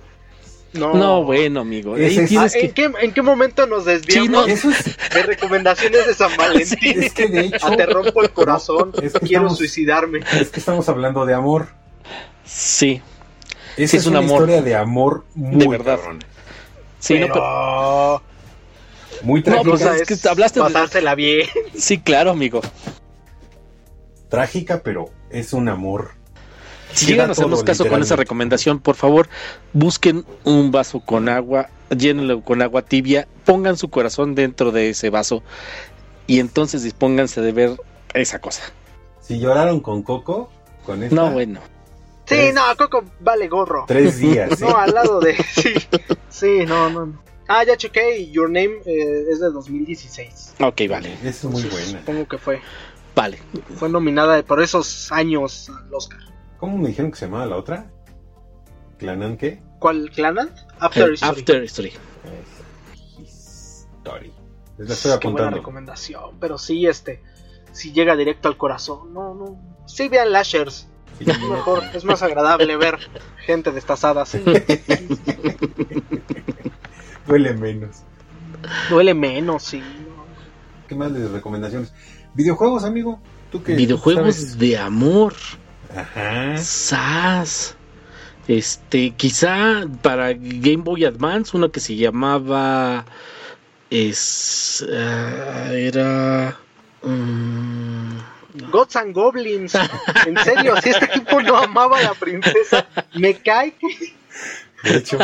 No. 0.72 0.94
No, 0.94 1.24
bueno, 1.24 1.60
amigo. 1.60 1.94
Ahí 1.96 2.04
Ese 2.04 2.24
es- 2.24 2.36
Ah, 2.36 2.46
¿en, 2.54 2.60
que... 2.68 2.72
qué, 2.72 2.92
¿En 3.00 3.12
qué 3.12 3.22
momento 3.22 3.66
nos 3.66 3.86
desviamos 3.86 4.46
Sí, 4.60 4.68
no. 4.68 5.14
De 5.16 5.22
recomendaciones 5.24 6.06
de 6.06 6.14
San 6.14 6.36
Valentín? 6.38 7.02
es 7.02 7.12
que 7.12 7.26
de 7.26 7.40
hecho, 7.46 7.70
te 7.76 7.86
rompo 7.86 8.22
el 8.22 8.30
corazón. 8.30 8.92
Es 9.02 9.14
que 9.14 9.20
Quiero 9.20 9.42
estamos- 9.44 9.58
suicidarme. 9.58 10.20
es 10.40 10.48
que 10.50 10.60
estamos 10.60 10.88
hablando 10.88 11.26
de 11.26 11.34
amor. 11.34 11.68
Sí, 12.44 13.00
Esa 13.76 13.76
Sí, 13.76 13.82
es, 13.82 13.94
es 13.94 14.06
un 14.06 14.12
una 14.12 14.18
amor. 14.20 14.32
historia 14.42 14.62
de 14.62 14.74
amor 14.76 15.24
muy 15.34 15.66
verdad. 15.66 15.96
cabrón. 15.98 16.24
sí, 17.00 17.18
no, 17.18 17.26
pero... 17.28 18.22
Muy 19.22 19.40
No, 19.40 19.44
trágica, 19.44 19.68
pues, 19.70 19.82
cosa 19.82 19.96
es 19.96 20.10
es 20.10 20.22
que 20.22 20.28
hablaste 20.28 20.60
de- 20.60 20.64
pasársela 20.66 21.14
bien. 21.16 21.48
sí, 21.76 21.98
claro, 22.00 22.30
amigo. 22.30 22.60
trágica, 24.28 24.82
pero 24.82 25.10
es 25.30 25.52
un 25.52 25.68
amor. 25.68 26.12
Si 26.92 27.06
llegan 27.06 27.28
a 27.28 27.32
hacernos 27.32 27.62
caso 27.62 27.86
con 27.86 28.02
esa 28.02 28.16
recomendación, 28.16 28.78
por 28.80 28.94
favor, 28.96 29.28
busquen 29.72 30.24
un 30.44 30.70
vaso 30.70 31.00
con 31.00 31.28
agua, 31.28 31.68
llénenlo 31.96 32.42
con 32.42 32.62
agua 32.62 32.82
tibia, 32.82 33.28
pongan 33.44 33.76
su 33.76 33.90
corazón 33.90 34.34
dentro 34.34 34.72
de 34.72 34.90
ese 34.90 35.10
vaso 35.10 35.42
y 36.26 36.40
entonces 36.40 36.82
dispónganse 36.82 37.40
de 37.40 37.52
ver 37.52 37.76
esa 38.14 38.40
cosa. 38.40 38.62
Si 39.20 39.38
lloraron 39.38 39.80
con 39.80 40.02
Coco, 40.02 40.50
con 40.84 41.02
esta, 41.02 41.14
No, 41.14 41.30
bueno. 41.30 41.60
Sí, 42.26 42.36
Tres. 42.36 42.54
no, 42.54 42.62
Coco 42.76 43.04
vale 43.20 43.48
gorro. 43.48 43.84
tres 43.88 44.18
días. 44.18 44.52
¿eh? 44.52 44.56
No, 44.60 44.76
al 44.76 44.92
lado 44.94 45.20
de. 45.20 45.34
Sí, 45.36 45.74
sí, 46.28 46.64
no, 46.66 46.90
no. 46.90 47.20
Ah, 47.48 47.64
ya 47.64 47.76
chequé 47.76 48.18
y 48.20 48.30
Your 48.30 48.48
Name 48.48 48.76
eh, 48.86 49.24
es 49.32 49.40
de 49.40 49.50
2016. 49.50 50.54
Ok, 50.60 50.82
vale. 50.88 51.18
Es 51.24 51.42
muy 51.44 51.62
buena. 51.64 51.98
Supongo 51.98 52.28
que 52.28 52.38
fue. 52.38 52.60
Vale. 53.16 53.38
Fue 53.76 53.88
nominada 53.88 54.40
por 54.44 54.62
esos 54.62 55.10
años 55.10 55.68
al 55.68 55.92
Oscar. 55.92 56.20
¿Cómo 56.60 56.76
me 56.78 56.88
dijeron 56.88 57.10
que 57.10 57.16
se 57.18 57.24
llamaba 57.24 57.46
la 57.46 57.56
otra? 57.56 57.90
¿Clanan 58.98 59.36
qué? 59.38 59.62
¿Cuál? 59.78 60.10
¿Clanan? 60.10 60.50
After 60.78 61.08
El 61.08 61.14
Story. 61.14 61.38
After 61.40 61.62
Story. 61.64 61.92
Story. 63.26 64.32
Les 64.78 64.88
la 64.88 64.94
estoy 64.94 65.10
Qué 65.12 65.16
buena 65.16 65.16
apuntando. 65.16 65.56
recomendación. 65.56 66.38
Pero 66.38 66.58
sí, 66.58 66.86
este. 66.86 67.22
Si 67.72 67.92
llega 67.92 68.14
directo 68.16 68.48
al 68.48 68.56
corazón. 68.58 69.14
No, 69.14 69.34
no. 69.34 69.58
Sí, 69.86 70.08
vean 70.08 70.32
Lashers. 70.32 70.86
Sí. 71.18 71.30
Es 71.30 71.40
mejor, 71.40 71.82
es 71.94 72.04
más 72.04 72.22
agradable 72.22 72.76
ver 72.76 72.98
gente 73.44 73.72
destazada. 73.72 74.26
Sí. 74.26 74.42
Duele 77.26 77.54
menos. 77.54 78.02
Duele 78.88 79.14
menos, 79.14 79.62
sí. 79.62 79.82
¿Qué 80.88 80.94
más 80.94 81.12
de 81.14 81.28
recomendaciones? 81.28 81.92
Videojuegos, 82.34 82.84
amigo. 82.84 83.20
¿Tú 83.52 83.62
qué 83.62 83.74
Videojuegos 83.74 84.34
sabes? 84.36 84.58
de 84.58 84.78
amor. 84.78 85.34
Ajá. 85.94 86.56
Sas. 86.58 87.76
Este, 88.48 89.10
quizá 89.12 89.86
para 90.02 90.32
Game 90.32 90.78
Boy 90.82 91.04
Advance, 91.04 91.56
uno 91.56 91.70
que 91.70 91.80
se 91.80 91.96
llamaba. 91.96 93.04
Es. 93.90 94.84
ah, 94.92 95.68
era. 95.72 96.56
mm, 97.02 98.18
Gods 98.70 98.96
and 98.96 99.14
Goblins. 99.14 99.74
En 100.26 100.36
serio, 100.38 100.74
si 100.82 100.90
este 100.90 101.06
tipo 101.08 101.40
no 101.40 101.56
amaba 101.56 101.98
a 101.98 102.02
la 102.02 102.14
princesa, 102.14 102.86
me 103.14 103.34
cae 103.34 103.72
que, 103.74 104.12
De 104.90 104.96
hecho, 104.98 105.18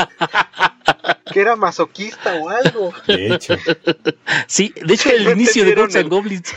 que 1.33 1.41
era 1.41 1.57
masoquista 1.57 2.35
o 2.37 2.49
algo. 2.49 2.93
de 3.07 3.35
hecho. 3.35 3.57
Sí, 4.47 4.73
de 4.85 4.95
hecho, 4.95 5.11
el 5.11 5.29
inicio 5.31 5.64
de 5.64 5.75
Ghosts 5.75 5.97
and 5.97 6.09
Goblins. 6.09 6.55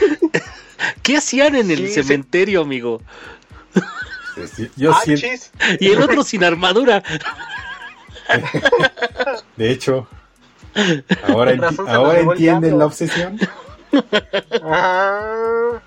¿Qué 1.03 1.17
hacían 1.17 1.55
en 1.55 1.71
el 1.71 1.77
Sí, 1.79 1.87
sí. 1.87 1.93
cementerio, 2.03 2.61
amigo? 2.61 3.01
Este, 4.43 4.71
Yo 4.75 4.91
ah, 4.91 5.01
siento. 5.03 5.25
Y 5.79 5.87
el 5.89 6.01
otro 6.01 6.23
sin 6.23 6.43
armadura. 6.43 7.03
de 9.57 9.71
hecho, 9.71 10.07
ahora, 11.27 11.53
enti- 11.53 11.89
ahora 11.89 12.19
entienden 12.19 12.77
la 12.77 12.85
obsesión. 12.85 13.39
Ah, 14.61 15.79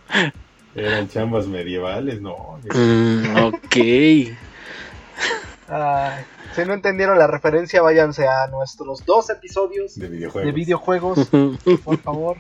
Eran 0.75 1.09
chambas 1.09 1.47
medievales, 1.47 2.21
no. 2.21 2.59
Mm, 2.75 3.37
ok. 3.45 3.77
ay. 3.77 4.37
si 6.55 6.65
no 6.65 6.75
entendieron 6.75 7.19
la 7.19 7.27
referencia, 7.27 7.83
váyanse 7.83 8.27
a 8.27 8.47
nuestros 8.49 9.05
dos 9.05 9.31
episodios 9.31 9.95
De 9.97 10.09
videojuegos. 10.09 10.47
de 10.47 10.53
videojuegos, 10.53 11.29
por 11.85 11.99
favor. 11.99 12.37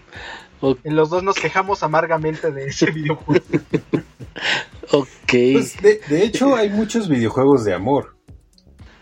Ok. 0.63 0.79
En 0.85 0.97
los 0.97 1.11
dos 1.11 1.23
nos 1.23 1.37
quejamos 1.37 1.83
amargamente 1.83 2.51
de 2.51 2.67
ese 2.69 2.91
videojuego. 2.91 3.45
ok. 4.93 5.09
Pues, 5.27 5.83
de, 5.83 6.01
de 6.09 6.25
hecho, 6.25 6.55
hay 6.57 6.71
muchos 6.71 7.09
videojuegos 7.09 7.65
de 7.65 7.75
amor. 7.75 8.17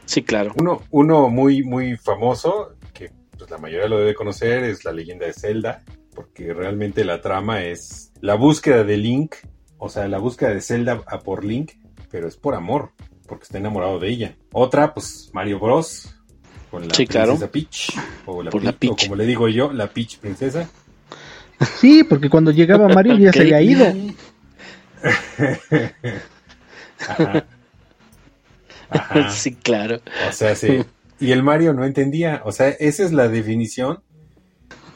Sí, 0.07 0.23
claro. 0.23 0.53
Uno, 0.59 0.83
uno 0.91 1.29
muy, 1.29 1.63
muy 1.63 1.97
famoso, 1.97 2.75
que 2.93 3.13
pues, 3.39 3.49
la 3.51 3.59
mayoría 3.59 3.87
lo 3.89 3.99
debe 3.99 4.15
conocer, 4.15 4.65
es 4.65 4.85
la 4.85 4.93
leyenda 4.93 5.27
de 5.27 5.33
Zelda, 5.33 5.85
porque 6.15 6.53
realmente 6.53 7.05
la 7.05 7.21
trama 7.21 7.63
es 7.63 8.13
la 8.21 8.35
búsqueda 8.35 8.83
de 8.83 8.97
Link, 8.97 9.37
o 9.79 9.89
sea, 9.89 10.09
la 10.09 10.19
búsqueda 10.19 10.51
de 10.51 10.61
Zelda 10.61 11.03
a 11.07 11.21
por 11.21 11.45
Link, 11.45 11.73
pero 12.11 12.27
es 12.27 12.37
por 12.37 12.55
amor, 12.55 12.91
porque 13.29 13.45
está 13.45 13.59
enamorado 13.59 14.01
de 14.01 14.09
ella. 14.09 14.37
Otra, 14.53 14.93
pues 14.93 15.31
Mario 15.33 15.61
Bros. 15.61 16.17
Con 16.71 16.89
la 16.89 16.95
Sí, 16.95 17.07
claro. 17.07 17.37
princesa 17.37 17.51
Peach, 17.53 17.93
o 18.27 18.43
la, 18.43 18.51
Peach, 18.73 18.93
o 18.93 18.97
como 18.97 19.17
le 19.17 19.27
digo 19.27 19.49
yo, 19.49 19.73
la 19.73 19.89
Peach 19.89 20.19
princesa. 20.19 20.69
Sí, 21.79 22.05
porque 22.05 22.31
cuando 22.31 22.51
llegaba 22.51 22.89
Mario 22.89 23.17
ya 23.19 23.33
se 23.33 23.41
había 23.41 23.61
ido. 23.63 23.87
Ajá. 27.09 27.47
Ajá. 28.91 29.31
Sí, 29.31 29.55
claro. 29.55 30.01
O 30.29 30.33
sea, 30.33 30.57
sí. 30.57 30.83
Y 31.21 31.31
el 31.31 31.45
Mario 31.45 31.73
no 31.75 31.85
entendía. 31.85 32.43
O 32.45 32.51
sea, 32.51 32.71
esa 32.71 33.05
es 33.05 33.13
la 33.13 33.29
definición 33.29 34.03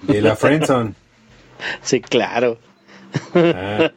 de 0.03 0.21
la 0.21 0.35
friendzone. 0.35 0.95
Sí, 1.81 2.01
claro. 2.01 2.59
Ah. 3.35 3.93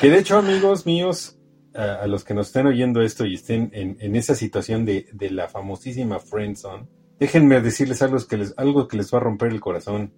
Que 0.00 0.10
de 0.10 0.18
hecho, 0.18 0.36
amigos 0.36 0.84
míos, 0.84 1.38
a, 1.74 1.94
a 2.02 2.06
los 2.06 2.24
que 2.24 2.34
nos 2.34 2.48
estén 2.48 2.66
oyendo 2.66 3.00
esto 3.00 3.24
y 3.24 3.34
estén 3.34 3.70
en, 3.72 3.96
en 4.00 4.14
esa 4.16 4.34
situación 4.34 4.84
de, 4.84 5.06
de 5.12 5.30
la 5.30 5.48
famosísima 5.48 6.18
friendzone, 6.20 6.86
déjenme 7.18 7.60
decirles 7.62 8.02
algo 8.02 8.18
que, 8.28 8.36
les, 8.36 8.52
algo 8.58 8.88
que 8.88 8.98
les 8.98 9.12
va 9.12 9.18
a 9.18 9.22
romper 9.22 9.52
el 9.52 9.60
corazón. 9.60 10.12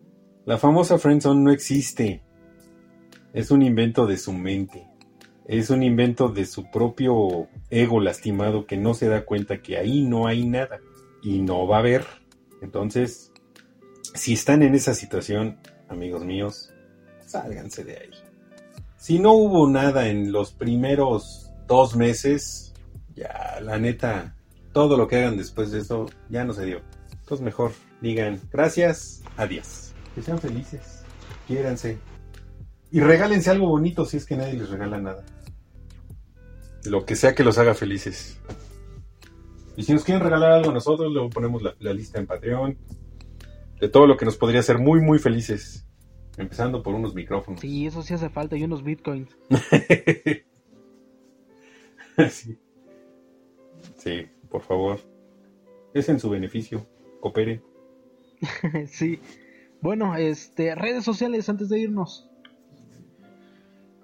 La 0.47 0.59
famosa 0.59 0.97
friendzone 0.97 1.42
no 1.42 1.51
existe. 1.51 2.22
Es 3.32 3.51
un 3.51 3.62
invento 3.62 4.07
de 4.07 4.16
su 4.16 4.32
mente. 4.32 4.86
Es 5.44 5.70
un 5.70 5.82
invento 5.82 6.28
de 6.28 6.47
su 6.47 6.70
propio 6.70 7.49
ego 7.68 8.01
lastimado 8.01 8.64
que 8.64 8.76
no 8.76 8.94
se 8.94 9.09
da 9.09 9.24
cuenta 9.24 9.61
que 9.61 9.76
ahí 9.76 10.05
no 10.05 10.28
hay 10.28 10.47
nada 10.47 10.78
y 11.20 11.40
no 11.40 11.66
va 11.66 11.76
a 11.76 11.80
haber. 11.80 12.07
Entonces, 12.62 13.32
si 14.14 14.34
están 14.34 14.62
en 14.62 14.76
esa 14.76 14.94
situación, 14.94 15.59
amigos 15.88 16.24
míos, 16.24 16.72
sálganse 17.26 17.82
de 17.82 17.97
ahí. 17.97 18.11
Si 18.99 19.18
no 19.18 19.32
hubo 19.32 19.68
nada 19.68 20.09
en 20.09 20.30
los 20.30 20.53
primeros 20.53 21.51
dos 21.66 21.97
meses, 21.97 22.72
ya 23.16 23.59
la 23.62 23.78
neta, 23.78 24.36
todo 24.72 24.97
lo 24.97 25.09
que 25.09 25.16
hagan 25.16 25.36
después 25.36 25.72
de 25.72 25.80
eso 25.80 26.07
ya 26.30 26.44
no 26.44 26.53
se 26.53 26.66
dio. 26.66 26.82
Entonces 27.11 27.44
mejor 27.44 27.72
digan 28.01 28.40
gracias, 28.53 29.24
adiós. 29.36 29.86
Que 30.16 30.22
sean 30.22 30.38
felices, 30.38 31.04
quiéranse. 31.46 31.98
Y 32.90 33.00
regálense 33.00 33.50
algo 33.50 33.68
bonito 33.68 34.06
si 34.06 34.16
es 34.16 34.24
que 34.24 34.34
nadie 34.34 34.54
les 34.54 34.70
regala 34.70 34.98
nada. 34.98 35.26
Lo 36.86 37.04
que 37.04 37.16
sea 37.16 37.34
que 37.34 37.44
los 37.44 37.58
haga 37.58 37.74
felices. 37.74 38.40
Y 39.76 39.82
si 39.82 39.92
nos 39.92 40.04
quieren 40.04 40.24
regalar 40.24 40.52
algo 40.52 40.70
a 40.70 40.72
nosotros, 40.72 41.12
luego 41.12 41.28
ponemos 41.28 41.62
la, 41.62 41.74
la 41.80 41.92
lista 41.92 42.18
en 42.18 42.26
Patreon. 42.26 42.78
De 43.78 43.90
todo 43.90 44.06
lo 44.06 44.16
que 44.16 44.24
nos 44.24 44.38
podría 44.38 44.60
hacer 44.60 44.78
muy, 44.78 45.02
muy 45.02 45.18
felices. 45.18 45.86
Empezando 46.38 46.82
por 46.82 46.94
unos 46.94 47.14
micrófonos. 47.14 47.60
Sí, 47.60 47.86
eso 47.86 48.02
sí 48.02 48.14
hace 48.14 48.30
falta 48.30 48.56
y 48.56 48.64
unos 48.64 48.82
bitcoins. 48.82 49.36
sí. 52.30 52.58
Sí, 53.98 54.26
por 54.48 54.62
favor. 54.62 54.98
Es 55.92 56.08
en 56.08 56.20
su 56.20 56.30
beneficio. 56.30 56.86
Cooperen. 57.20 57.62
sí. 58.86 59.20
Bueno, 59.81 60.16
este, 60.16 60.74
redes 60.74 61.05
sociales 61.05 61.49
antes 61.49 61.68
de 61.68 61.79
irnos. 61.81 62.29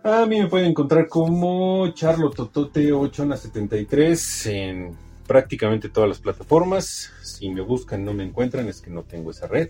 A 0.05 0.27
mí 0.27 0.41
me 0.41 0.49
pueden 0.49 0.71
encontrar 0.71 1.07
como 1.09 1.87
charlototote873 1.89 4.51
en 4.51 4.97
prácticamente 5.27 5.89
todas 5.89 6.09
las 6.09 6.19
plataformas. 6.19 7.13
Si 7.23 7.49
me 7.51 7.61
buscan 7.61 8.05
no 8.05 8.13
me 8.13 8.25
encuentran, 8.25 8.67
es 8.69 8.81
que 8.81 8.91
no 8.91 9.05
tengo 9.05 9.31
esa 9.31 9.47
red. 9.47 9.69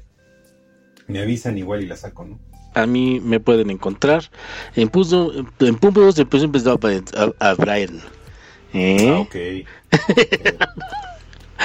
Me 1.07 1.21
avisan 1.21 1.59
igual 1.59 1.83
y 1.83 1.87
la 1.87 1.97
saco, 1.97 2.25
¿no? 2.25 2.41
A 2.75 2.87
mí 2.87 3.21
me 3.21 3.39
pueden 3.39 3.69
encontrar 3.69 4.31
en 4.75 4.89
punto 4.89 5.31
en 5.61 5.77
puntos 5.77 6.17
de 6.17 6.23
empezó 6.23 6.73
a, 6.73 6.79
a, 7.39 7.53
Brian. 7.55 8.01
¿Eh? 8.73 9.11
Ah, 9.11 9.19
ok. 9.21 9.35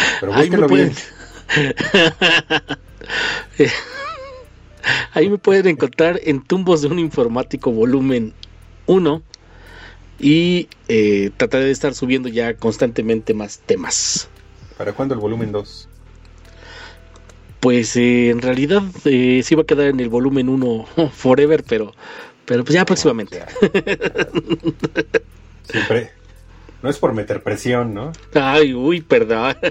Eh, 0.04 0.08
Pero 0.20 0.34
Ahí 0.34 0.50
me 0.50 0.58
búsquenlo 0.58 0.68
bien. 0.68 0.94
Ahí 5.14 5.30
me 5.30 5.38
pueden 5.38 5.68
encontrar 5.68 6.20
en 6.24 6.42
Tumbos 6.42 6.82
de 6.82 6.88
un 6.88 7.00
Informático 7.00 7.72
volumen 7.72 8.34
1 8.86 9.22
y 10.20 10.68
eh, 10.88 11.32
trataré 11.38 11.66
de 11.66 11.72
estar 11.72 11.94
subiendo 11.94 12.30
ya 12.30 12.56
constantemente 12.56 13.34
más 13.34 13.60
temas. 13.60 14.30
¿Para 14.78 14.94
cuándo 14.94 15.14
el 15.14 15.20
volumen 15.20 15.52
2? 15.52 15.90
Pues 17.60 17.96
eh, 17.96 18.30
en 18.30 18.42
realidad 18.42 18.84
eh, 19.06 19.42
sí 19.44 19.56
va 19.56 19.64
a 19.64 19.66
quedar 19.66 19.88
en 19.88 20.00
el 20.00 20.10
volumen 20.10 20.50
1 20.50 20.86
forever, 21.12 21.64
pero, 21.68 21.94
pero 22.46 22.64
pues 22.64 22.76
ya 22.76 22.86
próximamente. 22.86 23.44
Siempre. 25.70 26.12
No 26.82 26.90
es 26.92 27.00
por 27.00 27.14
meter 27.14 27.42
presión, 27.42 27.94
¿no? 27.96 28.12
Ay, 28.36 28.74
uy, 28.76 29.02
perdón. 29.02 29.58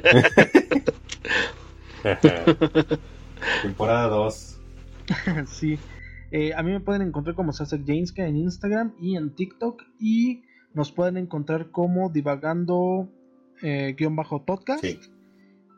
Temporada 3.63 4.09
2. 4.09 4.56
sí. 5.47 5.79
Eh, 6.33 6.53
a 6.55 6.63
mí 6.63 6.73
me 6.73 6.81
pueden 6.81 7.03
encontrar 7.03 7.35
como 7.37 7.53
Sasek 7.53 7.85
Jameska 7.87 8.27
en 8.27 8.37
Instagram 8.37 8.95
y 9.01 9.17
en 9.17 9.35
TikTok. 9.35 9.83
Y 10.01 10.43
nos 10.75 10.93
pueden 10.93 11.17
encontrar 11.17 11.71
como 11.71 12.11
divagando 12.11 13.09
eh, 13.63 13.95
guion 13.97 14.17
bajo 14.17 14.45
podcast 14.45 14.85
Sí. 14.85 14.99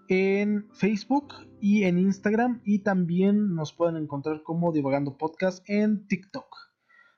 en 0.08 0.66
Facebook 0.72 1.34
y 1.60 1.84
en 1.84 1.98
Instagram. 1.98 2.60
Y 2.64 2.80
también 2.80 3.54
nos 3.54 3.72
pueden 3.72 3.96
encontrar 3.96 4.42
como 4.42 4.72
divagando 4.72 5.16
podcast 5.16 5.68
en 5.68 6.06
TikTok. 6.08 6.46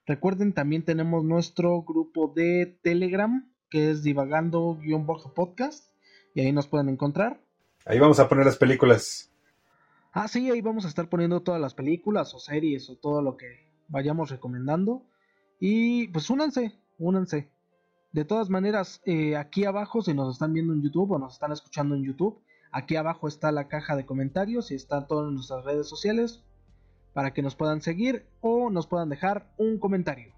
Recuerden, 0.07 0.53
también 0.53 0.85
tenemos 0.85 1.25
nuestro 1.25 1.83
grupo 1.83 2.33
de 2.35 2.79
Telegram, 2.83 3.49
que 3.71 3.91
es 3.93 4.03
divagando-podcast, 4.03 5.85
y 6.35 6.41
ahí 6.41 6.53
nos 6.53 6.67
pueden 6.67 6.89
encontrar. 6.89 7.41
Ahí 7.87 7.99
vamos 8.01 8.19
a 8.19 8.29
poner 8.29 8.45
las 8.45 8.57
películas. 8.57 9.30
Ah, 10.13 10.29
sí, 10.29 10.51
ahí 10.51 10.61
vamos 10.61 10.85
a 10.85 10.89
estar 10.89 11.09
poniendo 11.09 11.43
todas 11.43 11.61
las 11.61 11.75
películas 11.75 12.35
o 12.35 12.39
series 12.39 12.91
o 12.91 12.97
todo 12.97 13.23
lo 13.23 13.37
que 13.37 13.47
vayamos 13.89 14.31
recomendando. 14.31 15.07
Y 15.61 16.09
pues 16.09 16.31
únanse, 16.31 16.73
únanse. 16.99 17.51
De 18.13 18.25
todas 18.25 18.51
maneras, 18.51 19.01
eh, 19.05 19.37
aquí 19.37 19.65
abajo, 19.65 20.03
si 20.03 20.15
nos 20.15 20.33
están 20.35 20.53
viendo 20.53 20.73
en 20.73 20.83
YouTube 20.83 21.13
o 21.13 21.19
nos 21.19 21.35
están 21.35 21.53
escuchando 21.53 21.95
en 21.95 22.03
YouTube, 22.03 22.43
aquí 22.73 22.97
abajo 22.97 23.29
está 23.29 23.53
la 23.53 23.69
caja 23.69 23.95
de 23.95 24.05
comentarios 24.05 24.73
y 24.73 24.75
está 24.75 25.07
todas 25.07 25.33
nuestras 25.33 25.65
redes 25.65 25.89
sociales 25.89 26.43
para 27.13 27.33
que 27.33 27.43
nos 27.43 27.55
puedan 27.55 27.83
seguir 27.83 28.27
o 28.41 28.71
nos 28.71 28.87
puedan 28.87 29.11
dejar 29.11 29.53
un 29.59 29.79
comentario. 29.79 30.33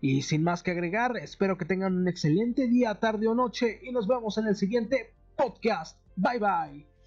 Y 0.00 0.22
sin 0.22 0.44
más 0.44 0.62
que 0.62 0.70
agregar, 0.70 1.16
espero 1.16 1.58
que 1.58 1.64
tengan 1.64 1.96
un 1.96 2.08
excelente 2.08 2.68
día, 2.68 2.94
tarde 2.94 3.26
o 3.26 3.34
noche 3.34 3.80
y 3.82 3.90
nos 3.90 4.06
vemos 4.06 4.38
en 4.38 4.46
el 4.46 4.56
siguiente 4.56 5.12
podcast. 5.36 5.98
Bye 6.16 6.38
bye. 6.38 6.97